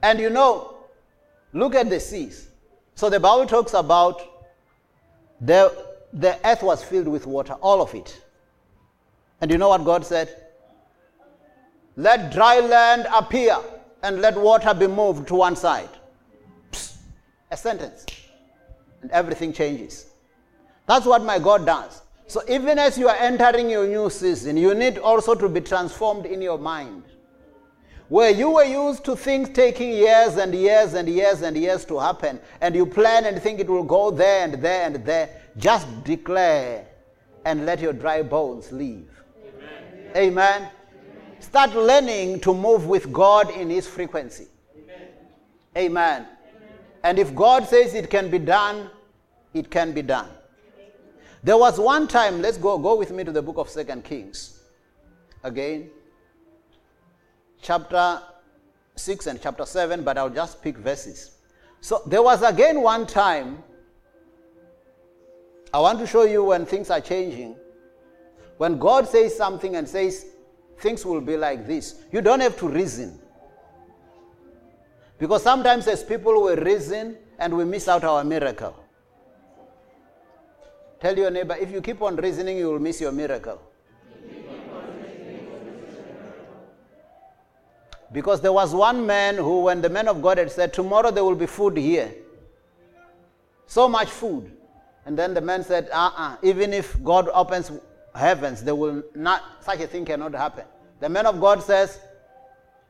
And 0.03 0.21
you 0.21 0.31
know, 0.31 0.77
look 1.53 1.75
at 1.75 1.91
the 1.91 1.99
seas. 1.99 2.49
So 2.95 3.11
the 3.11 3.19
Bible 3.19 3.47
talks 3.47 3.75
about 3.75 4.38
the, 5.41 5.87
the 6.13 6.39
earth 6.47 6.63
was 6.63 6.83
filled 6.83 7.09
with 7.09 7.27
water, 7.27 7.55
all 7.55 7.81
of 7.81 7.95
it. 7.95 8.23
And 9.41 9.51
you 9.51 9.59
know 9.59 9.69
what 9.69 9.85
God 9.85 10.05
said? 10.05 10.45
Let 11.97 12.33
dry 12.33 12.61
land 12.61 13.07
appear 13.13 13.57
and 14.03 14.21
let 14.21 14.37
water 14.37 14.75
be 14.75 14.87
moved 14.87 15.29
to 15.29 15.35
one 15.35 15.57
side. 15.57 15.89
Psst, 16.73 16.97
a 17.51 17.57
sentence. 17.57 18.07
And 19.03 19.11
everything 19.11 19.53
changes. 19.53 20.07
That's 20.87 21.07
what 21.07 21.23
my 21.25 21.39
God 21.39 21.67
does. 21.67 22.03
So 22.27 22.43
even 22.49 22.79
as 22.79 22.99
you 22.99 23.09
are 23.09 23.17
entering 23.17 23.71
your 23.71 23.87
new 23.87 24.11
season, 24.11 24.57
you 24.57 24.75
need 24.75 24.99
also 24.99 25.35
to 25.35 25.49
be 25.49 25.61
transformed 25.61 26.27
in 26.27 26.43
your 26.43 26.59
mind. 26.59 27.05
Where 28.09 28.31
you 28.31 28.51
were 28.51 28.65
used 28.65 29.05
to 29.05 29.17
things 29.17 29.51
taking 29.51 29.91
years 29.91 30.37
and 30.37 30.55
years 30.55 30.95
and 30.95 31.09
years 31.09 31.43
and 31.43 31.57
years 31.57 31.85
to 31.87 31.99
happen, 31.99 32.41
and 32.61 32.75
you 32.75 32.87
plan 32.87 33.27
and 33.27 33.41
think 33.43 33.61
it 33.61 33.69
will 33.69 33.85
go 33.85 34.11
there 34.11 34.45
and 34.45 34.55
there 34.55 34.87
and 34.87 35.05
there, 35.05 35.29
just 35.59 35.87
declare 36.05 36.87
and 37.45 37.67
let 37.67 37.81
your 37.81 37.93
dry 37.93 38.23
bones 38.23 38.73
leave. 38.73 39.11
Amen. 40.17 40.17
Amen. 40.17 40.71
Start 41.41 41.75
learning 41.75 42.41
to 42.41 42.55
move 42.55 42.87
with 42.87 43.13
God 43.13 43.51
in 43.51 43.69
His 43.69 43.87
frequency. 43.87 44.49
Amen. 44.77 45.09
Amen. 45.77 46.27
And 47.05 47.19
if 47.19 47.35
God 47.35 47.67
says 47.67 47.95
it 47.95 48.11
can 48.11 48.31
be 48.31 48.39
done, 48.39 48.91
it 49.53 49.71
can 49.71 49.93
be 49.93 50.03
done. 50.03 50.31
There 51.43 51.57
was 51.57 51.79
one 51.79 52.09
time, 52.09 52.43
let's 52.43 52.59
go, 52.59 52.79
go 52.79 52.97
with 52.97 53.13
me 53.13 53.23
to 53.23 53.33
the 53.33 53.43
book 53.43 53.59
of 53.59 53.69
Second 53.69 54.05
Kings. 54.05 54.61
Again, 55.45 55.91
chapter 57.61 58.23
6 58.97 59.27
and 59.27 59.41
chapter 59.41 59.67
7, 59.67 60.03
but 60.03 60.19
I'll 60.19 60.31
just 60.31 60.63
pick 60.63 60.77
verses. 60.79 61.37
So 61.81 62.03
there 62.07 62.23
was 62.23 62.43
again 62.43 62.81
one 62.81 63.07
time, 63.07 63.63
I 65.73 65.81
want 65.81 65.99
to 66.01 66.07
show 66.07 66.25
you 66.25 66.45
when 66.45 66.65
things 66.67 66.91
are 66.91 67.01
changing. 67.01 67.57
When 68.57 68.79
God 68.79 69.07
says 69.07 69.37
something 69.37 69.77
and 69.77 69.89
says 69.89 70.27
things 70.79 71.05
will 71.05 71.21
be 71.21 71.37
like 71.37 71.67
this, 71.67 72.03
you 72.11 72.21
don't 72.21 72.41
have 72.41 72.59
to 72.59 72.69
reason. 72.69 73.21
Because 75.19 75.43
sometimes 75.43 75.87
as 75.87 76.03
people 76.03 76.45
we 76.45 76.55
reason 76.55 77.17
and 77.39 77.57
we 77.57 77.65
miss 77.65 77.89
out 77.89 78.05
our 78.05 78.25
miracle. 78.25 78.77
Tell 81.01 81.17
your 81.17 81.31
neighbor, 81.31 81.57
if 81.57 81.71
you 81.71 81.81
keep 81.81 82.03
on 82.03 82.17
reasoning, 82.17 82.57
you 82.57 82.71
will 82.71 82.81
miss 82.81 83.01
your 83.01 83.13
miracle. 83.13 83.61
Because 88.13 88.41
there 88.41 88.53
was 88.53 88.75
one 88.75 89.07
man 89.07 89.37
who, 89.37 89.63
when 89.63 89.83
the 89.83 89.91
man 89.91 90.09
of 90.09 90.23
God 90.23 90.39
had 90.39 90.51
said, 90.51 90.73
Tomorrow 90.73 91.11
there 91.11 91.25
will 91.25 91.35
be 91.35 91.47
food 91.47 91.77
here, 91.77 92.13
so 93.67 93.89
much 93.89 94.09
food. 94.09 94.51
And 95.05 95.19
then 95.19 95.35
the 95.35 95.41
man 95.41 95.63
said, 95.63 95.89
Uh 95.93 95.97
uh-uh, 95.97 96.33
uh 96.33 96.37
even 96.43 96.73
if 96.73 97.03
God 97.05 97.29
opens 97.35 97.71
heavens, 98.15 98.63
there 98.63 98.75
will 98.75 99.03
not, 99.15 99.43
such 99.61 99.81
a 99.81 99.87
thing 99.87 100.05
cannot 100.05 100.35
happen. 100.35 100.65
The 101.01 101.09
man 101.09 101.27
of 101.27 101.41
God 101.41 101.63
says, 101.63 102.01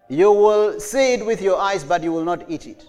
You 0.09 0.33
will 0.33 0.79
see 0.81 1.15
it 1.15 1.27
with 1.27 1.43
your 1.43 1.59
eyes, 1.59 1.85
but 1.85 2.03
you 2.03 2.13
will 2.13 2.25
not 2.25 2.49
eat 2.49 2.67
it. 2.67 2.89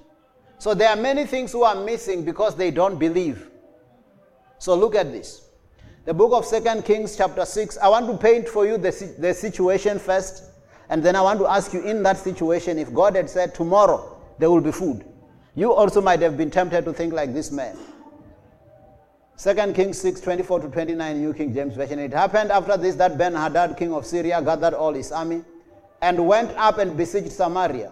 So 0.60 0.74
there 0.74 0.90
are 0.90 0.96
many 0.96 1.26
things 1.26 1.52
who 1.52 1.64
are 1.64 1.76
missing 1.76 2.26
because 2.26 2.56
they 2.56 2.70
don't 2.70 3.00
believe. 3.00 3.50
So 4.60 4.76
look 4.76 4.94
at 4.94 5.12
this. 5.12 5.46
The 6.06 6.14
book 6.14 6.34
of 6.34 6.46
Second 6.46 6.86
Kings, 6.86 7.16
chapter 7.16 7.46
6. 7.46 7.78
I 7.78 7.88
want 7.88 8.08
to 8.08 8.18
paint 8.18 8.48
for 8.48 8.66
you 8.66 8.78
the, 8.78 8.92
the 9.20 9.34
situation 9.34 10.00
first. 10.00 10.49
And 10.90 11.04
then 11.04 11.16
I 11.16 11.22
want 11.22 11.40
to 11.40 11.48
ask 11.48 11.72
you 11.74 11.82
in 11.82 12.04
that 12.04 12.18
situation, 12.18 12.80
if 12.80 12.94
God 12.94 13.16
had 13.16 13.30
said, 13.30 13.54
Tomorrow 13.54 14.18
there 14.40 14.50
will 14.50 14.62
be 14.62 14.72
food, 14.72 15.06
you 15.56 15.72
also 15.72 16.02
might 16.02 16.22
have 16.22 16.36
been 16.38 16.50
tempted 16.50 16.86
to 16.86 16.94
think 16.94 17.14
like 17.14 17.34
this 17.34 17.52
man. 17.52 17.78
Second 19.36 19.74
Kings 19.74 19.98
6, 20.02 20.20
24 20.20 20.62
to 20.62 20.68
29, 20.70 21.22
New 21.22 21.34
King 21.34 21.54
James 21.54 21.76
Version. 21.76 22.00
It 22.00 22.12
happened 22.12 22.52
after 22.52 22.76
this 22.76 22.96
that 22.96 23.18
Ben 23.18 23.34
Hadad, 23.34 23.78
king 23.78 23.94
of 23.94 24.06
Syria, 24.06 24.42
gathered 24.42 24.74
all 24.74 24.94
his 24.94 25.12
army 25.12 25.44
and 26.02 26.28
went 26.28 26.52
up 26.58 26.78
and 26.78 26.98
besieged 26.98 27.32
Samaria. 27.32 27.92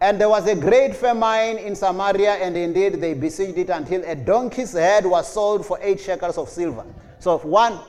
And 0.00 0.20
there 0.20 0.28
was 0.28 0.46
a 0.46 0.54
great 0.54 0.94
famine 0.94 1.58
in 1.58 1.74
Samaria, 1.74 2.34
and 2.34 2.56
indeed 2.56 3.00
they 3.00 3.14
besieged 3.14 3.58
it 3.58 3.70
until 3.70 4.04
a 4.04 4.14
donkey's 4.14 4.72
head 4.72 5.06
was 5.06 5.32
sold 5.32 5.64
for 5.64 5.78
eight 5.80 5.98
shekels 5.98 6.36
of 6.36 6.48
silver. 6.48 6.84
So, 7.18 7.38
one, 7.38 7.80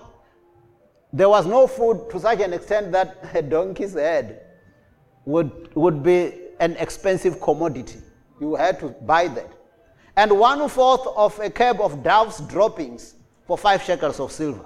there 1.12 1.30
was 1.30 1.46
no 1.46 1.68
food 1.68 2.10
to 2.12 2.20
such 2.20 2.40
an 2.40 2.54
extent 2.54 2.92
that 2.94 3.18
a 3.34 3.42
donkey's 3.42 3.94
head 3.94 4.45
would, 5.26 5.76
would 5.76 6.04
be 6.04 6.34
an 6.60 6.76
expensive 6.78 7.42
commodity. 7.42 8.00
You 8.40 8.56
had 8.56 8.80
to 8.80 8.90
buy 8.90 9.28
that. 9.30 9.52
And 10.18 10.40
one 10.40 10.68
fourth 10.70 11.06
of 11.16 11.38
a 11.40 11.50
cab 11.50 11.82
of 11.82 12.04
dove's 12.04 12.40
droppings 12.42 13.16
for 13.46 13.58
five 13.58 13.84
shekels 13.84 14.20
of 14.20 14.32
silver. 14.32 14.66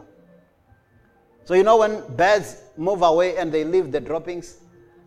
So, 1.46 1.56
you 1.56 1.64
know, 1.64 1.78
when 1.78 2.04
birds 2.16 2.62
move 2.78 3.02
away 3.02 3.38
and 3.38 3.52
they 3.52 3.64
leave 3.64 3.92
the 3.92 4.00
droppings, 4.00 4.58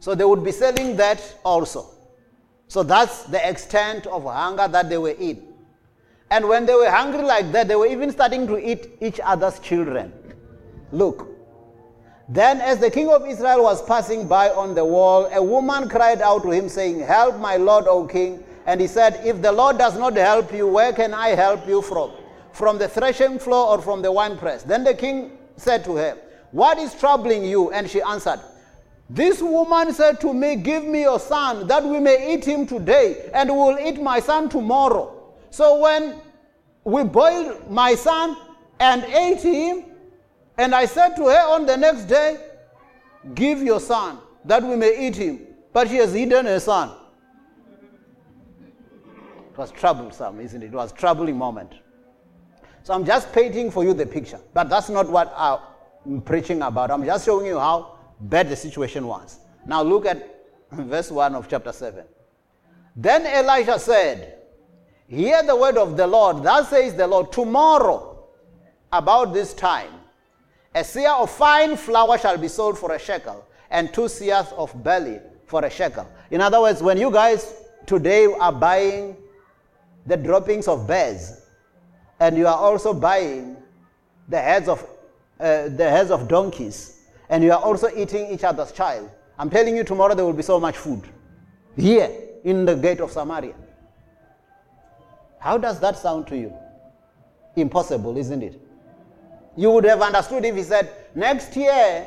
so 0.01 0.15
they 0.15 0.25
would 0.25 0.43
be 0.43 0.51
selling 0.51 0.97
that 0.97 1.37
also. 1.45 1.91
So 2.67 2.83
that's 2.83 3.25
the 3.25 3.49
extent 3.49 4.07
of 4.09 4.25
hunger 4.25 4.67
that 4.67 4.89
they 4.89 4.99
were 4.99 5.11
in. 5.11 5.47
And 6.31 6.49
when 6.49 6.67
they 6.67 6.75
were 6.75 6.91
hungry 6.91 7.23
like 7.23 7.53
that, 7.53 7.69
they 7.69 7.77
were 7.77 7.87
even 7.87 8.11
starting 8.11 8.47
to 8.47 8.59
eat 8.59 8.89
each 9.01 9.21
other's 9.23 9.61
children. 9.61 10.13
Look. 10.91 11.29
Then, 12.33 12.63
as 12.63 12.79
the 12.79 12.91
king 12.91 13.11
of 13.11 13.27
Israel 13.27 13.63
was 13.63 13.85
passing 13.85 14.27
by 14.27 14.49
on 14.49 14.75
the 14.75 14.85
wall, 14.85 15.27
a 15.33 15.43
woman 15.43 15.87
cried 15.87 16.23
out 16.23 16.43
to 16.45 16.51
him, 16.51 16.67
saying, 16.67 17.01
Help 17.01 17.39
my 17.39 17.59
lord, 17.59 17.87
O 17.87 18.07
king. 18.07 18.43
And 18.65 18.81
he 18.81 18.87
said, 18.87 19.21
If 19.23 19.43
the 19.43 19.53
Lord 19.53 19.77
does 19.77 19.99
not 19.99 20.17
help 20.17 20.51
you, 20.51 20.67
where 20.67 20.95
can 20.95 21.13
I 21.13 21.29
help 21.31 21.69
you 21.69 21.83
from? 21.83 22.13
From 22.53 22.79
the 22.79 22.89
threshing 22.89 23.39
floor 23.39 23.77
or 23.77 23.83
from 23.83 24.01
the 24.01 24.11
winepress? 24.11 24.63
Then 24.63 24.83
the 24.83 24.95
king 24.95 25.37
said 25.57 25.85
to 25.85 25.97
her, 25.97 26.17
What 26.53 26.79
is 26.79 26.95
troubling 26.95 27.45
you? 27.45 27.71
And 27.71 27.91
she 27.91 28.01
answered, 28.01 28.41
this 29.11 29.43
woman 29.43 29.93
said 29.93 30.23
to 30.23 30.33
me, 30.33 30.57
Give 30.57 30.85
me 30.85 31.03
your 31.03 31.21
son, 31.21 31.67
that 31.67 31.85
we 31.85 32.01
may 32.01 32.33
eat 32.33 32.47
him 32.47 32.67
today, 32.67 33.29
and 33.35 33.51
we 33.51 33.57
will 33.57 33.79
eat 33.79 34.01
my 34.01 34.21
son 34.21 34.49
tomorrow. 34.49 35.35
So 35.51 35.81
when 35.81 36.19
we 36.85 37.05
boiled 37.05 37.71
my 37.71 37.95
son 37.95 38.39
and 38.81 39.05
ate 39.05 39.43
him, 39.43 39.85
and 40.59 40.75
I 40.75 40.87
said 40.87 41.17
to 41.17 41.25
her 41.25 41.55
on 41.55 41.67
the 41.67 41.77
next 41.77 42.05
day, 42.05 42.39
Give 43.35 43.63
your 43.63 43.81
son, 43.81 44.19
that 44.45 44.63
we 44.63 44.77
may 44.77 45.07
eat 45.07 45.17
him. 45.17 45.41
But 45.73 45.89
she 45.89 45.97
has 45.97 46.13
hidden 46.13 46.47
her 46.47 46.61
son. 46.61 46.91
It 49.51 49.59
was 49.59 49.71
troublesome, 49.71 50.41
isn't 50.41 50.63
it? 50.63 50.67
It 50.67 50.73
was 50.73 50.93
a 50.93 50.95
troubling 50.95 51.37
moment. 51.37 51.75
So 52.83 52.95
I'm 52.95 53.05
just 53.05 53.33
painting 53.33 53.71
for 53.71 53.85
you 53.85 53.95
the 53.95 54.07
picture. 54.07 54.41
But 54.55 54.69
that's 54.69 54.89
not 54.89 55.09
what 55.09 55.33
I'm 55.37 56.21
preaching 56.23 56.63
about. 56.63 56.91
I'm 56.91 57.05
just 57.05 57.25
showing 57.25 57.47
you 57.47 57.59
how 57.59 57.99
bad 58.21 58.49
the 58.49 58.57
situation 58.57 59.07
was. 59.07 59.39
Now 59.67 59.83
look 59.83 60.07
at 60.07 60.45
verse 60.73 61.11
1 61.11 61.35
of 61.35 61.49
chapter 61.49 61.73
7. 61.73 62.05
Then 62.97 63.27
Elijah 63.27 63.79
said, 63.79 64.39
Hear 65.07 65.43
the 65.43 65.55
word 65.55 65.77
of 65.77 65.97
the 65.97 66.07
Lord. 66.07 66.43
Thus 66.43 66.71
says 66.71 66.95
the 66.95 67.07
Lord, 67.07 67.31
tomorrow, 67.33 68.25
about 68.91 69.33
this 69.33 69.55
time, 69.55 69.91
a 70.75 70.81
seah 70.81 71.23
of 71.23 71.31
fine 71.31 71.77
flour 71.77 72.19
shall 72.19 72.39
be 72.39 72.49
sold 72.49 72.79
for 72.79 72.93
a 72.93 72.99
shekel, 72.99 73.45
and 73.71 73.93
two 73.93 74.03
seahs 74.03 74.53
of 74.55 74.83
barley 74.83 75.21
for 75.47 75.65
a 75.65 75.71
shekel. 75.71 76.07
In 76.31 76.41
other 76.41 76.61
words, 76.61 76.83
when 76.83 76.99
you 76.99 77.11
guys 77.11 77.55
today 77.87 78.27
are 78.27 78.53
buying 78.53 79.17
the 80.07 80.17
droppings 80.17 80.69
of 80.69 80.87
bears, 80.87 81.43
and 82.21 82.37
you 82.37 82.47
are 82.47 82.57
also 82.57 82.95
buying 82.95 83.57
the 84.29 84.41
heads 84.41 84.69
of 84.69 84.83
uh, 85.41 85.69
the 85.69 85.91
heads 85.91 86.11
of 86.11 86.29
donkeys, 86.29 87.01
and 87.29 87.43
you 87.43 87.53
are 87.53 87.61
also 87.61 87.89
eating 87.97 88.31
each 88.31 88.45
other's 88.45 88.73
child. 88.73 89.11
I'm 89.39 89.51
telling 89.51 89.77
you, 89.77 89.85
tomorrow 89.85 90.15
there 90.15 90.25
will 90.25 90.33
be 90.33 90.43
so 90.43 90.61
much 90.61 90.77
food 90.77 91.03
here 91.77 92.11
in 92.45 92.65
the 92.65 92.75
gate 92.77 93.01
of 93.01 93.11
Samaria. 93.11 93.55
How 95.39 95.59
does 95.59 95.81
that 95.81 95.99
sound 95.99 96.29
to 96.29 96.37
you? 96.37 96.53
Impossible, 97.57 98.17
isn't 98.17 98.43
it? 98.43 98.61
You 99.57 99.71
would 99.71 99.85
have 99.85 100.01
understood 100.01 100.45
if 100.45 100.57
he 100.57 100.63
said, 100.63 100.91
next 101.15 101.55
year, 101.57 102.07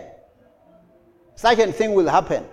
such 1.36 1.60
a 1.60 1.72
thing 1.72 1.94
will 1.94 2.08
happen. 2.08 2.46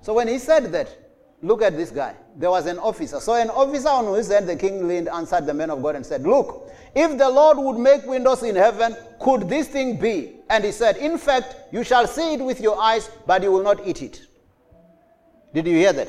So 0.00 0.14
when 0.14 0.28
he 0.28 0.38
said 0.38 0.70
that, 0.72 0.96
look 1.42 1.62
at 1.62 1.76
this 1.76 1.90
guy. 1.90 2.14
There 2.36 2.50
was 2.50 2.66
an 2.66 2.78
officer. 2.78 3.20
So 3.20 3.34
an 3.34 3.50
officer 3.50 3.88
on 3.88 4.06
whose 4.06 4.30
end 4.30 4.48
the 4.48 4.56
king 4.56 4.86
leaned 4.86 5.08
answered 5.08 5.46
the 5.46 5.54
man 5.54 5.70
of 5.70 5.82
God 5.82 5.96
and 5.96 6.06
said, 6.06 6.22
Look, 6.22 6.70
if 6.94 7.18
the 7.18 7.28
Lord 7.28 7.58
would 7.58 7.78
make 7.78 8.04
windows 8.06 8.42
in 8.42 8.54
heaven, 8.54 8.96
could 9.20 9.48
this 9.48 9.68
thing 9.68 9.96
be? 9.96 10.36
And 10.48 10.64
he 10.64 10.72
said, 10.72 10.96
In 10.96 11.18
fact, 11.18 11.56
you 11.72 11.82
shall 11.82 12.06
see 12.06 12.34
it 12.34 12.40
with 12.40 12.60
your 12.60 12.80
eyes, 12.80 13.10
but 13.26 13.42
you 13.42 13.50
will 13.50 13.62
not 13.62 13.86
eat 13.86 14.02
it. 14.02 14.22
Did 15.52 15.66
you 15.66 15.74
hear 15.74 15.92
that? 15.92 16.08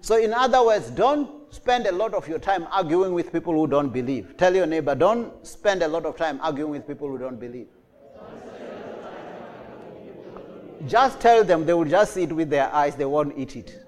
So, 0.00 0.16
in 0.18 0.34
other 0.34 0.64
words, 0.64 0.90
don't 0.90 1.35
spend 1.56 1.86
a 1.86 1.92
lot 1.92 2.14
of 2.14 2.28
your 2.28 2.38
time 2.38 2.66
arguing 2.70 3.12
with 3.12 3.32
people 3.32 3.54
who 3.54 3.66
don't 3.66 3.92
believe. 3.92 4.36
Tell 4.36 4.54
your 4.54 4.66
neighbor, 4.66 4.94
don't 4.94 5.46
spend 5.46 5.82
a 5.82 5.88
lot 5.88 6.04
of 6.04 6.16
time 6.16 6.38
arguing 6.42 6.70
with 6.70 6.86
people 6.86 7.08
who 7.08 7.18
don't 7.18 7.40
believe. 7.40 7.68
Just 10.86 11.18
tell 11.20 11.42
them 11.42 11.64
they 11.64 11.72
will 11.72 11.84
just 11.86 12.12
see 12.14 12.24
it 12.24 12.32
with 12.32 12.50
their 12.50 12.72
eyes, 12.72 12.94
they 12.94 13.06
won't 13.06 13.36
eat 13.36 13.56
it. 13.56 13.82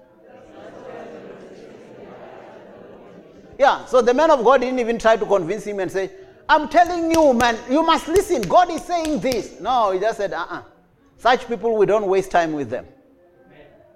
Yeah, 3.57 3.85
so 3.85 4.01
the 4.01 4.13
man 4.13 4.31
of 4.31 4.43
God 4.43 4.61
didn't 4.61 4.79
even 4.79 4.97
try 4.97 5.17
to 5.17 5.25
convince 5.25 5.65
him 5.65 5.79
and 5.79 5.91
say, 5.91 6.09
I'm 6.47 6.67
telling 6.69 7.11
you, 7.11 7.33
man, 7.33 7.57
you 7.69 7.83
must 7.83 8.07
listen. 8.07 8.41
God 8.41 8.71
is 8.71 8.83
saying 8.83 9.19
this. 9.19 9.59
No, 9.59 9.91
he 9.91 9.99
just 9.99 10.17
said, 10.17 10.33
uh 10.33 10.37
uh-uh. 10.37 10.59
uh 10.59 10.63
Such 11.17 11.47
people, 11.47 11.77
we 11.77 11.85
don't 11.85 12.07
waste 12.07 12.31
time 12.31 12.53
with 12.53 12.69
them. 12.69 12.85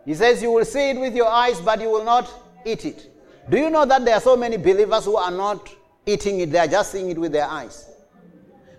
He 0.06 0.14
says, 0.14 0.42
You 0.42 0.52
will 0.52 0.66
see 0.66 0.92
it 0.92 1.00
with 1.00 1.16
your 1.16 1.28
eyes, 1.28 1.62
but 1.62 1.82
you 1.82 1.90
will 1.90 2.04
not 2.04 2.30
eat 2.66 2.86
it. 2.86 3.13
Do 3.50 3.58
you 3.58 3.70
know 3.70 3.86
that 3.86 4.06
there 4.06 4.16
are 4.16 4.22
so 4.22 4.38
many 4.38 4.58
believers 4.58 5.06
who 5.06 5.18
are 5.18 5.32
not 5.32 5.70
eating 6.06 6.40
it, 6.40 6.52
they 6.52 6.60
are 6.60 6.68
just 6.68 6.92
seeing 6.92 7.10
it 7.10 7.18
with 7.18 7.32
their 7.32 7.46
eyes? 7.46 7.90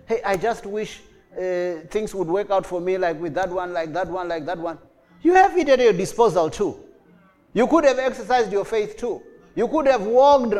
Hey, 0.07 0.21
I 0.23 0.37
just 0.37 0.65
wish 0.65 1.01
uh, 1.37 1.81
things 1.89 2.13
would 2.15 2.27
work 2.27 2.49
out 2.49 2.65
for 2.65 2.79
me 2.79 2.97
like 2.97 3.19
with 3.19 3.33
that 3.35 3.49
one, 3.49 3.73
like 3.73 3.93
that 3.93 4.07
one, 4.07 4.27
like 4.27 4.45
that 4.45 4.57
one. 4.57 4.77
You 5.21 5.33
have 5.33 5.57
it 5.57 5.69
at 5.69 5.79
your 5.79 5.93
disposal 5.93 6.49
too. 6.49 6.79
You 7.53 7.67
could 7.67 7.83
have 7.85 7.99
exercised 7.99 8.51
your 8.51 8.65
faith 8.65 8.97
too. 8.97 9.21
You 9.55 9.67
could 9.67 9.87
have 9.87 10.01
walked 10.01 10.55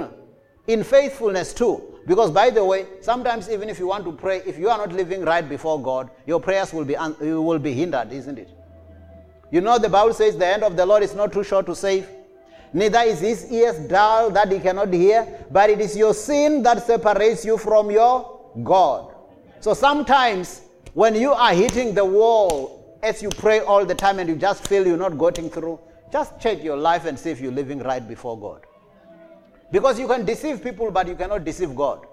in 0.68 0.84
faithfulness 0.84 1.54
too. 1.54 1.82
Because, 2.08 2.30
by 2.30 2.52
the 2.52 2.64
way, 2.64 2.86
sometimes 3.02 3.50
even 3.50 3.68
if 3.68 3.80
you 3.80 3.88
want 3.88 4.06
to 4.06 4.12
pray, 4.12 4.42
if 4.46 4.60
you 4.60 4.70
are 4.70 4.78
not 4.78 4.92
living 4.92 5.24
right 5.24 5.48
before 5.48 5.82
God, 5.82 6.10
your 6.28 6.40
prayers 6.40 6.72
will 6.72 6.86
be, 6.86 6.96
un- 6.96 7.16
will 7.20 7.60
be 7.60 7.74
hindered, 7.74 8.12
isn't 8.12 8.38
it? 8.38 8.50
You 9.52 9.62
know, 9.62 9.80
the 9.80 9.90
Bible 9.90 10.14
says 10.14 10.38
the 10.38 10.46
hand 10.46 10.64
of 10.64 10.76
the 10.76 10.86
Lord 10.86 11.02
is 11.02 11.16
not 11.16 11.34
too 11.34 11.44
short 11.44 11.66
to 11.66 11.76
save, 11.76 12.08
neither 12.76 13.00
is 13.00 13.20
his 13.22 13.52
ears 13.52 13.78
dull 13.88 14.30
that 14.32 14.52
he 14.52 14.60
cannot 14.60 14.94
hear, 14.94 15.28
but 15.50 15.70
it 15.70 15.80
is 15.80 15.96
your 15.96 16.14
sin 16.14 16.62
that 16.64 16.86
separates 16.86 17.46
you 17.46 17.58
from 17.58 17.90
your 17.90 18.40
God. 18.64 19.16
So 19.62 19.74
sometimes 19.74 20.62
when 20.94 21.16
you 21.16 21.32
are 21.32 21.54
hitting 21.54 21.94
the 21.96 22.06
wall 22.06 23.00
as 23.02 23.22
you 23.22 23.30
pray 23.30 23.62
all 23.62 23.86
the 23.86 23.96
time 23.96 24.20
and 24.20 24.30
you 24.30 24.36
just 24.36 24.68
feel 24.68 24.86
you're 24.86 24.98
not 24.98 25.18
getting 25.18 25.50
through, 25.50 25.80
just 26.12 26.40
check 26.40 26.64
your 26.64 26.78
life 26.78 27.06
and 27.06 27.18
see 27.18 27.32
if 27.32 27.42
you're 27.42 27.52
living 27.52 27.80
right 27.80 28.06
before 28.08 28.40
God. 28.40 28.62
Because 29.72 30.00
you 30.00 30.08
can 30.08 30.26
deceive 30.26 30.64
people, 30.64 30.92
but 30.92 31.08
you 31.08 31.16
cannot 31.16 31.44
deceive 31.44 31.76
God. 31.76 32.06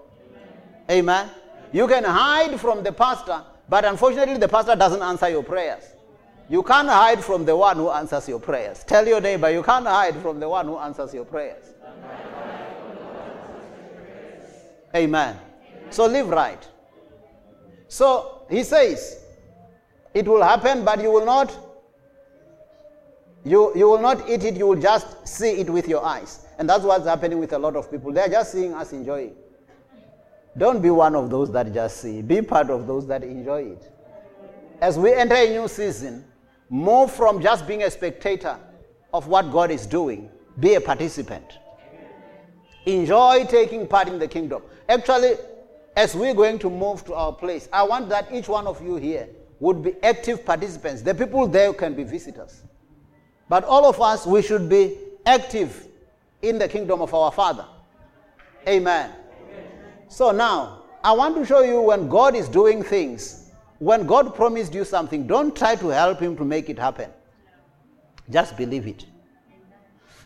Amen. 0.89 1.29
You 1.71 1.87
can 1.87 2.03
hide 2.03 2.59
from 2.59 2.83
the 2.83 2.91
pastor, 2.91 3.41
but 3.69 3.85
unfortunately, 3.85 4.37
the 4.37 4.47
pastor 4.47 4.75
doesn't 4.75 5.01
answer 5.01 5.29
your 5.29 5.43
prayers. 5.43 5.92
You 6.49 6.61
can't 6.63 6.87
hide 6.87 7.23
from 7.23 7.45
the 7.45 7.55
one 7.55 7.77
who 7.77 7.89
answers 7.89 8.27
your 8.27 8.39
prayers. 8.39 8.83
Tell 8.83 9.07
your 9.07 9.21
neighbor, 9.21 9.49
you 9.49 9.63
can't 9.63 9.85
hide 9.85 10.15
from 10.17 10.39
the 10.39 10.49
one 10.49 10.65
who 10.65 10.77
answers 10.77 11.13
your 11.13 11.25
prayers. 11.25 11.73
Amen. 14.95 15.39
So 15.89 16.05
live 16.05 16.29
right. 16.29 16.67
So 17.87 18.45
he 18.49 18.63
says, 18.63 19.23
it 20.13 20.27
will 20.27 20.43
happen, 20.43 20.85
but 20.85 21.01
you 21.01 21.11
will 21.11 21.25
not 21.25 21.57
you, 23.45 23.73
you 23.75 23.89
will 23.89 23.99
not 23.99 24.29
eat 24.29 24.43
it, 24.45 24.55
you 24.55 24.67
will 24.67 24.79
just 24.81 25.27
see 25.27 25.51
it 25.59 25.69
with 25.69 25.87
your 25.87 26.05
eyes. 26.05 26.45
And 26.57 26.69
that's 26.69 26.83
what's 26.83 27.05
happening 27.05 27.39
with 27.39 27.51
a 27.53 27.59
lot 27.59 27.75
of 27.75 27.91
people. 27.91 28.13
They're 28.13 28.29
just 28.29 28.53
seeing 28.53 28.73
us 28.73 28.93
enjoying. 28.93 29.35
Don't 30.57 30.81
be 30.81 30.89
one 30.89 31.15
of 31.15 31.29
those 31.29 31.51
that 31.51 31.73
just 31.73 31.97
see. 31.97 32.21
Be 32.21 32.41
part 32.41 32.69
of 32.69 32.87
those 32.87 33.05
that 33.07 33.23
enjoy 33.23 33.63
it. 33.71 33.91
As 34.79 34.97
we 34.97 35.13
enter 35.13 35.35
a 35.35 35.49
new 35.49 35.67
season, 35.67 36.23
move 36.69 37.11
from 37.11 37.41
just 37.41 37.67
being 37.67 37.83
a 37.83 37.91
spectator 37.91 38.57
of 39.13 39.27
what 39.27 39.51
God 39.51 39.71
is 39.71 39.85
doing, 39.85 40.29
be 40.59 40.75
a 40.75 40.81
participant. 40.81 41.59
Enjoy 42.85 43.45
taking 43.45 43.87
part 43.87 44.07
in 44.07 44.19
the 44.19 44.27
kingdom. 44.27 44.61
Actually, 44.89 45.35
as 45.95 46.15
we're 46.15 46.33
going 46.33 46.59
to 46.59 46.69
move 46.69 47.05
to 47.05 47.13
our 47.13 47.31
place, 47.31 47.69
I 47.71 47.83
want 47.83 48.09
that 48.09 48.31
each 48.33 48.47
one 48.47 48.67
of 48.67 48.81
you 48.81 48.95
here 48.95 49.29
would 49.59 49.83
be 49.83 49.93
active 50.03 50.45
participants. 50.45 51.01
The 51.01 51.15
people 51.15 51.47
there 51.47 51.71
can 51.73 51.93
be 51.93 52.03
visitors. 52.03 52.63
But 53.47 53.63
all 53.63 53.85
of 53.85 54.01
us, 54.01 54.25
we 54.25 54.41
should 54.41 54.67
be 54.67 54.97
active 55.25 55.87
in 56.41 56.57
the 56.57 56.67
kingdom 56.67 57.01
of 57.01 57.13
our 57.13 57.31
Father. 57.31 57.65
Amen. 58.67 59.11
Amen. 59.11 59.65
So 60.09 60.31
now, 60.31 60.83
I 61.03 61.11
want 61.13 61.35
to 61.35 61.45
show 61.45 61.61
you 61.61 61.81
when 61.81 62.09
God 62.09 62.35
is 62.35 62.49
doing 62.49 62.83
things, 62.83 63.42
when 63.83 64.05
God 64.05 64.33
promised 64.33 64.73
you 64.73 64.85
something, 64.85 65.27
don't 65.27 65.53
try 65.55 65.75
to 65.75 65.89
help 65.89 66.19
Him 66.21 66.37
to 66.37 66.45
make 66.45 66.69
it 66.69 66.79
happen. 66.79 67.09
Just 68.29 68.55
believe 68.55 68.87
it. 68.87 69.05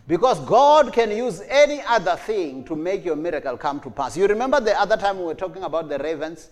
Because 0.08 0.39
God 0.41 0.93
can 0.93 1.10
use 1.10 1.41
any 1.50 1.82
other 1.82 2.15
thing 2.15 2.63
to 2.65 2.76
make 2.76 3.04
your 3.04 3.15
miracle 3.15 3.58
come 3.58 3.80
to 3.82 3.89
pass. 3.89 4.15
You 4.15 4.28
remember 4.28 4.62
the 4.62 4.80
other 4.80 4.96
time 4.96 5.17
we 5.17 5.26
were 5.26 5.34
talking 5.34 5.63
about 5.63 5.89
the 5.89 5.98
ravens? 5.98 6.50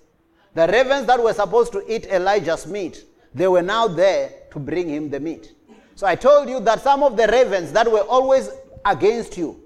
The 0.56 0.68
ravens 0.68 1.06
that 1.06 1.22
were 1.22 1.34
supposed 1.34 1.72
to 1.74 1.84
eat 1.88 2.08
Elijah's 2.08 2.65
meat, 2.65 3.06
they 3.34 3.48
were 3.48 3.62
now 3.62 3.88
there 3.88 4.32
to 4.52 4.60
bring 4.60 4.89
him 4.89 5.10
the 5.10 5.20
meat. 5.20 5.54
So 5.94 6.08
I 6.08 6.15
told 6.15 6.50
you 6.50 6.60
that 6.62 6.82
some 6.82 7.04
of 7.04 7.15
the 7.15 7.28
ravens 7.28 7.72
that 7.74 7.89
were 7.89 8.02
always 8.02 8.50
against 8.84 9.38
you, 9.38 9.62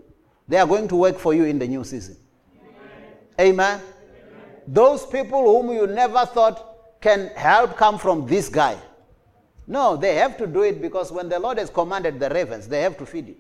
they 0.47 0.58
are 0.58 0.67
going 0.67 0.88
to 0.89 0.95
work 0.95 1.17
for 1.17 1.34
you 1.34 1.45
in 1.45 1.58
the 1.58 1.67
new 1.67 1.84
season. 1.84 2.17
Amen. 3.39 3.80
Amen. 3.80 3.82
Those 4.67 5.06
people 5.06 5.41
whom 5.41 5.73
you 5.73 5.88
never 5.88 6.25
thought 6.25 6.68
can 7.01 7.27
help 7.35 7.77
come 7.77 7.97
from 7.97 8.25
this 8.27 8.49
guy. 8.49 8.77
No, 9.67 9.95
they 9.95 10.15
have 10.15 10.38
to 10.38 10.47
do 10.47 10.63
it 10.63 10.81
because 10.81 11.12
when 11.12 11.29
the 11.29 11.39
Lord 11.39 11.57
has 11.59 11.69
commanded 11.69 12.19
the 12.19 12.29
ravens, 12.29 12.67
they 12.67 12.81
have 12.81 12.97
to 12.97 13.05
feed 13.05 13.27
you. 13.27 13.35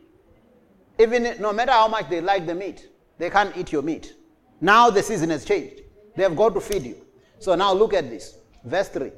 Even 0.99 1.35
no 1.39 1.51
matter 1.51 1.71
how 1.71 1.87
much 1.87 2.09
they 2.09 2.21
like 2.21 2.45
the 2.45 2.53
meat, 2.53 2.87
they 3.17 3.29
can't 3.29 3.55
eat 3.57 3.71
your 3.71 3.81
meat. 3.81 4.13
Now 4.61 4.89
the 4.89 5.01
season 5.01 5.29
has 5.29 5.45
changed. 5.45 5.81
They 6.15 6.23
have 6.23 6.35
got 6.35 6.53
to 6.53 6.61
feed 6.61 6.83
you. 6.83 6.97
So 7.39 7.55
now 7.55 7.73
look 7.73 7.93
at 7.93 8.09
this. 8.09 8.37
Verse 8.63 8.89
3. 8.89 9.11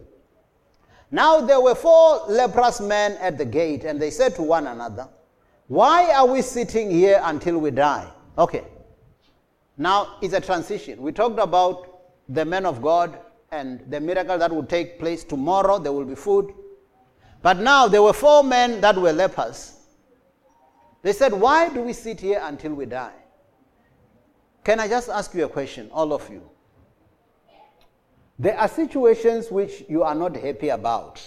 Now 1.12 1.41
there 1.41 1.60
were 1.60 1.75
four 1.75 2.25
leprous 2.27 2.80
men 2.80 3.13
at 3.19 3.38
the 3.38 3.45
gate, 3.45 3.84
and 3.84 3.99
they 3.99 4.12
said 4.12 4.36
to 4.36 4.43
one 4.43 4.67
another, 4.67 5.10
Why 5.67 6.13
are 6.13 6.27
we 6.27 6.41
sitting 6.41 6.89
here 6.89 7.19
until 7.23 7.58
we 7.58 7.71
die? 7.71 8.10
Okay. 8.38 8.63
Now 9.77 10.17
it's 10.21 10.34
a 10.34 10.39
transition. 10.39 11.01
We 11.01 11.12
talked 11.12 11.39
about 11.39 11.88
the 12.30 12.45
men 12.45 12.65
of 12.65 12.82
God 12.82 13.19
and 13.52 13.82
the 13.90 14.00
miracle 14.00 14.38
that 14.38 14.52
would 14.52 14.70
take 14.70 14.98
place 14.98 15.24
tomorrow. 15.24 15.78
There 15.78 15.92
will 15.92 16.06
be 16.06 16.16
food. 16.16 16.54
But 17.42 17.58
now 17.58 17.88
there 17.88 18.02
were 18.02 18.14
four 18.14 18.44
men 18.44 18.80
that 18.82 18.96
were 18.96 19.12
lepers. 19.12 19.78
They 21.02 21.14
said, 21.14 21.34
Why 21.34 21.70
do 21.70 21.82
we 21.82 21.94
sit 21.94 22.20
here 22.20 22.42
until 22.44 22.74
we 22.74 22.86
die? 22.86 23.14
Can 24.64 24.80
I 24.80 24.88
just 24.88 25.10
ask 25.10 25.34
you 25.34 25.46
a 25.46 25.50
question, 25.50 25.90
all 25.92 26.14
of 26.14 26.30
you? 26.30 26.50
There 28.40 28.58
are 28.58 28.68
situations 28.68 29.52
which 29.52 29.84
you 29.90 30.04
are 30.04 30.16
not 30.16 30.36
happy 30.36 30.70
about. 30.70 31.22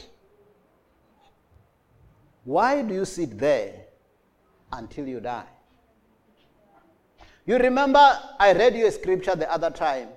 Why 2.45 2.83
do 2.83 2.95
you 2.95 3.05
sit 3.05 3.39
there 3.39 3.73
until 4.73 5.07
you 5.07 5.21
die? 5.21 5.47
You 7.47 7.59
remember 7.59 8.19
I 8.39 8.53
read 8.53 8.75
you 8.77 8.87
a 8.87 8.93
scripture 8.93 9.37
the 9.37 9.51
other 9.53 9.71
time 9.71 10.09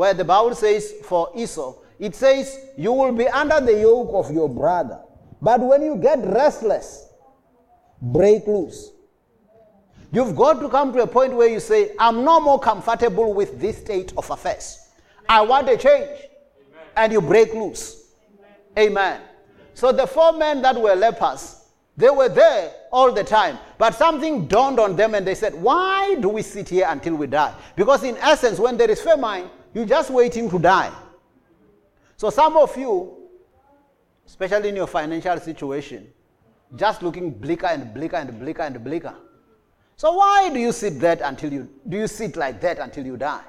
where 0.00 0.14
the 0.14 0.24
Bible 0.24 0.54
says 0.54 0.94
for 1.04 1.30
Esau, 1.36 1.74
it 1.98 2.14
says, 2.14 2.58
You 2.78 2.90
will 2.94 3.12
be 3.12 3.28
under 3.28 3.60
the 3.60 3.80
yoke 3.80 4.08
of 4.14 4.32
your 4.32 4.48
brother. 4.48 4.98
But 5.42 5.60
when 5.60 5.82
you 5.82 5.96
get 5.96 6.24
restless, 6.24 7.06
break 8.00 8.46
loose. 8.46 8.92
You've 10.10 10.34
got 10.34 10.54
to 10.60 10.70
come 10.70 10.94
to 10.94 11.02
a 11.02 11.06
point 11.06 11.34
where 11.34 11.48
you 11.48 11.60
say, 11.60 11.94
I'm 11.98 12.24
no 12.24 12.40
more 12.40 12.58
comfortable 12.58 13.34
with 13.34 13.60
this 13.60 13.76
state 13.76 14.14
of 14.16 14.30
affairs. 14.30 14.78
I 15.28 15.42
want 15.42 15.68
a 15.68 15.76
change. 15.76 16.08
Amen. 16.08 16.86
And 16.96 17.12
you 17.12 17.20
break 17.20 17.52
loose. 17.52 18.14
Amen. 18.78 18.92
Amen. 18.92 19.20
So 19.74 19.92
the 19.92 20.06
four 20.06 20.32
men 20.32 20.62
that 20.62 20.80
were 20.80 20.94
lepers, 20.94 21.60
they 21.98 22.08
were 22.08 22.30
there 22.30 22.72
all 22.90 23.12
the 23.12 23.22
time. 23.22 23.58
But 23.76 23.94
something 23.94 24.46
dawned 24.46 24.80
on 24.80 24.96
them 24.96 25.14
and 25.14 25.26
they 25.26 25.34
said, 25.34 25.54
Why 25.54 26.14
do 26.20 26.30
we 26.30 26.40
sit 26.40 26.70
here 26.70 26.86
until 26.88 27.16
we 27.16 27.26
die? 27.26 27.54
Because 27.76 28.02
in 28.02 28.16
essence, 28.16 28.58
when 28.58 28.78
there 28.78 28.90
is 28.90 29.02
famine, 29.02 29.50
you're 29.74 29.86
just 29.86 30.10
waiting 30.10 30.50
to 30.50 30.58
die. 30.58 30.92
So 32.16 32.30
some 32.30 32.56
of 32.56 32.76
you, 32.76 33.16
especially 34.26 34.68
in 34.70 34.76
your 34.76 34.86
financial 34.86 35.38
situation, 35.38 36.08
just 36.76 37.02
looking 37.02 37.30
bleaker 37.30 37.66
and 37.66 37.92
bleaker 37.92 38.16
and 38.16 38.38
bleaker 38.38 38.62
and 38.62 38.82
bleaker. 38.82 39.14
So 39.96 40.12
why 40.12 40.50
do 40.52 40.58
you 40.58 40.72
sit 40.72 41.00
that 41.00 41.20
until 41.20 41.52
you 41.52 41.68
do 41.88 41.98
you 41.98 42.06
sit 42.06 42.36
like 42.36 42.60
that 42.60 42.78
until 42.78 43.04
you 43.04 43.16
die? 43.16 43.42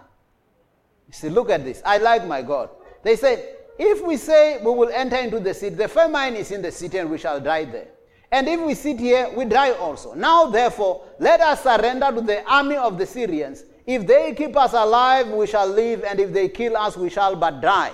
You 1.08 1.14
see, 1.14 1.30
look 1.30 1.50
at 1.50 1.64
this. 1.64 1.82
I 1.86 1.98
like 1.98 2.26
my 2.26 2.42
God. 2.42 2.70
They 3.04 3.16
said, 3.16 3.58
if 3.78 4.04
we 4.04 4.18
say 4.18 4.58
we 4.64 4.72
will 4.72 4.90
enter 4.90 5.18
into 5.18 5.40
the 5.40 5.54
city, 5.54 5.76
the 5.76 5.88
famine 5.88 6.36
is 6.36 6.52
in 6.52 6.62
the 6.62 6.72
city 6.72 6.98
and 6.98 7.10
we 7.10 7.18
shall 7.18 7.40
die 7.40 7.66
there. 7.66 7.88
And 8.32 8.48
if 8.48 8.62
we 8.62 8.74
sit 8.76 9.00
here, 9.00 9.30
we 9.36 9.46
die 9.46 9.72
also. 9.72 10.14
Now, 10.14 10.46
therefore, 10.46 11.04
let 11.20 11.42
us 11.42 11.64
surrender 11.64 12.12
to 12.12 12.22
the 12.22 12.44
army 12.50 12.78
of 12.78 12.98
the 12.98 13.06
Syrians. 13.06 13.66
If 13.86 14.06
they 14.06 14.34
keep 14.34 14.56
us 14.56 14.74
alive, 14.74 15.28
we 15.30 15.48
shall 15.48 15.68
live, 15.68 16.04
and 16.04 16.20
if 16.20 16.32
they 16.32 16.50
kill 16.50 16.78
us, 16.78 16.96
we 16.96 17.10
shall 17.10 17.36
but 17.36 17.62
die. 17.62 17.92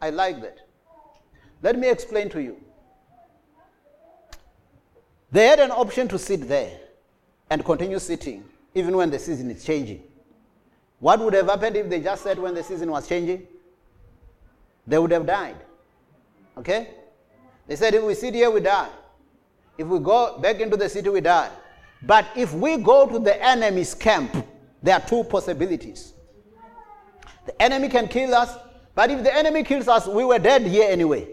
I 0.00 0.10
like 0.10 0.40
that. 0.42 0.58
Let 1.62 1.78
me 1.78 1.88
explain 1.88 2.28
to 2.30 2.42
you. 2.42 2.56
They 5.30 5.46
had 5.46 5.60
an 5.60 5.70
option 5.70 6.08
to 6.08 6.18
sit 6.18 6.46
there 6.48 6.78
and 7.48 7.64
continue 7.64 7.98
sitting 7.98 8.44
even 8.74 8.96
when 8.96 9.10
the 9.10 9.18
season 9.18 9.50
is 9.50 9.64
changing. 9.64 10.02
What 10.98 11.20
would 11.20 11.34
have 11.34 11.46
happened 11.46 11.76
if 11.76 11.88
they 11.88 12.00
just 12.00 12.22
sat 12.24 12.38
when 12.38 12.54
the 12.54 12.62
season 12.62 12.90
was 12.90 13.08
changing? 13.08 13.46
They 14.86 14.98
would 14.98 15.10
have 15.10 15.26
died. 15.26 15.56
Okay? 16.58 16.90
They 17.66 17.76
said 17.76 17.94
if 17.94 18.02
we 18.02 18.14
sit 18.14 18.34
here, 18.34 18.50
we 18.50 18.60
die. 18.60 18.90
If 19.78 19.86
we 19.86 19.98
go 20.00 20.38
back 20.38 20.60
into 20.60 20.76
the 20.76 20.88
city, 20.88 21.08
we 21.08 21.20
die. 21.20 21.50
But 22.04 22.26
if 22.36 22.52
we 22.52 22.76
go 22.76 23.06
to 23.06 23.18
the 23.18 23.40
enemy's 23.42 23.94
camp, 23.94 24.46
there 24.82 24.94
are 24.96 25.00
two 25.00 25.24
possibilities. 25.24 26.14
The 27.46 27.60
enemy 27.62 27.88
can 27.88 28.08
kill 28.08 28.34
us, 28.34 28.56
but 28.94 29.10
if 29.10 29.22
the 29.22 29.34
enemy 29.34 29.62
kills 29.62 29.88
us, 29.88 30.06
we 30.06 30.24
were 30.24 30.38
dead 30.38 30.62
here 30.62 30.88
anyway. 30.90 31.28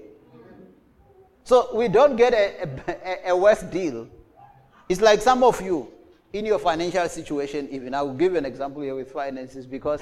So 1.44 1.76
we 1.76 1.88
don't 1.88 2.16
get 2.16 2.34
a, 2.34 3.28
a, 3.28 3.32
a 3.32 3.38
worse 3.38 3.64
deal. 3.64 4.08
It's 4.88 5.02
like 5.02 5.22
some 5.22 5.44
of 5.44 5.60
you 5.62 5.92
in 6.34 6.46
your 6.46 6.60
financial 6.60 7.08
situation, 7.10 7.68
even 7.72 7.94
I 7.94 8.04
will 8.04 8.14
give 8.14 8.36
an 8.36 8.46
example 8.46 8.82
here 8.84 8.96
with 8.96 9.12
finances 9.12 9.66
because 9.66 10.02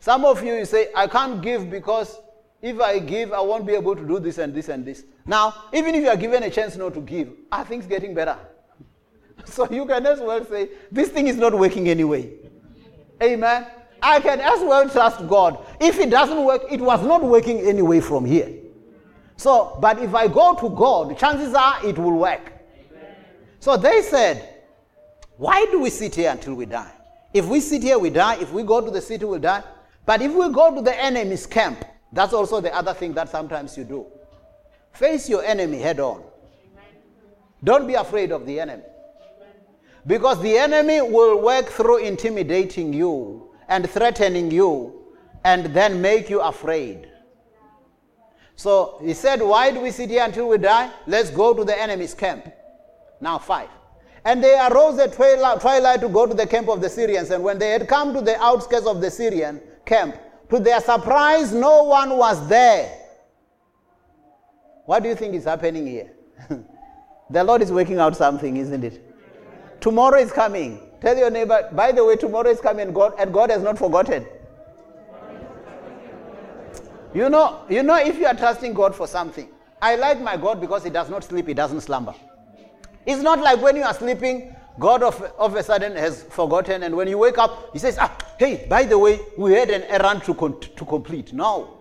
some 0.00 0.24
of 0.24 0.44
you, 0.44 0.54
you 0.54 0.64
say, 0.64 0.88
I 0.94 1.06
can't 1.06 1.40
give 1.40 1.70
because 1.70 2.18
if 2.60 2.80
I 2.80 2.98
give, 2.98 3.32
I 3.32 3.40
won't 3.40 3.66
be 3.66 3.74
able 3.74 3.94
to 3.94 4.04
do 4.04 4.18
this 4.18 4.38
and 4.38 4.52
this 4.52 4.68
and 4.68 4.84
this. 4.84 5.04
Now, 5.24 5.54
even 5.72 5.94
if 5.94 6.02
you 6.02 6.08
are 6.08 6.16
given 6.16 6.42
a 6.42 6.50
chance 6.50 6.76
not 6.76 6.94
to 6.94 7.00
give, 7.00 7.30
are 7.52 7.64
things 7.64 7.86
getting 7.86 8.14
better? 8.14 8.36
So 9.52 9.68
you 9.70 9.86
can 9.86 10.06
as 10.06 10.20
well 10.20 10.44
say, 10.44 10.68
this 10.92 11.08
thing 11.08 11.26
is 11.26 11.36
not 11.36 11.56
working 11.58 11.88
anyway. 11.88 12.32
Amen. 13.22 13.66
I 14.00 14.20
can 14.20 14.40
as 14.40 14.60
well 14.60 14.88
trust 14.88 15.26
God. 15.26 15.64
If 15.80 15.98
it 15.98 16.10
doesn't 16.10 16.44
work, 16.44 16.62
it 16.70 16.80
was 16.80 17.02
not 17.04 17.22
working 17.22 17.60
anyway 17.60 18.00
from 18.00 18.24
here. 18.24 18.52
So, 19.36 19.78
but 19.80 19.98
if 20.00 20.14
I 20.14 20.28
go 20.28 20.54
to 20.54 20.68
God, 20.70 21.18
chances 21.18 21.54
are 21.54 21.84
it 21.84 21.98
will 21.98 22.18
work. 22.18 22.52
So 23.60 23.76
they 23.76 24.02
said, 24.02 24.62
Why 25.36 25.66
do 25.70 25.80
we 25.80 25.90
sit 25.90 26.14
here 26.14 26.30
until 26.30 26.54
we 26.54 26.66
die? 26.66 26.92
If 27.32 27.46
we 27.46 27.60
sit 27.60 27.82
here, 27.82 27.98
we 27.98 28.10
die. 28.10 28.36
If 28.40 28.52
we 28.52 28.62
go 28.62 28.80
to 28.80 28.90
the 28.90 29.00
city, 29.00 29.24
we'll 29.24 29.40
die. 29.40 29.62
But 30.06 30.22
if 30.22 30.32
we 30.32 30.50
go 30.52 30.74
to 30.74 30.80
the 30.80 30.96
enemy's 30.96 31.46
camp, 31.46 31.84
that's 32.12 32.32
also 32.32 32.60
the 32.60 32.74
other 32.74 32.94
thing 32.94 33.12
that 33.14 33.28
sometimes 33.28 33.76
you 33.76 33.84
do. 33.84 34.06
Face 34.92 35.28
your 35.28 35.44
enemy 35.44 35.78
head 35.78 36.00
on. 36.00 36.22
Don't 37.62 37.86
be 37.86 37.94
afraid 37.94 38.32
of 38.32 38.46
the 38.46 38.60
enemy. 38.60 38.82
Because 40.06 40.40
the 40.42 40.56
enemy 40.56 41.02
will 41.02 41.42
work 41.42 41.66
through 41.66 41.98
intimidating 41.98 42.92
you 42.92 43.50
and 43.68 43.88
threatening 43.88 44.50
you 44.50 44.94
and 45.44 45.66
then 45.66 46.00
make 46.00 46.30
you 46.30 46.40
afraid. 46.40 47.08
So 48.56 48.98
he 49.02 49.14
said, 49.14 49.40
Why 49.40 49.70
do 49.70 49.80
we 49.80 49.90
sit 49.90 50.10
here 50.10 50.24
until 50.24 50.48
we 50.48 50.58
die? 50.58 50.90
Let's 51.06 51.30
go 51.30 51.54
to 51.54 51.64
the 51.64 51.80
enemy's 51.80 52.14
camp. 52.14 52.52
Now, 53.20 53.38
five. 53.38 53.68
And 54.24 54.42
they 54.42 54.58
arose 54.68 54.98
at 54.98 55.12
twilight 55.12 56.00
to 56.00 56.08
go 56.08 56.26
to 56.26 56.34
the 56.34 56.46
camp 56.46 56.68
of 56.68 56.80
the 56.80 56.88
Syrians. 56.88 57.30
And 57.30 57.42
when 57.42 57.58
they 57.58 57.70
had 57.70 57.88
come 57.88 58.12
to 58.14 58.20
the 58.20 58.40
outskirts 58.42 58.86
of 58.86 59.00
the 59.00 59.10
Syrian 59.10 59.60
camp, 59.86 60.16
to 60.50 60.58
their 60.58 60.80
surprise, 60.80 61.52
no 61.52 61.84
one 61.84 62.16
was 62.16 62.48
there. 62.48 62.94
What 64.86 65.02
do 65.02 65.08
you 65.08 65.14
think 65.14 65.34
is 65.34 65.44
happening 65.44 65.86
here? 65.86 66.10
the 67.30 67.44
Lord 67.44 67.62
is 67.62 67.70
working 67.70 67.98
out 67.98 68.16
something, 68.16 68.56
isn't 68.56 68.82
it? 68.82 69.07
Tomorrow 69.80 70.18
is 70.18 70.32
coming. 70.32 70.80
Tell 71.00 71.16
your 71.16 71.30
neighbor, 71.30 71.68
by 71.72 71.92
the 71.92 72.04
way, 72.04 72.16
tomorrow 72.16 72.50
is 72.50 72.60
coming 72.60 72.92
God, 72.92 73.14
and 73.18 73.32
God 73.32 73.50
has 73.50 73.62
not 73.62 73.78
forgotten. 73.78 74.26
You 77.14 77.30
know, 77.30 77.62
you 77.70 77.82
know, 77.82 77.96
if 77.96 78.18
you 78.18 78.26
are 78.26 78.34
trusting 78.34 78.74
God 78.74 78.94
for 78.94 79.06
something, 79.06 79.48
I 79.80 79.96
like 79.96 80.20
my 80.20 80.36
God 80.36 80.60
because 80.60 80.84
He 80.84 80.90
does 80.90 81.08
not 81.08 81.24
sleep, 81.24 81.46
He 81.46 81.54
doesn't 81.54 81.80
slumber. 81.80 82.14
It's 83.06 83.22
not 83.22 83.38
like 83.38 83.62
when 83.62 83.76
you 83.76 83.82
are 83.82 83.94
sleeping, 83.94 84.54
God 84.78 85.02
of, 85.02 85.20
of 85.38 85.54
a 85.56 85.62
sudden 85.62 85.96
has 85.96 86.24
forgotten, 86.24 86.82
and 86.82 86.94
when 86.94 87.08
you 87.08 87.16
wake 87.18 87.38
up, 87.38 87.70
He 87.72 87.78
says, 87.78 87.96
Ah, 87.98 88.16
hey, 88.38 88.66
by 88.68 88.82
the 88.84 88.98
way, 88.98 89.20
we 89.36 89.52
had 89.52 89.70
an 89.70 89.84
errand 89.84 90.24
to, 90.24 90.34
con- 90.34 90.60
to 90.60 90.84
complete. 90.84 91.32
No. 91.32 91.78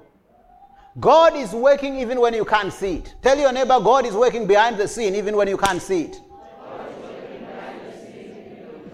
God 1.00 1.36
is 1.36 1.52
working 1.52 2.00
even 2.00 2.20
when 2.20 2.34
you 2.34 2.46
can't 2.46 2.72
see 2.74 2.96
it. 2.96 3.16
Tell 3.22 3.38
your 3.38 3.52
neighbor, 3.52 3.80
God 3.80 4.06
is 4.06 4.14
working 4.14 4.48
behind 4.48 4.78
the 4.78 4.88
scene 4.88 5.16
even 5.16 5.36
when 5.36 5.48
you 5.48 5.58
can't 5.58 5.82
see 5.82 6.04
it. 6.04 6.22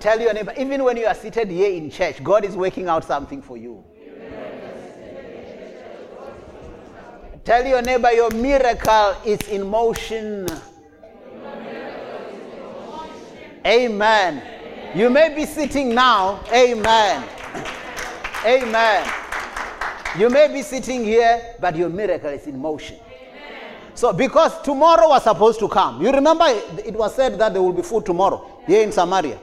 Tell 0.03 0.19
your 0.19 0.33
neighbor, 0.33 0.53
even 0.57 0.83
when 0.83 0.97
you 0.97 1.05
are 1.05 1.13
seated 1.15 1.49
here 1.49 1.71
in 1.71 1.89
church, 1.89 2.21
God 2.21 2.43
is 2.43 2.57
working 2.57 2.89
out 2.89 3.05
something 3.05 3.41
for 3.41 3.55
you. 3.55 3.81
Tell 7.45 7.65
your 7.65 7.81
neighbor 7.81 8.11
your 8.11 8.29
miracle 8.31 9.15
is 9.25 9.39
in 9.47 9.65
motion. 9.65 10.45
Amen. 13.65 14.43
You 14.93 15.09
may 15.09 15.33
be 15.33 15.45
sitting 15.45 15.95
now. 15.95 16.43
Amen. 16.51 17.23
Amen. 18.45 19.09
You 20.19 20.29
may 20.29 20.49
be 20.51 20.63
sitting 20.63 21.05
here, 21.05 21.55
but 21.61 21.77
your 21.77 21.87
miracle 21.87 22.29
is 22.29 22.45
in 22.45 22.59
motion. 22.59 22.97
So, 23.93 24.11
because 24.11 24.61
tomorrow 24.63 25.07
was 25.07 25.23
supposed 25.23 25.59
to 25.59 25.69
come, 25.69 26.01
you 26.01 26.11
remember 26.11 26.43
it 26.49 26.93
was 26.93 27.15
said 27.15 27.39
that 27.39 27.53
there 27.53 27.61
will 27.61 27.71
be 27.71 27.83
food 27.83 28.05
tomorrow 28.05 28.61
here 28.67 28.83
in 28.83 28.91
Samaria. 28.91 29.39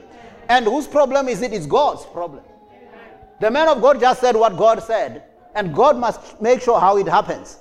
And 0.51 0.65
whose 0.65 0.85
problem 0.85 1.29
is 1.29 1.41
it? 1.41 1.53
It's 1.53 1.65
God's 1.65 2.05
problem. 2.07 2.43
The 3.39 3.49
man 3.49 3.69
of 3.69 3.81
God 3.81 4.01
just 4.01 4.19
said 4.19 4.35
what 4.35 4.57
God 4.57 4.83
said, 4.83 5.23
and 5.55 5.73
God 5.73 5.97
must 5.97 6.41
make 6.41 6.61
sure 6.61 6.77
how 6.77 6.97
it 6.97 7.07
happens. 7.07 7.57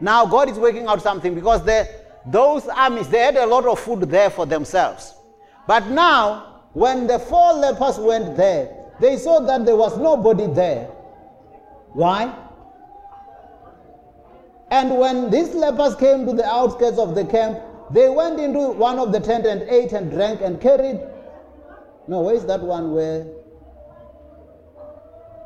Now 0.00 0.24
God 0.24 0.48
is 0.48 0.56
working 0.56 0.86
out 0.86 1.02
something 1.02 1.34
because 1.34 1.64
they, 1.64 1.84
those 2.26 2.68
armies, 2.68 3.08
they 3.08 3.18
had 3.18 3.34
a 3.34 3.44
lot 3.44 3.66
of 3.66 3.80
food 3.80 4.02
there 4.02 4.30
for 4.30 4.46
themselves. 4.46 5.14
But 5.66 5.88
now, 5.88 6.62
when 6.74 7.08
the 7.08 7.18
four 7.18 7.54
lepers 7.54 7.98
went 7.98 8.36
there, 8.36 8.70
they 9.00 9.16
saw 9.16 9.40
that 9.40 9.66
there 9.66 9.76
was 9.76 9.98
nobody 9.98 10.46
there. 10.46 10.86
Why? 11.92 12.32
And 14.70 14.96
when 14.96 15.28
these 15.28 15.54
lepers 15.54 15.96
came 15.96 16.24
to 16.26 16.32
the 16.34 16.46
outskirts 16.46 16.98
of 16.98 17.16
the 17.16 17.24
camp, 17.24 17.58
they 17.90 18.08
went 18.08 18.38
into 18.38 18.68
one 18.68 19.00
of 19.00 19.10
the 19.10 19.18
tent 19.18 19.44
and 19.44 19.62
ate 19.62 19.92
and 19.92 20.08
drank 20.08 20.40
and 20.40 20.60
carried. 20.60 21.00
No, 22.08 22.22
where 22.22 22.34
is 22.34 22.44
that 22.46 22.60
one 22.60 22.92
where? 22.92 23.26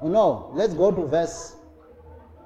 Oh, 0.02 0.09
no, 0.09 0.50
let's 0.54 0.74
go 0.74 0.90
to 0.90 1.07
verse 1.07 1.57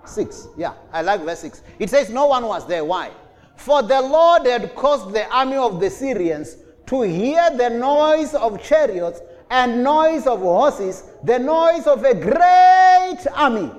6. 0.05 0.49
Yeah, 0.57 0.75
I 0.93 1.03
like 1.03 1.23
verse 1.23 1.41
6. 1.41 1.63
It 1.79 1.91
says, 1.91 2.11
No 2.11 2.27
one 2.27 2.45
was 2.47 2.67
there. 2.67 2.85
Why? 2.85 3.11
For 3.57 3.83
the 3.83 4.01
Lord 4.01 4.47
had 4.47 4.75
caused 4.75 5.13
the 5.13 5.29
army 5.31 5.57
of 5.57 5.81
the 5.81 5.91
Syrians 5.91 6.57
to 6.87 7.03
hear 7.03 7.51
the 7.57 7.69
noise 7.71 8.35
of 8.35 8.63
chariots 8.63 9.21
and 9.51 9.85
noise 9.85 10.27
of 10.27 10.41
horses, 10.41 11.05
the 11.25 11.39
noise 11.39 11.87
of 11.87 12.05
a 12.05 12.15
great 12.15 13.27
army. 13.35 13.71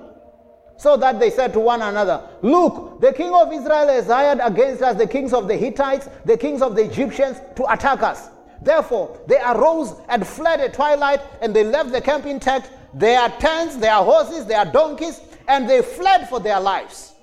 So 0.78 0.98
that 0.98 1.20
they 1.20 1.30
said 1.30 1.54
to 1.54 1.60
one 1.60 1.82
another, 1.82 2.28
Look, 2.42 3.02
the 3.02 3.14
king 3.14 3.34
of 3.34 3.52
Israel 3.54 3.88
has 3.88 4.08
hired 4.08 4.40
against 4.42 4.82
us 4.82 4.98
the 4.98 5.08
kings 5.08 5.34
of 5.34 5.48
the 5.48 5.56
Hittites, 5.56 6.10
the 6.26 6.38
kings 6.38 6.62
of 6.62 6.76
the 6.76 6.84
Egyptians 6.84 7.40
to 7.56 7.72
attack 7.72 8.02
us. 8.02 8.30
Therefore, 8.62 9.20
they 9.28 9.40
arose 9.42 9.96
and 10.08 10.26
fled 10.26 10.60
at 10.60 10.74
twilight, 10.74 11.22
and 11.42 11.56
they 11.56 11.64
left 11.64 11.92
the 11.92 12.02
camp 12.02 12.26
intact 12.26 12.70
their 12.94 13.30
tents, 13.30 13.78
their 13.78 13.96
horses, 13.96 14.46
their 14.46 14.66
donkeys, 14.66 15.22
and 15.48 15.70
they 15.70 15.82
fled 15.82 16.30
for 16.30 16.40
their 16.40 16.60
lives. 16.60 17.14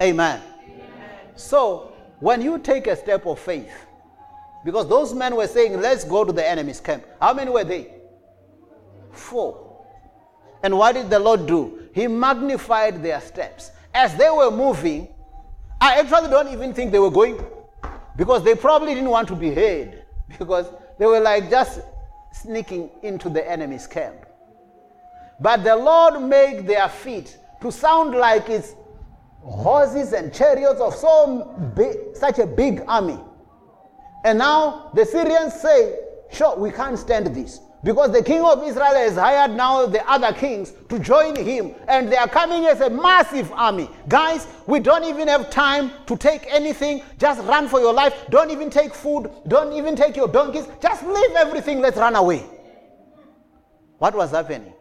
Amen. 0.00 0.40
Amen. 0.64 0.80
So, 1.36 1.92
when 2.18 2.42
you 2.42 2.58
take 2.58 2.86
a 2.86 2.96
step 2.96 3.26
of 3.26 3.38
faith, 3.38 3.72
because 4.64 4.88
those 4.88 5.12
men 5.14 5.36
were 5.36 5.46
saying, 5.46 5.80
Let's 5.80 6.04
go 6.04 6.24
to 6.24 6.32
the 6.32 6.48
enemy's 6.48 6.80
camp. 6.80 7.04
How 7.20 7.34
many 7.34 7.50
were 7.50 7.64
they? 7.64 7.88
Four. 9.12 9.84
And 10.62 10.76
what 10.78 10.94
did 10.94 11.10
the 11.10 11.18
Lord 11.18 11.46
do? 11.46 11.88
He 11.92 12.06
magnified 12.06 13.02
their 13.02 13.20
steps. 13.20 13.70
As 13.92 14.14
they 14.16 14.30
were 14.30 14.50
moving, 14.50 15.08
I 15.80 15.98
actually 15.98 16.30
don't 16.30 16.48
even 16.48 16.72
think 16.72 16.92
they 16.92 16.98
were 16.98 17.10
going 17.10 17.44
because 18.16 18.42
they 18.44 18.54
probably 18.54 18.94
didn't 18.94 19.10
want 19.10 19.28
to 19.28 19.36
be 19.36 19.54
heard 19.54 20.04
because 20.38 20.66
they 20.98 21.06
were 21.06 21.20
like 21.20 21.50
just 21.50 21.80
sneaking 22.32 22.90
into 23.02 23.28
the 23.28 23.48
enemy's 23.48 23.86
camp. 23.86 24.26
But 25.40 25.64
the 25.64 25.74
Lord 25.76 26.22
made 26.22 26.66
their 26.66 26.88
feet 26.88 27.36
to 27.60 27.72
sound 27.72 28.14
like 28.14 28.48
it's 28.48 28.74
horses 29.42 30.12
and 30.12 30.32
chariots 30.32 30.80
of 30.80 30.94
so 30.94 31.72
big, 31.74 32.14
such 32.14 32.38
a 32.38 32.46
big 32.46 32.84
army. 32.86 33.18
And 34.24 34.38
now 34.38 34.90
the 34.94 35.04
Syrians 35.04 35.54
say, 35.54 35.98
Sure, 36.30 36.56
we 36.56 36.70
can't 36.70 36.98
stand 36.98 37.26
this. 37.34 37.60
Because 37.84 38.12
the 38.12 38.22
king 38.22 38.44
of 38.44 38.62
Israel 38.62 38.94
has 38.94 39.16
hired 39.16 39.56
now 39.56 39.86
the 39.86 40.08
other 40.08 40.32
kings 40.32 40.72
to 40.88 41.00
join 41.00 41.34
him, 41.34 41.74
and 41.88 42.10
they 42.10 42.16
are 42.16 42.28
coming 42.28 42.64
as 42.66 42.80
a 42.80 42.88
massive 42.88 43.50
army. 43.52 43.90
Guys, 44.08 44.46
we 44.68 44.78
don't 44.78 45.02
even 45.04 45.26
have 45.26 45.50
time 45.50 45.90
to 46.06 46.16
take 46.16 46.46
anything. 46.48 47.02
Just 47.18 47.42
run 47.42 47.66
for 47.66 47.80
your 47.80 47.92
life. 47.92 48.14
Don't 48.30 48.50
even 48.50 48.70
take 48.70 48.94
food. 48.94 49.28
Don't 49.48 49.72
even 49.72 49.96
take 49.96 50.14
your 50.14 50.28
donkeys. 50.28 50.68
Just 50.80 51.02
leave 51.02 51.32
everything. 51.32 51.80
Let's 51.80 51.96
run 51.96 52.14
away. 52.14 52.44
What 53.98 54.14
was 54.14 54.30
happening? 54.30 54.74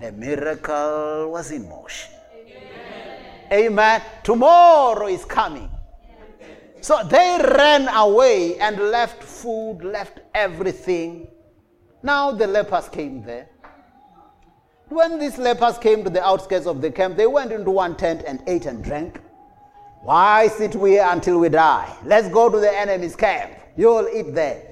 The 0.00 0.12
miracle 0.12 1.32
was 1.32 1.50
in 1.50 1.68
motion. 1.68 2.12
Amen. 2.32 3.66
Amen. 3.66 4.02
Tomorrow 4.22 5.08
is 5.08 5.24
coming. 5.24 5.68
So 6.82 7.02
they 7.04 7.38
ran 7.42 7.88
away 7.88 8.58
and 8.58 8.78
left 8.78 9.22
food, 9.22 9.82
left 9.82 10.20
everything. 10.34 11.26
Now 12.02 12.30
the 12.32 12.46
lepers 12.46 12.88
came 12.88 13.22
there. 13.22 13.48
When 14.88 15.18
these 15.18 15.38
lepers 15.38 15.78
came 15.78 16.02
to 16.04 16.10
the 16.10 16.24
outskirts 16.24 16.66
of 16.66 16.80
the 16.80 16.90
camp, 16.90 17.16
they 17.16 17.26
went 17.26 17.52
into 17.52 17.70
one 17.70 17.96
tent 17.96 18.22
and 18.26 18.42
ate 18.46 18.66
and 18.66 18.82
drank. 18.82 19.20
Why 20.02 20.48
sit 20.48 20.74
we 20.74 20.92
here 20.92 21.06
until 21.08 21.38
we 21.38 21.50
die? 21.50 21.94
Let's 22.04 22.28
go 22.28 22.48
to 22.48 22.58
the 22.58 22.74
enemy's 22.74 23.14
camp. 23.14 23.52
You'll 23.76 24.08
eat 24.08 24.34
there. 24.34 24.62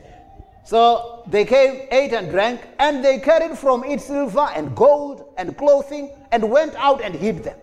So 0.65 1.23
they 1.27 1.45
came, 1.45 1.87
ate 1.91 2.13
and 2.13 2.31
drank, 2.31 2.61
and 2.79 3.05
they 3.05 3.19
carried 3.19 3.57
from 3.57 3.85
it 3.85 4.01
silver 4.01 4.49
and 4.55 4.75
gold 4.75 5.33
and 5.37 5.57
clothing 5.57 6.11
and 6.33 6.51
went 6.51 6.75
out 6.77 7.03
and 7.03 7.15
hid 7.15 7.45
them. 7.45 7.59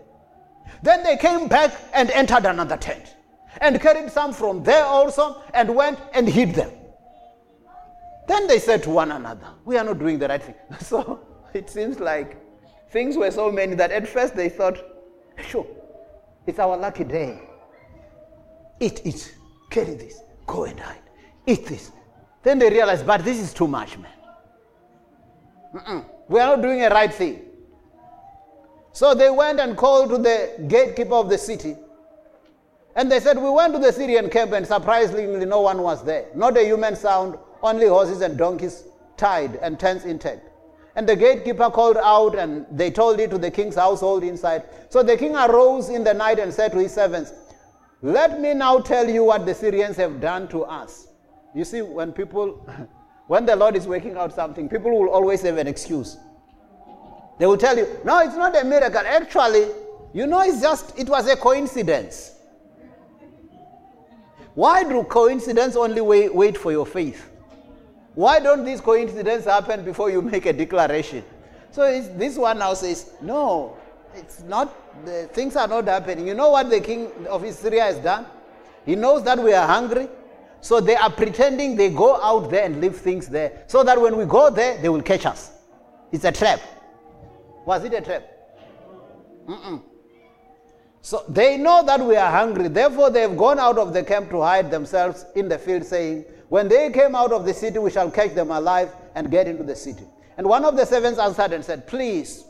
Then 0.82 1.02
they 1.02 1.16
came 1.16 1.48
back 1.48 1.72
and 1.92 2.10
entered 2.10 2.46
another 2.46 2.76
tent 2.76 3.16
and 3.60 3.80
carried 3.80 4.10
some 4.10 4.32
from 4.32 4.62
there 4.62 4.84
also 4.84 5.42
and 5.54 5.74
went 5.74 5.98
and 6.14 6.28
hid 6.28 6.54
them. 6.54 6.70
Then 8.26 8.46
they 8.46 8.58
said 8.58 8.82
to 8.84 8.90
one 8.90 9.12
another, 9.12 9.46
We 9.64 9.76
are 9.78 9.84
not 9.84 9.98
doing 9.98 10.18
the 10.18 10.28
right 10.28 10.42
thing. 10.42 10.54
So 10.80 11.20
it 11.54 11.70
seems 11.70 12.00
like 12.00 12.38
things 12.90 13.16
were 13.16 13.30
so 13.30 13.50
many 13.50 13.74
that 13.76 13.90
at 13.90 14.08
first 14.08 14.34
they 14.34 14.48
thought, 14.48 14.78
Sure, 15.48 15.66
it's 16.46 16.58
our 16.58 16.76
lucky 16.76 17.04
day. 17.04 17.40
Eat 18.80 19.00
it, 19.04 19.34
carry 19.70 19.94
this, 19.94 20.20
go 20.46 20.64
and 20.64 20.78
hide, 20.78 21.02
eat 21.46 21.66
this. 21.66 21.92
Then 22.42 22.58
they 22.58 22.70
realized, 22.70 23.06
But 23.06 23.24
this 23.24 23.38
is 23.38 23.54
too 23.54 23.68
much, 23.68 23.96
man. 23.98 24.12
Mm-mm. 25.74 26.04
We 26.28 26.40
are 26.40 26.56
not 26.56 26.62
doing 26.62 26.82
a 26.82 26.88
right 26.90 27.12
thing. 27.12 27.42
So 28.92 29.14
they 29.14 29.30
went 29.30 29.60
and 29.60 29.76
called 29.76 30.08
to 30.10 30.18
the 30.18 30.64
gatekeeper 30.68 31.14
of 31.14 31.28
the 31.28 31.38
city 31.38 31.76
and 32.96 33.12
they 33.12 33.20
said, 33.20 33.36
We 33.36 33.50
went 33.50 33.74
to 33.74 33.78
the 33.78 33.92
Syrian 33.92 34.30
camp, 34.30 34.52
and 34.52 34.66
surprisingly, 34.66 35.44
no 35.44 35.60
one 35.60 35.82
was 35.82 36.02
there. 36.02 36.28
Not 36.34 36.56
a 36.56 36.64
human 36.64 36.96
sound, 36.96 37.36
only 37.62 37.86
horses 37.86 38.20
and 38.20 38.36
donkeys 38.36 38.84
tied 39.16 39.56
and 39.56 39.78
tents 39.78 40.04
intact. 40.04 40.42
And 40.94 41.06
the 41.06 41.14
gatekeeper 41.14 41.70
called 41.70 41.98
out, 41.98 42.38
and 42.38 42.66
they 42.70 42.90
told 42.90 43.20
it 43.20 43.30
to 43.30 43.38
the 43.38 43.50
king's 43.50 43.74
household 43.74 44.24
inside. 44.24 44.64
So 44.88 45.02
the 45.02 45.16
king 45.16 45.36
arose 45.36 45.90
in 45.90 46.02
the 46.02 46.14
night 46.14 46.38
and 46.38 46.52
said 46.52 46.72
to 46.72 46.78
his 46.78 46.94
servants, 46.94 47.32
Let 48.00 48.40
me 48.40 48.54
now 48.54 48.78
tell 48.78 49.08
you 49.08 49.24
what 49.24 49.44
the 49.44 49.54
Syrians 49.54 49.96
have 49.98 50.20
done 50.22 50.48
to 50.48 50.64
us. 50.64 51.08
You 51.54 51.64
see, 51.64 51.82
when 51.82 52.12
people, 52.12 52.66
when 53.26 53.44
the 53.44 53.54
Lord 53.54 53.76
is 53.76 53.86
working 53.86 54.16
out 54.16 54.34
something, 54.34 54.70
people 54.70 54.90
will 54.90 55.10
always 55.10 55.42
have 55.42 55.58
an 55.58 55.66
excuse. 55.66 56.16
They 57.38 57.44
will 57.44 57.58
tell 57.58 57.76
you, 57.76 57.86
No, 58.04 58.20
it's 58.20 58.36
not 58.36 58.56
a 58.58 58.64
miracle. 58.64 59.02
Actually, 59.04 59.68
you 60.14 60.26
know, 60.26 60.40
it's 60.40 60.62
just, 60.62 60.98
it 60.98 61.10
was 61.10 61.28
a 61.28 61.36
coincidence. 61.36 62.32
Why 64.54 64.82
do 64.82 65.04
coincidences 65.04 65.76
only 65.76 66.00
wait, 66.00 66.34
wait 66.34 66.56
for 66.56 66.72
your 66.72 66.86
faith? 66.86 67.30
Why 68.16 68.40
don't 68.40 68.64
these 68.64 68.80
coincidences 68.80 69.44
happen 69.44 69.84
before 69.84 70.10
you 70.10 70.22
make 70.22 70.46
a 70.46 70.52
declaration? 70.54 71.22
So 71.70 71.82
this 72.16 72.38
one 72.38 72.58
now 72.58 72.72
says, 72.72 73.10
no, 73.20 73.76
it's 74.14 74.42
not, 74.42 75.04
the 75.04 75.28
things 75.34 75.54
are 75.54 75.68
not 75.68 75.86
happening. 75.86 76.26
You 76.26 76.32
know 76.32 76.48
what 76.48 76.70
the 76.70 76.80
king 76.80 77.12
of 77.28 77.46
Syria 77.54 77.84
has 77.84 77.98
done? 77.98 78.24
He 78.86 78.96
knows 78.96 79.22
that 79.24 79.38
we 79.38 79.52
are 79.52 79.66
hungry. 79.66 80.08
So 80.62 80.80
they 80.80 80.96
are 80.96 81.10
pretending 81.10 81.76
they 81.76 81.90
go 81.90 82.18
out 82.22 82.50
there 82.50 82.64
and 82.64 82.80
leave 82.80 82.96
things 82.96 83.28
there. 83.28 83.64
So 83.66 83.84
that 83.84 84.00
when 84.00 84.16
we 84.16 84.24
go 84.24 84.48
there, 84.48 84.80
they 84.80 84.88
will 84.88 85.02
catch 85.02 85.26
us. 85.26 85.52
It's 86.10 86.24
a 86.24 86.32
trap. 86.32 86.60
Was 87.66 87.84
it 87.84 87.92
a 87.92 88.00
trap? 88.00 88.24
Mm-mm. 89.46 89.82
So 91.02 91.22
they 91.28 91.58
know 91.58 91.84
that 91.84 92.00
we 92.00 92.16
are 92.16 92.30
hungry. 92.30 92.68
Therefore, 92.68 93.10
they 93.10 93.20
have 93.20 93.36
gone 93.36 93.58
out 93.58 93.76
of 93.76 93.92
the 93.92 94.02
camp 94.02 94.30
to 94.30 94.40
hide 94.40 94.70
themselves 94.70 95.26
in 95.34 95.50
the 95.50 95.58
field, 95.58 95.84
saying, 95.84 96.24
When 96.48 96.68
they 96.68 96.90
came 96.90 97.14
out 97.14 97.32
of 97.32 97.44
the 97.44 97.54
city, 97.54 97.78
we 97.78 97.90
shall 97.90 98.10
catch 98.10 98.34
them 98.34 98.50
alive 98.50 98.94
and 99.14 99.30
get 99.30 99.48
into 99.48 99.64
the 99.64 99.74
city. 99.76 100.04
And 100.36 100.46
one 100.46 100.64
of 100.64 100.76
the 100.76 100.84
servants 100.84 101.18
answered 101.18 101.52
and 101.52 101.64
said, 101.64 101.86
Please, 101.86 102.44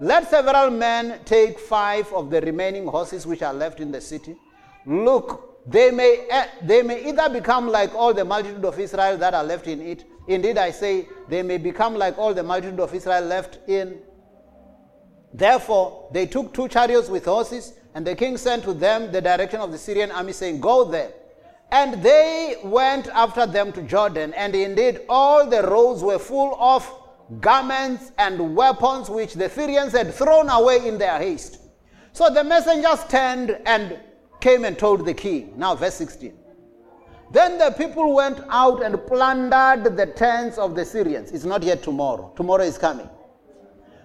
let 0.00 0.28
several 0.28 0.70
men 0.70 1.20
take 1.24 1.58
five 1.58 2.12
of 2.12 2.30
the 2.30 2.40
remaining 2.40 2.86
horses 2.86 3.26
which 3.26 3.42
are 3.42 3.54
left 3.54 3.80
in 3.80 3.92
the 3.92 4.00
city. 4.00 4.36
Look, 4.86 5.66
they 5.66 5.90
may, 5.90 6.26
eh, 6.30 6.46
they 6.62 6.82
may 6.82 7.08
either 7.08 7.28
become 7.28 7.68
like 7.68 7.94
all 7.94 8.12
the 8.14 8.24
multitude 8.24 8.64
of 8.64 8.78
Israel 8.78 9.16
that 9.18 9.34
are 9.34 9.44
left 9.44 9.66
in 9.66 9.80
it. 9.80 10.04
Indeed, 10.26 10.58
I 10.58 10.70
say, 10.70 11.06
they 11.28 11.42
may 11.42 11.58
become 11.58 11.94
like 11.94 12.18
all 12.18 12.34
the 12.34 12.42
multitude 12.42 12.80
of 12.80 12.94
Israel 12.94 13.24
left 13.24 13.58
in. 13.68 13.98
Therefore, 15.32 16.08
they 16.12 16.26
took 16.26 16.52
two 16.52 16.68
chariots 16.68 17.08
with 17.08 17.24
horses 17.24 17.74
and 17.94 18.06
the 18.06 18.14
king 18.14 18.36
sent 18.36 18.64
to 18.64 18.72
them 18.72 19.12
the 19.12 19.20
direction 19.20 19.60
of 19.60 19.72
the 19.72 19.78
Syrian 19.78 20.10
army, 20.10 20.32
saying, 20.32 20.60
Go 20.60 20.84
there. 20.84 21.12
And 21.72 22.02
they 22.02 22.56
went 22.64 23.08
after 23.08 23.46
them 23.46 23.72
to 23.72 23.82
Jordan. 23.82 24.34
And 24.34 24.54
indeed, 24.54 25.00
all 25.08 25.48
the 25.48 25.62
roads 25.62 26.02
were 26.02 26.18
full 26.18 26.56
of 26.60 26.92
garments 27.40 28.10
and 28.18 28.56
weapons 28.56 29.08
which 29.08 29.34
the 29.34 29.48
Syrians 29.48 29.92
had 29.92 30.12
thrown 30.12 30.48
away 30.48 30.86
in 30.88 30.98
their 30.98 31.18
haste. 31.18 31.58
So 32.12 32.28
the 32.28 32.42
messengers 32.42 33.04
turned 33.08 33.56
and 33.66 33.98
came 34.40 34.64
and 34.64 34.76
told 34.76 35.06
the 35.06 35.14
king. 35.14 35.52
Now, 35.56 35.76
verse 35.76 35.94
16. 35.94 36.34
Then 37.32 37.58
the 37.58 37.70
people 37.70 38.12
went 38.14 38.40
out 38.48 38.82
and 38.82 38.98
plundered 39.06 39.96
the 39.96 40.06
tents 40.06 40.58
of 40.58 40.74
the 40.74 40.84
Syrians. 40.84 41.30
It's 41.30 41.44
not 41.44 41.62
yet 41.62 41.82
tomorrow. 41.82 42.32
Tomorrow 42.36 42.64
is 42.64 42.76
coming. 42.76 43.08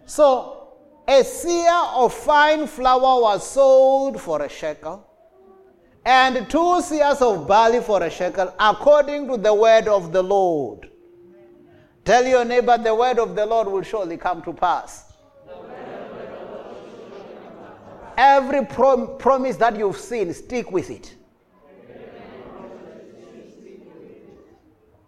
So 0.06 0.68
a 1.08 1.22
seah 1.24 1.96
of 1.96 2.14
fine 2.14 2.68
flour 2.68 3.22
was 3.22 3.50
sold 3.50 4.22
for 4.22 4.44
a 4.44 4.50
shekel, 4.50 5.08
and 6.06 6.48
two 6.50 6.58
seahs 6.58 7.22
of 7.22 7.48
barley 7.48 7.82
for 7.82 8.04
a 8.04 8.10
shekel, 8.10 8.54
according 8.60 9.28
to 9.28 9.38
the 9.38 9.54
word 9.54 9.88
of 9.88 10.12
the 10.12 10.22
Lord. 10.22 10.90
Tell 12.04 12.26
your 12.26 12.46
neighbor, 12.46 12.78
the 12.78 12.94
word 12.94 13.18
of 13.18 13.36
the 13.36 13.46
Lord 13.46 13.68
will 13.68 13.82
surely 13.82 14.16
come 14.16 14.44
to 14.44 14.54
pass. 14.54 15.14
Every 18.16 18.66
prom- 18.66 19.18
promise 19.18 19.58
that 19.58 19.76
you've 19.76 19.98
seen, 19.98 20.32
stick 20.34 20.72
with 20.72 20.92
it. 20.92 21.16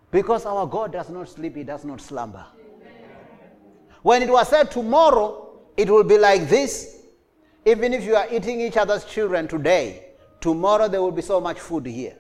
Because 0.10 0.45
our 0.45 0.66
God 0.66 0.93
does 0.93 1.10
not 1.10 1.30
sleep, 1.30 1.56
He 1.56 1.64
does 1.64 1.86
not 1.86 2.02
slumber. 2.02 2.45
When 4.02 4.24
it 4.24 4.30
was 4.30 4.48
said 4.48 4.72
tomorrow, 4.72 5.60
it 5.76 5.89
will 5.89 6.04
be 6.04 6.18
like 6.18 6.50
this. 6.50 7.04
Even 7.66 7.93
if 7.93 8.04
you 8.04 8.16
are 8.16 8.26
eating 8.32 8.62
each 8.62 8.78
other's 8.78 9.06
children 9.06 9.48
today, 9.48 10.07
tomorrow 10.48 10.88
there 10.88 11.02
will 11.02 11.12
be 11.12 11.22
so 11.22 11.41
much 11.41 11.60
food 11.60 11.86
here. 11.86 12.16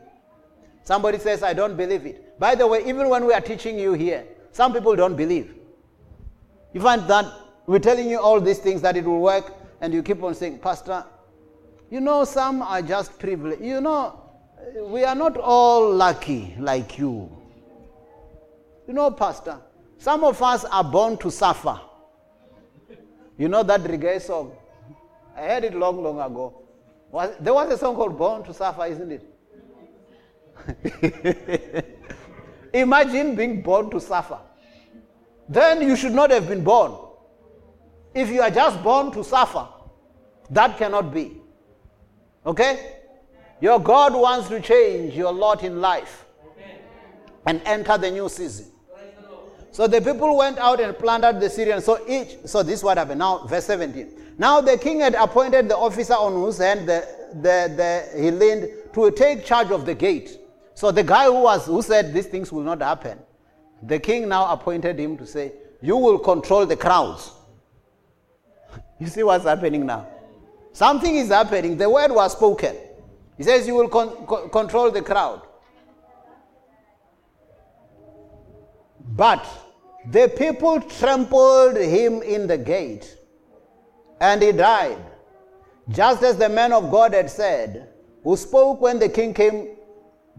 Somebody 0.83 1.17
says, 1.17 1.43
I 1.43 1.53
don't 1.53 1.77
believe 1.77 2.05
it. 2.05 2.37
By 2.37 2.55
the 2.55 2.67
way, 2.67 2.79
even 2.85 3.07
when 3.07 3.25
we 3.25 3.33
are 3.33 3.39
teaching 3.39 3.79
you 3.79 3.93
here, 3.93 4.25
some 4.51 4.73
people 4.73 4.95
don't 4.97 5.15
believe. 5.15 5.55
You 6.73 6.81
find 6.81 7.07
that 7.07 7.25
we're 7.67 7.79
telling 7.79 8.09
you 8.09 8.19
all 8.19 8.41
these 8.41 8.59
things 8.59 8.81
that 8.81 8.97
it 8.97 9.05
will 9.05 9.21
work, 9.21 9.53
and 9.79 9.93
you 9.93 10.03
keep 10.03 10.21
on 10.23 10.35
saying, 10.35 10.59
Pastor, 10.59 11.05
you 11.89 12.01
know, 12.01 12.25
some 12.25 12.61
are 12.61 12.81
just 12.81 13.17
privileged. 13.17 13.63
You 13.63 13.79
know, 13.79 14.21
we 14.81 15.05
are 15.05 15.15
not 15.15 15.37
all 15.37 15.93
lucky 15.93 16.53
like 16.59 16.97
you. 16.97 17.31
You 18.87 18.93
know, 18.93 19.09
Pastor, 19.11 19.57
Some 19.97 20.23
of 20.23 20.41
us 20.41 20.63
are 20.65 20.83
born 20.83 21.17
to 21.17 21.31
suffer. 21.31 21.79
You 23.37 23.49
know 23.49 23.63
that 23.63 23.81
reggae 23.81 24.21
song? 24.21 24.51
I 25.35 25.41
heard 25.41 25.63
it 25.63 25.75
long, 25.75 26.03
long 26.03 26.19
ago. 26.19 26.66
Was, 27.17 27.35
there 27.39 27.51
was 27.51 27.71
a 27.71 27.77
song 27.79 27.95
called 27.95 28.15
Born 28.15 28.43
to 28.43 28.53
Suffer, 28.53 28.85
isn't 28.85 29.11
it? 29.11 29.25
Imagine 32.73 33.35
being 33.35 33.63
born 33.63 33.89
to 33.89 33.99
suffer. 33.99 34.37
Then 35.49 35.81
you 35.81 35.95
should 35.95 36.11
not 36.11 36.29
have 36.29 36.47
been 36.47 36.63
born. 36.63 36.91
If 38.13 38.29
you 38.29 38.43
are 38.43 38.51
just 38.51 38.83
born 38.83 39.11
to 39.13 39.23
suffer, 39.23 39.67
that 40.51 40.77
cannot 40.77 41.11
be. 41.11 41.41
Okay? 42.45 42.97
Your 43.61 43.79
God 43.79 44.13
wants 44.13 44.47
to 44.49 44.61
change 44.61 45.15
your 45.15 45.33
lot 45.33 45.63
in 45.63 45.81
life 45.81 46.23
and 47.47 47.63
enter 47.65 47.97
the 47.97 48.11
new 48.11 48.29
season. 48.29 48.67
So 49.71 49.87
the 49.87 50.01
people 50.01 50.37
went 50.37 50.59
out 50.59 50.79
and 50.79 50.95
planted 50.95 51.39
the 51.39 51.49
Syrians. 51.49 51.83
So 51.83 51.99
each, 52.07 52.37
so 52.45 52.61
this 52.61 52.75
is 52.75 52.83
what 52.83 52.99
happened. 52.99 53.17
Now, 53.17 53.39
verse 53.47 53.65
17. 53.65 54.26
Now 54.37 54.61
the 54.61 54.77
king 54.77 54.99
had 54.99 55.15
appointed 55.15 55.67
the 55.67 55.77
officer 55.77 56.13
on 56.13 56.33
whose 56.33 56.59
hand 56.59 56.87
the, 56.87 57.07
the, 57.33 57.73
the, 57.75 58.21
he 58.21 58.31
leaned 58.31 58.69
to 58.93 59.11
take 59.11 59.43
charge 59.45 59.71
of 59.71 59.85
the 59.85 59.95
gate. 59.95 60.39
So 60.75 60.91
the 60.91 61.03
guy 61.03 61.25
who 61.25 61.41
was 61.41 61.65
who 61.65 61.81
said 61.81 62.13
these 62.13 62.27
things 62.27 62.51
will 62.51 62.61
not 62.61 62.81
happen, 62.81 63.17
the 63.81 63.97
king 63.97 64.29
now 64.29 64.51
appointed 64.51 64.99
him 64.99 65.17
to 65.17 65.25
say, 65.25 65.53
"You 65.81 65.97
will 65.97 66.19
control 66.19 66.67
the 66.67 66.75
crowds." 66.75 67.31
you 68.99 69.07
see 69.07 69.23
what's 69.23 69.45
happening 69.45 69.87
now? 69.87 70.07
Something 70.73 71.15
is 71.15 71.29
happening. 71.29 71.77
The 71.77 71.89
word 71.89 72.11
was 72.11 72.33
spoken. 72.33 72.75
He 73.37 73.43
says, 73.43 73.65
"You 73.65 73.73
will 73.73 73.89
con- 73.89 74.27
co- 74.27 74.49
control 74.49 74.91
the 74.91 75.01
crowd." 75.01 75.41
But 79.15 79.43
the 80.11 80.31
people 80.37 80.79
trampled 80.81 81.77
him 81.77 82.21
in 82.21 82.45
the 82.45 82.57
gate, 82.57 83.16
and 84.19 84.41
he 84.41 84.51
died, 84.51 84.97
just 85.89 86.23
as 86.23 86.37
the 86.37 86.49
man 86.49 86.73
of 86.73 86.91
God 86.91 87.13
had 87.13 87.29
said, 87.29 87.89
who 88.23 88.35
spoke 88.35 88.81
when 88.81 88.99
the 88.99 89.09
king 89.09 89.33
came 89.33 89.75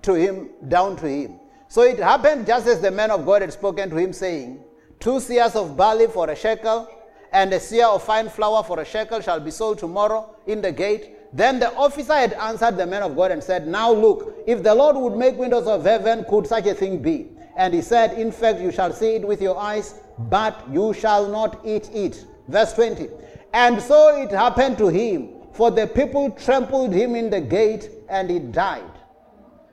to 0.03 0.15
him, 0.15 0.51
down 0.69 0.97
to 0.97 1.09
him. 1.09 1.41
So 1.69 1.83
it 1.83 1.99
happened 1.99 2.47
just 2.47 2.67
as 2.67 2.81
the 2.81 2.91
man 2.91 3.11
of 3.11 3.25
God 3.25 3.43
had 3.43 3.53
spoken 3.53 3.91
to 3.91 3.97
him, 3.97 4.13
saying, 4.13 4.63
Two 5.01 5.19
seahs 5.21 5.55
of 5.55 5.77
barley 5.77 6.07
for 6.07 6.29
a 6.29 6.37
shekel, 6.37 6.89
and 7.33 7.53
a 7.53 7.59
seah 7.59 7.95
of 7.95 8.03
fine 8.03 8.29
flour 8.29 8.63
for 8.63 8.81
a 8.81 8.85
shekel 8.85 9.21
shall 9.21 9.39
be 9.41 9.51
sold 9.51 9.79
tomorrow 9.79 10.35
in 10.47 10.61
the 10.63 10.73
gate. 10.73 11.15
Then 11.33 11.59
the 11.59 11.73
officer 11.75 12.15
had 12.15 12.33
answered 12.33 12.77
the 12.79 12.87
man 12.87 13.03
of 13.03 13.15
God 13.15 13.31
and 13.31 13.43
said, 13.43 13.69
Now 13.69 13.93
look, 13.93 14.35
if 14.47 14.63
the 14.63 14.75
Lord 14.75 14.97
would 14.97 15.17
make 15.17 15.37
windows 15.37 15.67
of 15.67 15.85
heaven, 15.85 16.25
could 16.29 16.47
such 16.47 16.67
a 16.67 16.75
thing 16.75 17.03
be? 17.03 17.29
And 17.57 17.75
he 17.75 17.83
said, 17.83 18.19
In 18.19 18.33
fact, 18.33 18.61
you 18.61 18.73
shall 18.73 18.93
see 18.93 19.17
it 19.17 19.27
with 19.27 19.43
your 19.43 19.59
eyes, 19.59 19.95
but 20.19 20.65
you 20.73 20.95
shall 20.95 21.29
not 21.29 21.61
eat 21.65 21.91
it. 21.93 22.25
Verse 22.49 22.73
20. 22.73 23.09
And 23.53 23.81
so 23.81 24.21
it 24.23 24.31
happened 24.31 24.79
to 24.79 24.89
him, 24.89 25.31
for 25.53 25.71
the 25.71 25.87
people 25.87 26.31
trampled 26.31 26.93
him 26.93 27.15
in 27.15 27.31
the 27.31 27.41
gate, 27.41 27.91
and 28.09 28.31
he 28.31 28.39
died. 28.39 28.91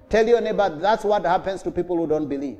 Tell 0.09 0.27
your 0.27 0.41
neighbor 0.41 0.69
that's 0.69 1.03
what 1.03 1.25
happens 1.25 1.61
to 1.63 1.71
people 1.71 1.97
who 1.97 2.07
don't 2.07 2.27
believe. 2.27 2.59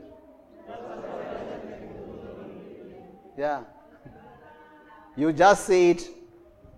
Yeah. 3.38 3.63
You 5.16 5.32
just 5.32 5.66
see 5.66 5.91
it 5.91 6.09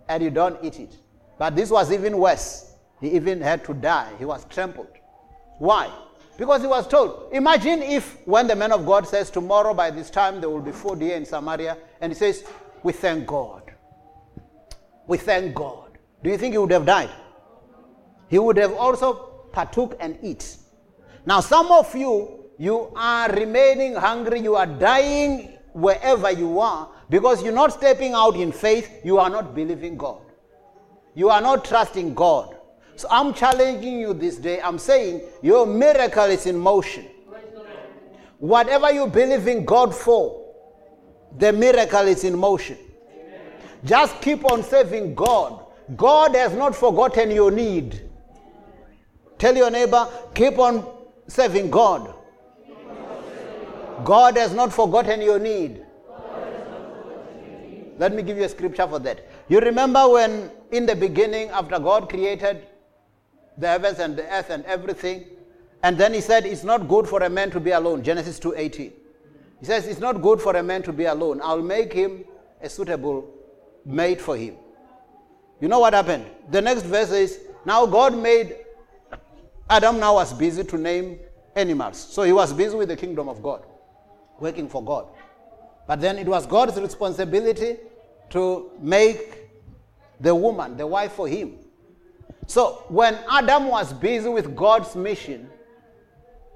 and 0.09 0.23
you 0.23 0.29
don't 0.29 0.57
eat 0.63 0.79
it. 0.79 0.95
But 1.37 1.55
this 1.55 1.69
was 1.69 1.91
even 1.91 2.17
worse. 2.17 2.73
He 2.99 3.09
even 3.11 3.41
had 3.41 3.63
to 3.65 3.73
die. 3.73 4.11
He 4.17 4.25
was 4.25 4.45
trampled. 4.45 4.87
Why? 5.59 5.91
Because 6.37 6.61
he 6.61 6.67
was 6.67 6.87
told. 6.87 7.29
Imagine 7.31 7.81
if 7.81 8.25
when 8.27 8.47
the 8.47 8.55
man 8.55 8.71
of 8.71 8.85
God 8.85 9.07
says 9.07 9.29
tomorrow 9.29 9.73
by 9.73 9.91
this 9.91 10.09
time 10.09 10.39
there 10.39 10.49
will 10.49 10.61
be 10.61 10.71
food 10.71 11.01
here 11.01 11.15
in 11.15 11.25
Samaria, 11.25 11.77
and 12.01 12.11
he 12.11 12.17
says, 12.17 12.43
We 12.83 12.93
thank 12.93 13.25
God. 13.25 13.66
We 15.07 15.17
thank 15.17 15.55
God. 15.55 15.97
Do 16.23 16.29
you 16.29 16.37
think 16.37 16.53
he 16.53 16.57
would 16.57 16.71
have 16.71 16.85
died? 16.85 17.09
He 18.29 18.37
would 18.39 18.57
have 18.57 18.73
also 18.73 19.13
partook 19.51 19.95
and 19.99 20.17
eat. 20.21 20.57
Now, 21.25 21.39
some 21.39 21.71
of 21.71 21.95
you, 21.95 22.45
you 22.57 22.91
are 22.95 23.31
remaining 23.31 23.95
hungry, 23.95 24.39
you 24.41 24.55
are 24.55 24.65
dying 24.65 25.57
wherever 25.73 26.31
you 26.31 26.59
are 26.59 26.89
because 27.09 27.43
you're 27.43 27.53
not 27.53 27.71
stepping 27.71 28.13
out 28.13 28.35
in 28.35 28.51
faith, 28.51 28.89
you 29.03 29.19
are 29.19 29.29
not 29.29 29.55
believing 29.55 29.97
God. 29.97 30.21
You 31.15 31.29
are 31.29 31.41
not 31.41 31.65
trusting 31.65 32.13
God. 32.13 32.57
So 32.95 33.07
I'm 33.11 33.33
challenging 33.33 33.99
you 33.99 34.13
this 34.13 34.37
day. 34.37 34.59
I'm 34.61 34.79
saying 34.79 35.21
your 35.41 35.65
miracle 35.65 36.25
is 36.25 36.45
in 36.45 36.57
motion. 36.57 37.05
Whatever 38.39 38.91
you 38.91 39.07
believe 39.07 39.47
in 39.47 39.65
God 39.65 39.95
for, 39.95 40.53
the 41.37 41.53
miracle 41.53 42.07
is 42.07 42.23
in 42.23 42.37
motion. 42.37 42.77
Just 43.83 44.21
keep 44.21 44.45
on 44.45 44.63
serving 44.63 45.15
God. 45.15 45.65
God 45.95 46.35
has 46.35 46.53
not 46.53 46.75
forgotten 46.75 47.31
your 47.31 47.51
need. 47.51 48.01
Tell 49.37 49.55
your 49.55 49.69
neighbor, 49.69 50.07
keep 50.33 50.57
on 50.57 50.85
serving 51.27 51.69
God. 51.69 52.13
God 54.03 54.37
has 54.37 54.53
not 54.53 54.73
forgotten 54.73 55.21
your 55.21 55.39
need. 55.39 55.83
Let 57.97 58.13
me 58.13 58.21
give 58.21 58.37
you 58.37 58.43
a 58.43 58.49
scripture 58.49 58.87
for 58.87 58.99
that. 58.99 59.27
You 59.47 59.59
remember 59.59 60.07
when, 60.07 60.51
in 60.71 60.85
the 60.85 60.95
beginning, 60.95 61.49
after 61.49 61.79
God 61.79 62.09
created 62.09 62.67
the 63.57 63.67
heavens 63.67 63.99
and 63.99 64.15
the 64.15 64.23
earth 64.31 64.49
and 64.49 64.63
everything, 64.65 65.25
and 65.81 65.97
then 65.97 66.13
He 66.13 66.21
said, 66.21 66.45
It's 66.45 66.63
not 66.63 66.87
good 66.87 67.07
for 67.07 67.23
a 67.23 67.29
man 67.29 67.49
to 67.51 67.59
be 67.59 67.71
alone. 67.71 68.03
Genesis 68.03 68.39
2:18. 68.39 68.91
He 69.59 69.65
says, 69.65 69.87
It's 69.87 69.99
not 69.99 70.21
good 70.21 70.39
for 70.39 70.55
a 70.55 70.63
man 70.63 70.83
to 70.83 70.93
be 70.93 71.05
alone. 71.05 71.41
I'll 71.43 71.63
make 71.63 71.91
him 71.91 72.25
a 72.61 72.69
suitable 72.69 73.33
mate 73.87 74.21
for 74.21 74.37
him. 74.37 74.55
You 75.59 75.67
know 75.67 75.79
what 75.79 75.93
happened? 75.93 76.25
The 76.51 76.61
next 76.61 76.83
verse 76.83 77.11
is, 77.11 77.39
Now 77.65 77.85
God 77.87 78.15
made 78.15 78.55
Adam 79.69 79.99
now 79.99 80.15
was 80.15 80.33
busy 80.33 80.63
to 80.63 80.77
name 80.77 81.19
animals. 81.55 81.97
So 81.97 82.23
he 82.23 82.31
was 82.31 82.53
busy 82.53 82.75
with 82.75 82.87
the 82.89 82.95
kingdom 82.95 83.27
of 83.27 83.43
God, 83.43 83.65
working 84.39 84.69
for 84.69 84.83
God. 84.83 85.07
But 85.87 85.99
then 85.99 86.17
it 86.17 86.27
was 86.27 86.45
God's 86.45 86.79
responsibility 86.79 87.77
to 88.29 88.71
make 88.79 89.49
the 90.19 90.33
woman, 90.33 90.77
the 90.77 90.87
wife 90.87 91.13
for 91.13 91.27
him. 91.27 91.55
So 92.45 92.85
when 92.87 93.17
Adam 93.29 93.67
was 93.67 93.91
busy 93.91 94.29
with 94.29 94.55
God's 94.55 94.95
mission, 94.95 95.49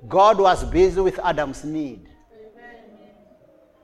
God 0.08 0.40
was 0.40 0.64
busy 0.64 1.02
with 1.02 1.20
Adam's 1.20 1.64
need. 1.64 2.08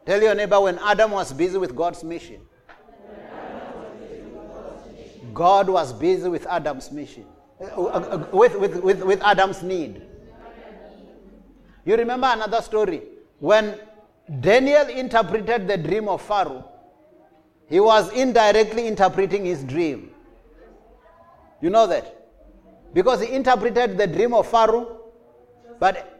Tell 0.05 0.21
your 0.21 0.35
neighbor 0.35 0.59
when 0.61 0.79
Adam 0.79 1.11
was 1.11 1.33
busy 1.33 1.57
with 1.57 1.75
God's 1.75 2.01
mission, 2.03 2.39
God 5.33 5.69
was 5.69 5.93
busy 5.93 6.29
with 6.29 6.45
Adam's 6.47 6.91
mission, 6.91 7.25
uh, 7.61 7.65
uh, 7.65 7.87
uh, 7.87 8.27
with, 8.31 8.55
with, 8.59 8.81
with, 8.83 9.03
with 9.03 9.21
Adam's 9.21 9.63
need. 9.63 10.01
You 11.85 11.95
remember 11.95 12.27
another 12.29 12.61
story 12.61 13.01
when 13.39 13.79
Daniel 14.41 14.87
interpreted 14.89 15.67
the 15.67 15.77
dream 15.77 16.09
of 16.09 16.21
Pharaoh, 16.21 16.69
he 17.67 17.79
was 17.79 18.11
indirectly 18.13 18.87
interpreting 18.87 19.45
his 19.45 19.63
dream. 19.63 20.11
You 21.61 21.69
know 21.69 21.87
that? 21.87 22.13
Because 22.93 23.21
he 23.21 23.33
interpreted 23.33 23.97
the 23.97 24.07
dream 24.07 24.33
of 24.33 24.47
Pharaoh, 24.47 25.01
but 25.79 26.17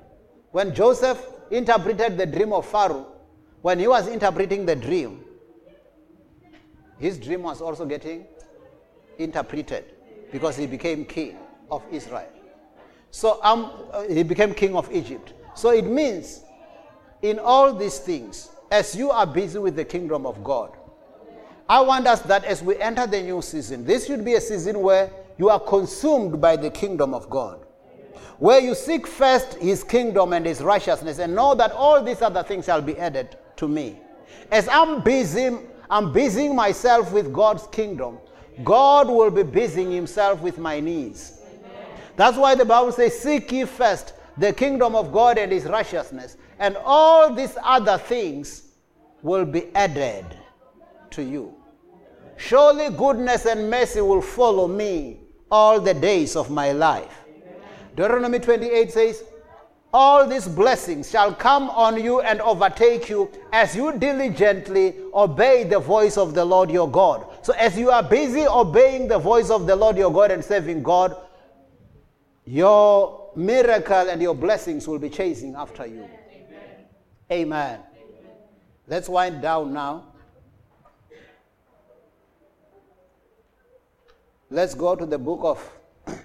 when 0.52 0.74
Joseph 0.74 1.22
interpreted 1.52 2.18
the 2.18 2.26
dream 2.26 2.54
of 2.54 2.66
Pharaoh, 2.66 3.08
when 3.62 3.80
he 3.80 3.88
was 3.88 4.08
interpreting 4.08 4.66
the 4.66 4.76
dream, 4.76 5.24
his 7.00 7.18
dream 7.18 7.44
was 7.44 7.62
also 7.62 7.86
getting 7.86 8.26
interpreted 9.20 9.94
because 10.32 10.56
he 10.58 10.68
became 10.68 11.06
king 11.06 11.38
of 11.72 11.84
Israel. 11.92 12.30
So 13.12 13.40
um, 13.44 13.72
uh, 13.92 14.04
he 14.04 14.24
became 14.24 14.54
king 14.54 14.76
of 14.76 14.92
Egypt. 14.92 15.34
So 15.56 15.72
it 15.72 15.86
means 15.86 16.42
in 17.22 17.40
all 17.40 17.74
these 17.74 18.00
things, 18.00 18.50
as 18.70 18.96
you 18.96 19.12
are 19.12 19.26
busy 19.26 19.60
with 19.60 19.76
the 19.76 19.86
kingdom 19.86 20.26
of 20.26 20.44
God, 20.44 20.76
I 21.70 21.82
want 21.82 22.08
us 22.08 22.22
that 22.22 22.46
as 22.46 22.62
we 22.62 22.78
enter 22.78 23.08
the 23.08 23.22
new 23.22 23.42
season, 23.42 23.86
this 23.86 24.08
should 24.08 24.24
be 24.24 24.36
a 24.36 24.42
season 24.42 24.82
where 24.82 25.12
you 25.38 25.50
are 25.50 25.60
consumed 25.60 26.40
by 26.40 26.56
the 26.56 26.70
kingdom 26.70 27.14
of 27.14 27.30
God. 27.30 27.66
Where 28.40 28.60
you 28.60 28.76
seek 28.76 29.08
first 29.08 29.56
his 29.56 29.84
kingdom 29.84 30.32
and 30.34 30.46
his 30.46 30.62
righteousness 30.62 31.20
and 31.20 31.36
know 31.36 31.56
that 31.56 31.72
all 31.72 32.04
these 32.04 32.22
other 32.22 32.44
things 32.44 32.66
shall 32.66 32.82
be 32.82 32.98
added 32.98 33.38
to 33.58 33.68
me. 33.68 34.00
As 34.52 34.68
I'm 34.70 35.02
busy, 35.02 35.58
I'm 35.90 36.14
busying 36.14 36.56
myself 36.56 37.12
with 37.12 37.34
God's 37.34 37.68
kingdom, 37.68 38.20
God 38.64 39.08
will 39.08 39.32
be 39.32 39.44
busying 39.44 39.92
himself 39.92 40.42
with 40.42 40.58
my 40.58 40.80
needs. 40.80 41.40
That's 42.16 42.38
why 42.38 42.56
the 42.56 42.66
Bible 42.66 42.92
says, 42.92 43.20
Seek 43.20 43.52
ye 43.52 43.66
first 43.66 44.14
the 44.38 44.54
kingdom 44.54 44.96
of 44.96 45.12
God 45.12 45.38
and 45.38 45.52
his 45.52 45.66
righteousness, 45.66 46.38
and 46.60 46.78
all 46.84 47.34
these 47.34 47.58
other 47.64 47.98
things 47.98 48.64
will 49.22 49.46
be 49.46 49.74
added 49.76 50.26
to 51.12 51.24
you. 51.24 51.54
Surely 52.38 52.90
goodness 52.90 53.46
and 53.46 53.70
mercy 53.70 54.02
will 54.02 54.22
follow 54.22 54.68
me 54.68 55.20
all 55.50 55.80
the 55.80 55.94
days 55.94 56.36
of 56.36 56.50
my 56.50 56.72
life. 56.72 57.26
Deuteronomy 57.96 58.40
28 58.40 58.92
says, 58.92 59.24
all 59.94 60.28
these 60.28 60.48
blessings 60.48 61.10
shall 61.10 61.34
come 61.34 61.70
on 61.70 62.02
you 62.04 62.20
and 62.22 62.42
overtake 62.42 63.10
you 63.10 63.32
as 63.54 63.76
you 63.76 63.98
diligently 63.98 64.96
obey 65.14 65.64
the 65.64 65.80
voice 65.80 66.18
of 66.18 66.34
the 66.34 66.44
Lord 66.44 66.70
your 66.70 66.92
God. 66.92 67.26
So, 67.48 67.54
as 67.54 67.78
you 67.78 67.92
are 67.92 68.04
busy 68.04 68.46
obeying 68.46 69.08
the 69.08 69.18
voice 69.18 69.50
of 69.50 69.68
the 69.68 69.74
Lord 69.74 69.96
your 69.96 70.12
God 70.12 70.32
and 70.32 70.44
serving 70.44 70.84
God, 70.84 71.16
your 72.44 73.32
miracle 73.38 74.10
and 74.10 74.22
your 74.22 74.36
blessings 74.36 74.86
will 74.86 75.00
be 75.00 75.10
chasing 75.10 75.56
after 75.56 75.86
you. 75.86 76.04
Amen. 76.04 76.10
Amen. 77.32 77.80
Amen. 77.80 77.80
Let's 78.86 79.08
wind 79.08 79.42
down 79.42 79.72
now. 79.72 80.12
Let's 84.50 84.74
go 84.74 84.98
to 84.98 85.06
the 85.06 85.18
book 85.18 85.40
of. 85.46 85.72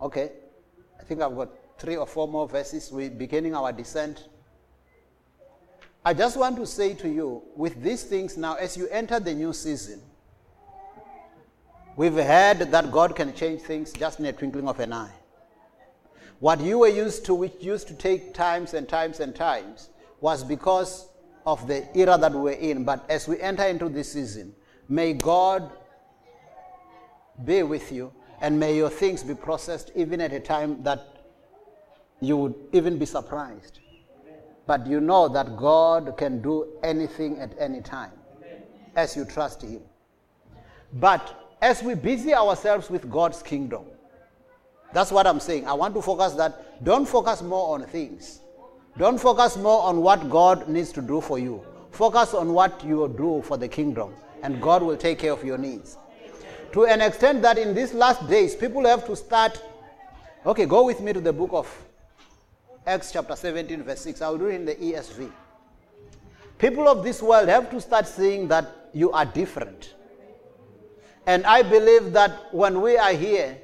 okay, 0.00 0.30
I 1.00 1.02
think 1.02 1.22
I've 1.22 1.34
got 1.34 1.50
three 1.76 1.96
or 1.96 2.06
four 2.06 2.28
more 2.28 2.46
verses. 2.48 2.92
We're 2.92 3.10
beginning 3.10 3.56
our 3.56 3.72
descent. 3.72 4.28
I 6.04 6.12
just 6.12 6.36
want 6.36 6.56
to 6.56 6.66
say 6.66 6.94
to 6.94 7.08
you, 7.08 7.42
with 7.56 7.82
these 7.82 8.04
things 8.04 8.36
now, 8.36 8.54
as 8.54 8.76
you 8.76 8.88
enter 8.88 9.18
the 9.18 9.32
new 9.32 9.52
season, 9.52 10.02
we've 11.96 12.14
heard 12.14 12.58
that 12.58 12.92
God 12.92 13.16
can 13.16 13.34
change 13.34 13.62
things 13.62 13.92
just 13.92 14.20
in 14.20 14.26
a 14.26 14.32
twinkling 14.32 14.68
of 14.68 14.80
an 14.80 14.92
eye. 14.92 15.14
What 16.40 16.60
you 16.60 16.80
were 16.80 16.88
used 16.88 17.24
to, 17.26 17.34
which 17.34 17.54
used 17.60 17.88
to 17.88 17.94
take 17.94 18.34
times 18.34 18.74
and 18.74 18.88
times 18.88 19.20
and 19.20 19.34
times, 19.34 19.88
was 20.20 20.44
because 20.44 21.08
of 21.46 21.66
the 21.66 21.86
era 21.96 22.18
that 22.18 22.32
we're 22.32 22.52
in. 22.52 22.84
But 22.84 23.04
as 23.08 23.26
we 23.26 23.40
enter 23.40 23.64
into 23.64 23.88
this 23.88 24.12
season, 24.12 24.54
May 24.88 25.14
God 25.14 25.70
be 27.44 27.62
with 27.62 27.90
you 27.90 28.12
and 28.40 28.60
may 28.60 28.76
your 28.76 28.90
things 28.90 29.22
be 29.22 29.34
processed 29.34 29.90
even 29.96 30.20
at 30.20 30.32
a 30.32 30.40
time 30.40 30.82
that 30.82 31.24
you 32.20 32.36
would 32.36 32.54
even 32.72 32.98
be 32.98 33.06
surprised. 33.06 33.80
But 34.66 34.86
you 34.86 35.00
know 35.00 35.28
that 35.28 35.56
God 35.56 36.16
can 36.16 36.40
do 36.40 36.78
anything 36.82 37.38
at 37.38 37.52
any 37.58 37.80
time 37.80 38.12
as 38.96 39.16
you 39.16 39.24
trust 39.24 39.62
Him. 39.62 39.82
But 40.94 41.54
as 41.60 41.82
we 41.82 41.94
busy 41.94 42.34
ourselves 42.34 42.88
with 42.88 43.10
God's 43.10 43.42
kingdom, 43.42 43.84
that's 44.92 45.10
what 45.10 45.26
I'm 45.26 45.40
saying. 45.40 45.66
I 45.66 45.72
want 45.72 45.94
to 45.94 46.02
focus 46.02 46.34
that. 46.34 46.84
Don't 46.84 47.06
focus 47.06 47.42
more 47.42 47.74
on 47.74 47.84
things. 47.86 48.40
Don't 48.96 49.18
focus 49.18 49.56
more 49.56 49.82
on 49.82 50.00
what 50.00 50.30
God 50.30 50.68
needs 50.68 50.92
to 50.92 51.02
do 51.02 51.20
for 51.20 51.38
you. 51.38 51.64
Focus 51.90 52.32
on 52.32 52.52
what 52.52 52.84
you 52.84 53.12
do 53.16 53.42
for 53.42 53.56
the 53.56 53.66
kingdom 53.66 54.14
and 54.44 54.60
God 54.60 54.82
will 54.82 54.96
take 54.96 55.18
care 55.18 55.32
of 55.32 55.42
your 55.42 55.58
needs. 55.58 55.96
To 56.72 56.84
an 56.84 57.00
extent 57.00 57.40
that 57.42 57.56
in 57.56 57.74
these 57.74 57.94
last 57.94 58.28
days, 58.28 58.54
people 58.54 58.84
have 58.84 59.06
to 59.06 59.16
start. 59.16 59.60
Okay, 60.44 60.66
go 60.66 60.84
with 60.84 61.00
me 61.00 61.12
to 61.12 61.20
the 61.20 61.32
book 61.32 61.50
of 61.52 61.66
Acts, 62.86 63.12
chapter 63.12 63.34
17, 63.34 63.82
verse 63.82 64.00
6. 64.00 64.20
I'll 64.20 64.36
do 64.36 64.46
it 64.46 64.56
in 64.56 64.64
the 64.66 64.74
ESV. 64.74 65.30
People 66.58 66.86
of 66.86 67.02
this 67.02 67.22
world 67.22 67.48
have 67.48 67.70
to 67.70 67.80
start 67.80 68.06
seeing 68.06 68.46
that 68.48 68.90
you 68.92 69.10
are 69.12 69.24
different. 69.24 69.94
And 71.26 71.46
I 71.46 71.62
believe 71.62 72.12
that 72.12 72.52
when 72.52 72.82
we 72.82 72.98
are 72.98 73.12
here, 73.12 73.56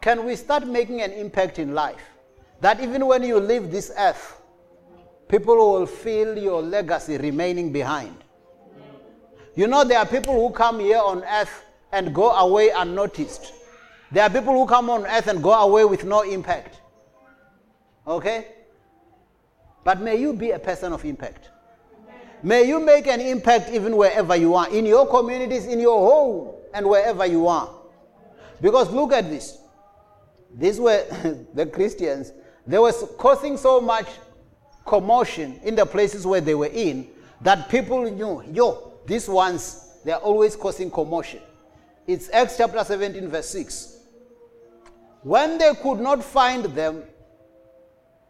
can 0.00 0.24
we 0.24 0.36
start 0.36 0.66
making 0.66 1.02
an 1.02 1.12
impact 1.12 1.58
in 1.58 1.74
life? 1.74 2.00
That 2.60 2.80
even 2.80 3.06
when 3.06 3.22
you 3.22 3.38
leave 3.38 3.70
this 3.70 3.92
earth, 3.98 4.40
people 5.28 5.56
will 5.56 5.86
feel 5.86 6.38
your 6.38 6.62
legacy 6.62 7.18
remaining 7.18 7.72
behind. 7.72 8.16
You 9.54 9.66
know, 9.66 9.84
there 9.84 9.98
are 9.98 10.06
people 10.06 10.34
who 10.34 10.54
come 10.54 10.80
here 10.80 10.98
on 10.98 11.22
earth 11.24 11.64
and 11.92 12.14
go 12.14 12.30
away 12.32 12.70
unnoticed. 12.70 13.52
There 14.10 14.22
are 14.22 14.30
people 14.30 14.54
who 14.54 14.66
come 14.66 14.88
on 14.88 15.04
earth 15.04 15.26
and 15.26 15.42
go 15.42 15.52
away 15.52 15.84
with 15.84 16.04
no 16.04 16.22
impact. 16.22 16.80
Okay? 18.06 18.46
But 19.84 20.00
may 20.00 20.16
you 20.16 20.32
be 20.32 20.50
a 20.50 20.58
person 20.58 20.92
of 20.92 21.04
impact. 21.04 21.50
May 22.42 22.64
you 22.64 22.80
make 22.80 23.06
an 23.06 23.20
impact 23.20 23.70
even 23.70 23.96
wherever 23.96 24.36
you 24.36 24.54
are, 24.54 24.68
in 24.68 24.84
your 24.86 25.06
communities, 25.06 25.66
in 25.66 25.80
your 25.80 25.98
home, 25.98 26.54
and 26.74 26.86
wherever 26.86 27.24
you 27.26 27.46
are. 27.46 27.70
Because 28.60 28.90
look 28.90 29.12
at 29.12 29.28
this. 29.30 29.58
These 30.54 30.80
were 30.80 31.04
the 31.54 31.66
Christians. 31.66 32.32
They 32.66 32.78
were 32.78 32.92
causing 33.18 33.56
so 33.56 33.80
much 33.80 34.06
commotion 34.84 35.60
in 35.64 35.74
the 35.74 35.86
places 35.86 36.26
where 36.26 36.40
they 36.40 36.54
were 36.54 36.66
in 36.66 37.08
that 37.40 37.68
people 37.68 38.10
knew, 38.10 38.42
yo, 38.52 38.92
these 39.06 39.28
ones, 39.28 39.98
they 40.04 40.12
are 40.12 40.20
always 40.20 40.56
causing 40.56 40.90
commotion. 40.90 41.40
It's 42.06 42.30
Acts 42.30 42.56
chapter 42.56 42.82
17, 42.82 43.28
verse 43.28 43.48
6. 43.50 43.98
When 45.22 45.58
they 45.58 45.74
could 45.74 45.98
not 45.98 46.22
find 46.22 46.64
them, 46.66 47.02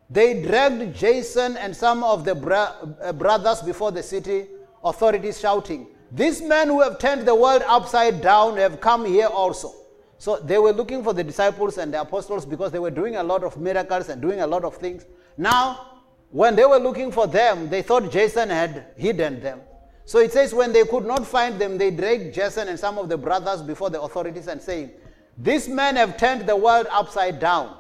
they 0.09 0.43
dragged 0.43 0.95
Jason 0.95 1.57
and 1.57 1.75
some 1.75 2.05
of 2.05 2.25
the 2.25 2.35
bra- 2.35 2.75
uh, 3.03 3.13
brothers 3.13 3.63
before 3.63 3.93
the 3.93 4.03
city 4.03 4.47
authorities, 4.85 5.41
shouting, 5.41 5.89
These 6.13 6.43
men 6.43 6.69
who 6.69 6.81
have 6.81 6.99
turned 6.99 7.27
the 7.27 7.35
world 7.35 7.63
upside 7.67 8.23
down 8.23 8.57
have 8.57 8.81
come 8.81 9.05
here 9.05 9.27
also. 9.27 9.73
So 10.19 10.39
they 10.39 10.59
were 10.59 10.73
looking 10.73 11.03
for 11.03 11.13
the 11.13 11.25
disciples 11.25 11.79
and 11.79 11.93
the 11.93 12.01
apostles 12.01 12.47
because 12.47 12.73
they 12.73 12.79
were 12.79 12.91
doing 12.91 13.17
a 13.17 13.23
lot 13.23 13.45
of 13.45 13.59
miracles 13.59 14.09
and 14.09 14.23
doing 14.23 14.41
a 14.41 14.47
lot 14.47 14.65
of 14.65 14.77
things. 14.77 15.05
Now, 15.37 15.99
when 16.31 16.57
they 16.57 16.65
were 16.65 16.79
looking 16.79 17.13
for 17.13 17.27
them, 17.27 17.69
they 17.69 17.83
thought 17.83 18.11
Jason 18.11 18.49
had 18.49 18.87
hidden 18.97 19.41
them. 19.41 19.61
So 20.05 20.21
it 20.21 20.33
says, 20.33 20.55
when 20.55 20.73
they 20.73 20.85
could 20.85 21.05
not 21.05 21.27
find 21.27 21.61
them, 21.61 21.77
they 21.77 21.91
dragged 21.91 22.33
Jason 22.33 22.69
and 22.69 22.79
some 22.79 22.97
of 22.97 23.09
the 23.09 23.19
brothers 23.19 23.61
before 23.61 23.91
the 23.91 24.01
authorities 24.01 24.47
and 24.47 24.63
saying, 24.63 24.93
These 25.37 25.69
men 25.69 25.97
have 25.97 26.17
turned 26.17 26.47
the 26.47 26.57
world 26.57 26.87
upside 26.91 27.41
down. 27.41 27.77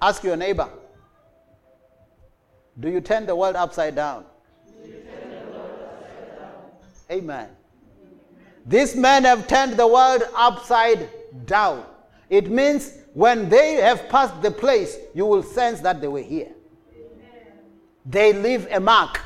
Ask 0.00 0.22
your 0.22 0.36
neighbor, 0.36 0.70
Do 2.80 2.88
you 2.88 3.00
turn 3.00 3.26
the 3.26 3.36
world 3.36 3.56
upside 3.56 3.94
down? 3.94 4.24
Amen. 7.10 7.48
These 8.66 8.94
men 8.94 9.24
have 9.24 9.46
turned 9.48 9.76
the 9.76 9.86
world 9.86 10.22
upside 10.34 11.08
down. 11.44 11.84
It 12.28 12.50
means 12.50 12.98
when 13.14 13.48
they 13.48 13.74
have 13.74 14.08
passed 14.08 14.40
the 14.42 14.50
place, 14.50 14.96
you 15.14 15.26
will 15.26 15.42
sense 15.42 15.80
that 15.80 16.00
they 16.00 16.08
were 16.08 16.22
here. 16.22 16.52
Amen. 16.94 17.52
They 18.06 18.32
leave 18.32 18.68
a 18.70 18.78
mark. 18.78 19.20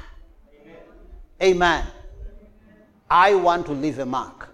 Amen. 1.42 1.56
Amen. 1.56 1.86
I 3.10 3.34
want 3.34 3.66
to 3.66 3.72
leave 3.72 3.98
a 3.98 4.06
mark. 4.06 4.48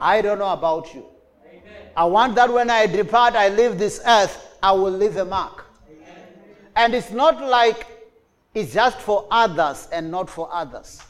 I 0.00 0.20
don't 0.20 0.38
know 0.38 0.52
about 0.52 0.92
you. 0.94 1.06
I 1.96 2.04
want 2.04 2.34
that 2.34 2.52
when 2.52 2.70
I 2.70 2.86
depart, 2.86 3.34
I 3.34 3.48
leave 3.48 3.78
this 3.78 4.00
earth, 4.06 4.56
I 4.62 4.72
will 4.72 4.90
leave 4.90 5.16
a 5.16 5.24
mark. 5.24 5.66
And 6.74 6.94
it's 6.94 7.10
not 7.10 7.40
like 7.42 7.86
it's 8.54 8.74
just 8.74 8.98
for 8.98 9.26
others 9.30 9.88
and 9.92 10.10
not 10.10 10.28
for 10.28 10.48
others. 10.52 11.00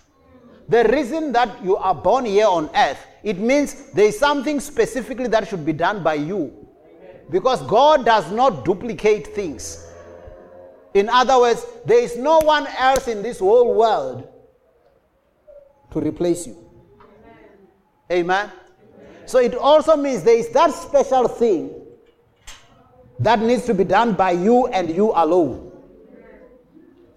The 0.68 0.84
reason 0.84 1.32
that 1.32 1.64
you 1.64 1.76
are 1.76 1.94
born 1.94 2.24
here 2.26 2.46
on 2.46 2.70
earth, 2.76 3.04
it 3.22 3.38
means 3.38 3.90
there 3.92 4.06
is 4.06 4.18
something 4.18 4.60
specifically 4.60 5.26
that 5.28 5.48
should 5.48 5.64
be 5.64 5.72
done 5.72 6.02
by 6.02 6.14
you. 6.14 6.68
Because 7.30 7.62
God 7.62 8.04
does 8.04 8.30
not 8.30 8.64
duplicate 8.64 9.28
things. 9.28 9.86
In 10.94 11.08
other 11.08 11.38
words, 11.38 11.64
there 11.86 12.02
is 12.02 12.16
no 12.16 12.38
one 12.40 12.66
else 12.78 13.08
in 13.08 13.22
this 13.22 13.38
whole 13.38 13.74
world 13.74 14.28
to 15.92 16.00
replace 16.00 16.46
you. 16.46 16.56
Amen. 18.10 18.50
So 19.26 19.38
it 19.38 19.54
also 19.54 19.96
means 19.96 20.24
there 20.24 20.36
is 20.36 20.48
that 20.50 20.72
special 20.72 21.28
thing 21.28 21.72
that 23.20 23.40
needs 23.40 23.64
to 23.66 23.74
be 23.74 23.84
done 23.84 24.14
by 24.14 24.32
you 24.32 24.66
and 24.68 24.90
you 24.90 25.12
alone. 25.14 25.69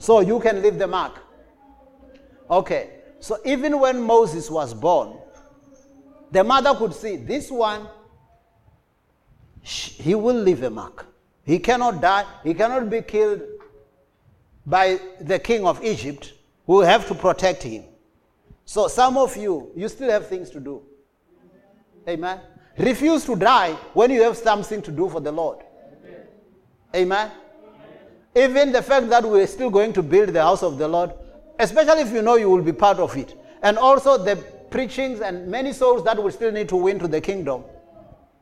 So 0.03 0.19
you 0.19 0.37
can 0.41 0.61
leave 0.61 0.77
the 0.77 0.85
mark. 0.85 1.13
Okay. 2.49 2.89
So 3.21 3.37
even 3.45 3.79
when 3.79 4.01
Moses 4.01 4.51
was 4.51 4.73
born, 4.73 5.17
the 6.29 6.43
mother 6.43 6.75
could 6.75 6.93
see 6.93 7.15
this 7.15 7.49
one, 7.49 7.87
he 9.61 10.13
will 10.13 10.35
leave 10.35 10.61
a 10.63 10.69
mark. 10.69 11.05
He 11.45 11.57
cannot 11.57 12.01
die, 12.01 12.25
he 12.43 12.53
cannot 12.53 12.89
be 12.89 13.01
killed 13.01 13.43
by 14.65 14.99
the 15.21 15.39
king 15.39 15.65
of 15.65 15.81
Egypt 15.81 16.33
who 16.65 16.81
have 16.81 17.07
to 17.07 17.15
protect 17.15 17.63
him. 17.63 17.85
So 18.65 18.89
some 18.89 19.15
of 19.15 19.37
you, 19.37 19.71
you 19.73 19.87
still 19.87 20.09
have 20.09 20.27
things 20.27 20.49
to 20.49 20.59
do. 20.59 20.81
Amen. 22.09 22.41
Refuse 22.77 23.23
to 23.23 23.37
die 23.37 23.71
when 23.93 24.11
you 24.11 24.21
have 24.23 24.35
something 24.35 24.81
to 24.81 24.91
do 24.91 25.07
for 25.07 25.21
the 25.21 25.31
Lord. 25.31 25.59
Amen. 26.93 27.31
Even 28.35 28.71
the 28.71 28.81
fact 28.81 29.09
that 29.09 29.23
we're 29.23 29.47
still 29.47 29.69
going 29.69 29.93
to 29.93 30.01
build 30.01 30.29
the 30.29 30.41
house 30.41 30.63
of 30.63 30.77
the 30.77 30.87
Lord, 30.87 31.11
especially 31.59 32.01
if 32.01 32.11
you 32.11 32.21
know 32.21 32.35
you 32.35 32.49
will 32.49 32.63
be 32.63 32.71
part 32.71 32.97
of 32.97 33.15
it, 33.15 33.37
and 33.61 33.77
also 33.77 34.17
the 34.17 34.35
preachings 34.71 35.21
and 35.21 35.47
many 35.47 35.71
souls 35.71 36.03
that 36.03 36.21
will 36.21 36.31
still 36.31 36.51
need 36.51 36.67
to 36.69 36.75
win 36.75 36.97
to 36.99 37.07
the 37.07 37.21
kingdom. 37.21 37.63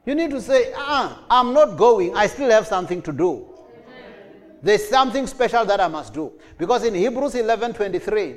You 0.05 0.15
need 0.15 0.31
to 0.31 0.41
say, 0.41 0.71
ah, 0.75 1.23
I'm 1.29 1.53
not 1.53 1.77
going. 1.77 2.15
I 2.15 2.27
still 2.27 2.49
have 2.49 2.65
something 2.65 3.01
to 3.03 3.11
do. 3.11 3.47
There's 4.63 4.87
something 4.87 5.27
special 5.27 5.65
that 5.65 5.79
I 5.81 5.87
must 5.87 6.13
do. 6.13 6.31
Because 6.57 6.83
in 6.83 6.95
Hebrews 6.95 7.35
11 7.35 7.73
23, 7.73 8.35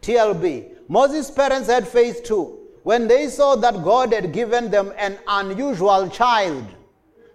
TLB. 0.00 0.70
Moses' 0.88 1.30
parents 1.30 1.68
had 1.68 1.86
faith 1.86 2.24
too. 2.24 2.58
When 2.82 3.06
they 3.06 3.28
saw 3.28 3.54
that 3.56 3.82
God 3.84 4.12
had 4.12 4.32
given 4.32 4.70
them 4.70 4.92
an 4.98 5.18
unusual 5.28 6.08
child, 6.08 6.66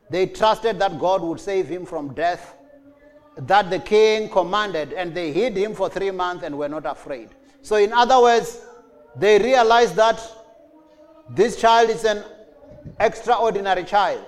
They 0.09 0.25
trusted 0.25 0.79
that 0.79 0.99
God 0.99 1.21
would 1.21 1.39
save 1.39 1.67
him 1.67 1.85
from 1.85 2.13
death, 2.13 2.55
that 3.39 3.69
the 3.69 3.79
king 3.79 4.29
commanded, 4.29 4.93
and 4.93 5.13
they 5.13 5.31
hid 5.31 5.55
him 5.55 5.73
for 5.73 5.89
three 5.89 6.11
months 6.11 6.43
and 6.43 6.57
were 6.57 6.69
not 6.69 6.85
afraid. 6.85 7.29
So, 7.61 7.75
in 7.75 7.93
other 7.93 8.21
words, 8.21 8.59
they 9.15 9.37
realized 9.39 9.95
that 9.95 10.21
this 11.29 11.55
child 11.59 11.89
is 11.89 12.03
an 12.03 12.23
extraordinary 12.99 13.83
child. 13.83 14.25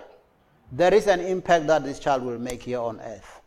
There 0.72 0.93
is 0.93 1.07
an 1.07 1.22
impact 1.22 1.68
that 1.68 1.84
this 1.84 1.99
child 1.99 2.24
will 2.24 2.38
make 2.38 2.64
here 2.64 2.80
on 2.80 2.99
earth. 2.99 3.41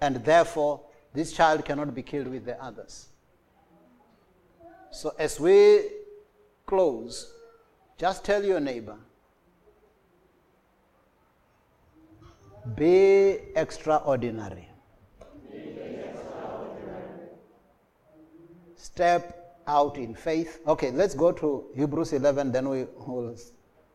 And 0.00 0.16
therefore, 0.24 0.80
this 1.14 1.32
child 1.32 1.64
cannot 1.64 1.94
be 1.94 2.02
killed 2.02 2.26
with 2.26 2.44
the 2.44 2.60
others. 2.62 3.08
So, 4.90 5.14
as 5.18 5.38
we 5.38 5.88
close, 6.66 7.32
just 7.98 8.24
tell 8.24 8.44
your 8.44 8.60
neighbor 8.60 8.96
be 12.76 13.38
extraordinary. 13.56 14.71
Step 18.76 19.58
out 19.66 19.96
in 19.96 20.14
faith. 20.14 20.60
Okay, 20.66 20.90
let's 20.90 21.14
go 21.14 21.32
to 21.32 21.64
Hebrews 21.74 22.12
11, 22.12 22.52
then 22.52 22.68
we 22.68 22.84
will 23.06 23.36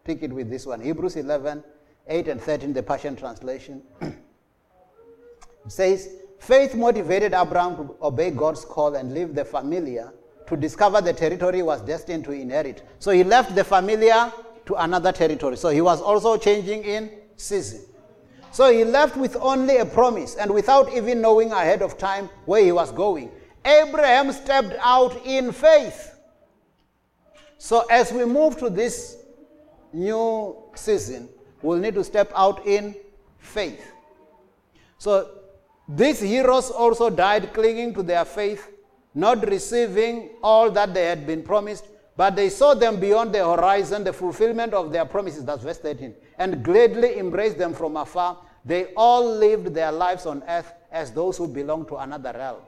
pick 0.03 0.23
it 0.23 0.31
with 0.31 0.49
this 0.49 0.65
one. 0.65 0.79
Hebrews 0.81 1.17
11, 1.17 1.63
8 2.07 2.27
and 2.29 2.41
13, 2.41 2.73
the 2.73 2.83
Passion 2.83 3.15
Translation. 3.15 3.83
says, 5.67 6.09
Faith 6.39 6.75
motivated 6.75 7.33
Abraham 7.33 7.75
to 7.75 7.95
obey 8.01 8.31
God's 8.31 8.63
call 8.63 8.95
and 8.95 9.13
leave 9.13 9.33
the 9.35 9.43
familiar 9.43 10.13
to 10.47 10.55
discover 10.55 11.01
the 11.01 11.11
territory 11.11 11.57
he 11.57 11.63
was 11.63 11.81
destined 11.81 12.23
to 12.25 12.31
inherit. 12.31 12.87
So 12.99 13.11
he 13.11 13.23
left 13.23 13.55
the 13.55 13.63
familiar 13.63 14.31
to 14.65 14.75
another 14.75 15.11
territory. 15.11 15.57
So 15.57 15.69
he 15.69 15.81
was 15.81 16.01
also 16.01 16.37
changing 16.37 16.83
in 16.83 17.11
season. 17.35 17.81
So 18.51 18.71
he 18.71 18.83
left 18.83 19.17
with 19.17 19.35
only 19.39 19.77
a 19.77 19.85
promise 19.85 20.35
and 20.35 20.51
without 20.51 20.91
even 20.93 21.21
knowing 21.21 21.51
ahead 21.51 21.81
of 21.81 21.97
time 21.97 22.29
where 22.45 22.63
he 22.63 22.71
was 22.71 22.91
going. 22.91 23.31
Abraham 23.65 24.31
stepped 24.31 24.75
out 24.79 25.25
in 25.25 25.51
faith. 25.51 26.15
So 27.57 27.85
as 27.89 28.11
we 28.11 28.25
move 28.25 28.57
to 28.59 28.69
this 28.69 29.17
new 29.91 30.55
season, 30.75 31.29
we'll 31.61 31.79
need 31.79 31.95
to 31.95 32.03
step 32.03 32.31
out 32.35 32.65
in 32.65 32.95
faith. 33.39 33.91
So 34.97 35.29
these 35.87 36.19
heroes 36.19 36.69
also 36.69 37.09
died 37.09 37.53
clinging 37.53 37.93
to 37.95 38.03
their 38.03 38.25
faith, 38.25 38.69
not 39.13 39.47
receiving 39.47 40.29
all 40.43 40.69
that 40.71 40.93
they 40.93 41.05
had 41.05 41.25
been 41.25 41.43
promised, 41.43 41.85
but 42.17 42.35
they 42.35 42.49
saw 42.49 42.73
them 42.73 42.99
beyond 42.99 43.33
the 43.33 43.45
horizon, 43.45 44.03
the 44.03 44.11
fulfillment 44.11 44.73
of 44.73 44.91
their 44.91 45.05
promises. 45.05 45.45
That's 45.45 45.63
verse 45.63 45.77
13. 45.77 46.15
And 46.39 46.63
gladly 46.63 47.19
embraced 47.19 47.57
them 47.59 47.73
from 47.73 47.95
afar. 47.95 48.39
They 48.65 48.85
all 48.95 49.37
lived 49.37 49.73
their 49.73 49.91
lives 49.91 50.25
on 50.25 50.43
earth 50.47 50.73
as 50.91 51.11
those 51.11 51.37
who 51.37 51.47
belong 51.47 51.85
to 51.85 51.97
another 51.97 52.33
realm. 52.35 52.61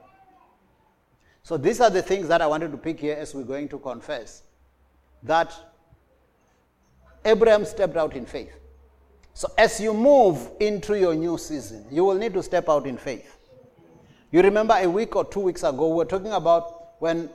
So 1.42 1.56
these 1.56 1.80
are 1.80 1.90
the 1.90 2.00
things 2.00 2.28
that 2.28 2.40
I 2.40 2.46
wanted 2.46 2.70
to 2.70 2.78
pick 2.78 3.00
here 3.00 3.16
as 3.16 3.34
we're 3.34 3.42
going 3.42 3.68
to 3.70 3.78
confess. 3.78 4.44
That 5.24 5.52
Abraham 7.24 7.64
stepped 7.64 7.96
out 7.96 8.14
in 8.14 8.26
faith. 8.26 8.54
So, 9.34 9.48
as 9.56 9.80
you 9.80 9.94
move 9.94 10.50
into 10.60 10.98
your 10.98 11.14
new 11.14 11.38
season, 11.38 11.86
you 11.90 12.04
will 12.04 12.16
need 12.16 12.34
to 12.34 12.42
step 12.42 12.68
out 12.68 12.86
in 12.86 12.96
faith. 12.96 13.36
You 14.32 14.42
remember 14.42 14.74
a 14.74 14.86
week 14.88 15.16
or 15.16 15.24
two 15.24 15.40
weeks 15.40 15.62
ago, 15.62 15.88
we 15.88 15.96
were 15.96 16.04
talking 16.04 16.32
about 16.32 17.00
when, 17.00 17.30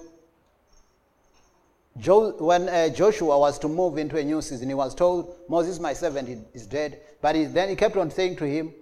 jo- 1.97 2.31
when 2.37 2.69
uh, 2.69 2.89
Joshua 2.89 3.37
was 3.37 3.59
to 3.59 3.67
move 3.67 3.97
into 3.97 4.17
a 4.17 4.23
new 4.23 4.41
season. 4.41 4.67
He 4.67 4.73
was 4.75 4.95
told, 4.95 5.35
Moses, 5.49 5.79
my 5.79 5.93
servant, 5.93 6.47
is 6.53 6.67
dead. 6.67 7.01
But 7.21 7.35
he, 7.35 7.45
then 7.45 7.69
he 7.69 7.75
kept 7.75 7.97
on 7.97 8.11
saying 8.11 8.37
to 8.37 8.45
him, 8.45 8.73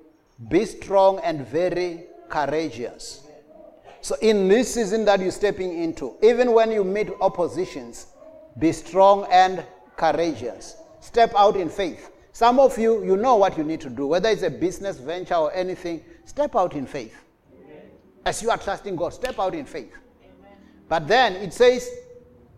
Be 0.49 0.66
strong 0.66 1.20
and 1.20 1.47
very 1.47 2.05
courageous. 2.30 3.28
So, 4.01 4.16
in 4.22 4.49
this 4.49 4.74
season 4.74 5.05
that 5.05 5.22
you're 5.22 5.32
stepping 5.32 5.82
into, 5.82 6.16
even 6.22 6.51
when 6.51 6.72
you 6.72 6.84
meet 6.84 7.09
oppositions, 7.22 8.07
be 8.59 8.72
strong 8.72 9.26
and 9.32 9.64
courageous. 9.95 10.76
Step 10.99 11.34
out 11.36 11.55
in 11.55 11.70
faith. 11.70 12.11
Some 12.34 12.59
of 12.59 12.78
you, 12.78 13.03
you 13.05 13.16
know 13.16 13.36
what 13.36 13.57
you 13.57 13.64
need 13.64 13.80
to 13.82 13.89
do, 13.89 14.07
whether 14.07 14.30
it's 14.30 14.41
a 14.41 14.49
business 14.49 14.97
venture 14.97 15.36
or 15.36 15.53
anything, 15.53 16.03
step 16.26 16.55
out 16.55 16.74
in 16.74 16.86
faith. 16.86 17.16
As 18.26 18.41
you 18.41 18.49
are 18.49 18.57
trusting 18.57 18.95
God, 18.95 19.14
step 19.14 19.39
out 19.39 19.53
in 19.53 19.66
faith. 19.66 19.93
But 20.89 21.07
then 21.07 21.34
it 21.36 21.53
says, 21.53 21.89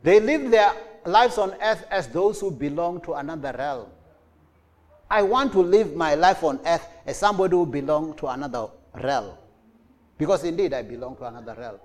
they 0.06 0.20
live 0.20 0.51
their 0.51 0.72
lives 1.03 1.39
on 1.39 1.56
earth 1.60 1.84
as 1.89 2.08
those 2.08 2.39
who 2.39 2.51
belong 2.51 3.01
to 3.01 3.14
another 3.16 3.56
realm. 3.58 3.88
I 5.10 5.24
want 5.24 5.51
to 5.53 5.62
live 5.62 5.95
my 5.95 6.14
life 6.14 6.43
on 6.43 6.60
earth 6.64 6.88
as 7.08 7.18
somebody 7.18 7.56
who 7.56 7.66
belongs 7.66 8.16
to 8.18 8.28
another 8.28 8.68
realm. 9.03 9.32
Because 10.16 10.43
indeed, 10.43 10.74
I 10.74 10.84
belong 10.84 11.16
to 11.18 11.26
another 11.26 11.56
realm. 11.58 11.80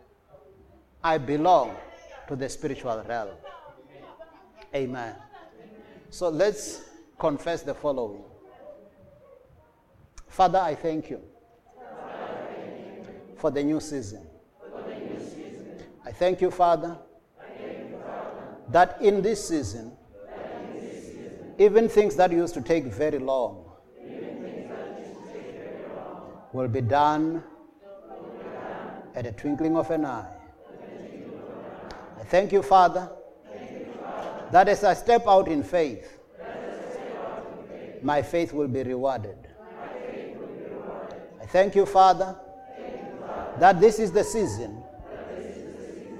I 1.03 1.17
belong 1.17 1.75
to 2.29 2.37
the 2.37 2.47
spiritual 2.51 3.03
realm. 3.09 3.31
Amen. 4.75 5.15
So 6.11 6.29
let's 6.29 6.83
confess 7.19 7.63
the 7.63 7.73
following 7.75 8.23
Father, 10.29 10.59
I 10.59 10.75
thank 10.75 11.09
you, 11.09 11.23
for, 13.37 13.51
the 13.51 13.63
new 13.65 13.81
season. 13.81 14.27
I 16.05 16.13
thank 16.13 16.43
you, 16.43 16.51
Father, 16.51 16.99
that 18.73 19.01
in 19.01 19.23
this 19.23 19.49
season, 19.49 19.93
even 21.59 21.89
things 21.89 22.17
that 22.17 22.33
used 22.33 22.55
to 22.55 22.61
take 22.61 22.85
very 22.85 23.19
long, 23.19 23.67
will 26.53 26.69
be 26.69 26.81
done 26.81 27.43
at 29.15 29.27
a 29.27 29.33
twinkling 29.33 29.77
of 29.77 29.91
an 29.91 30.05
eye. 30.05 30.27
I 32.19 32.25
thank 32.25 32.53
you, 32.53 32.63
Father, 32.63 33.09
that 34.51 34.69
as 34.69 34.83
I 34.85 34.95
step 34.95 35.27
out 35.27 35.49
in 35.49 35.63
faith, 35.63 36.19
my 38.03 38.23
faith 38.23 38.53
will 38.53 38.69
be 38.69 38.83
rewarded. 38.83 39.37
I 41.41 41.47
thank 41.47 41.75
you, 41.75 41.87
Father, 41.87 42.37
that 43.59 43.81
this 43.81 43.99
is 43.99 44.11
the 44.11 44.25
season 44.25 44.83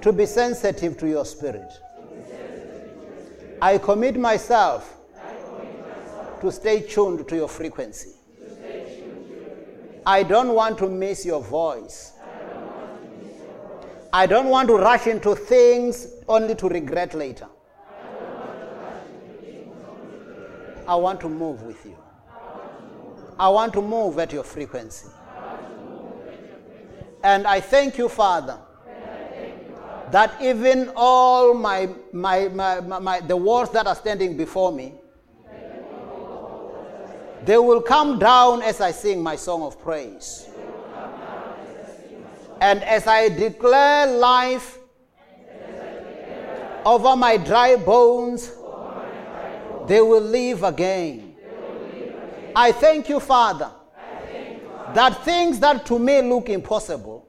to 0.01 0.11
be 0.11 0.25
sensitive 0.25 0.97
to 0.97 1.07
your 1.07 1.25
spirit. 1.25 1.71
I 3.61 3.77
commit 3.77 4.17
myself 4.17 4.97
to 6.41 6.51
stay 6.51 6.81
tuned 6.81 7.27
to 7.27 7.35
your 7.35 7.47
frequency. 7.47 8.09
I 10.05 10.23
don't 10.23 10.55
want 10.55 10.79
to 10.79 10.89
miss 10.89 11.25
your 11.25 11.41
voice. 11.41 12.13
I 14.11 14.25
don't 14.25 14.47
want 14.47 14.67
to 14.69 14.77
rush 14.77 15.05
into 15.05 15.35
things 15.35 16.07
only 16.27 16.55
to 16.55 16.67
regret 16.67 17.13
later. 17.13 17.47
I 20.87 20.95
want 20.95 21.21
to 21.21 21.29
move 21.29 21.61
with 21.61 21.85
you. 21.85 21.95
I 23.39 23.47
want 23.49 23.73
to 23.73 23.81
move 23.81 24.17
at 24.17 24.33
your 24.33 24.43
frequency. 24.43 25.07
And 27.23 27.45
I 27.45 27.59
thank 27.61 27.99
you, 27.99 28.09
Father, 28.09 28.57
that 30.11 30.41
even 30.41 30.91
all 30.95 31.53
my, 31.53 31.89
my, 32.11 32.49
my, 32.49 32.79
my, 32.81 33.19
the 33.21 33.35
walls 33.35 33.71
that 33.71 33.87
are 33.87 33.95
standing 33.95 34.35
before 34.35 34.71
me, 34.71 34.93
they 37.45 37.57
will 37.57 37.81
come 37.81 38.19
down 38.19 38.61
as 38.61 38.81
I 38.81 38.91
sing 38.91 39.23
my 39.23 39.35
song 39.35 39.63
of 39.63 39.81
praise. 39.81 40.47
And 42.59 42.83
as 42.83 43.07
I 43.07 43.29
declare 43.29 44.05
life 44.05 44.77
over 46.85 47.15
my 47.15 47.37
dry 47.37 47.75
bones, 47.75 48.51
they 49.87 50.01
will 50.01 50.21
live 50.21 50.63
again. 50.63 51.35
I 52.55 52.71
thank 52.71 53.09
you, 53.09 53.19
Father, 53.19 53.71
that 54.93 55.23
things 55.23 55.59
that 55.59 55.85
to 55.87 55.97
me 55.97 56.21
look 56.21 56.49
impossible, 56.49 57.20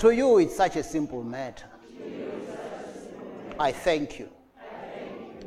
to 0.00 0.10
you 0.12 0.38
it's 0.38 0.56
such 0.56 0.76
a 0.76 0.82
simple 0.82 1.22
matter. 1.22 1.66
I 3.58 3.70
thank 3.70 4.18
you. 4.18 4.30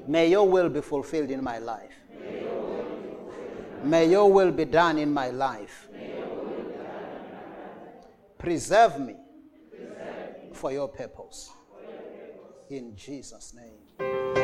May 0.07 0.29
your 0.29 0.47
will 0.47 0.69
be 0.69 0.81
fulfilled 0.81 1.31
in 1.31 1.43
my 1.43 1.57
life. 1.57 1.91
May 3.83 4.09
your 4.09 4.31
will 4.31 4.51
be 4.51 4.65
done 4.65 4.99
in 4.99 5.11
my 5.11 5.29
life. 5.29 5.87
Preserve 8.37 8.99
me 8.99 9.15
for 10.53 10.71
your 10.71 10.87
purpose. 10.87 11.49
In 12.69 12.95
Jesus' 12.95 13.55
name. 13.55 14.42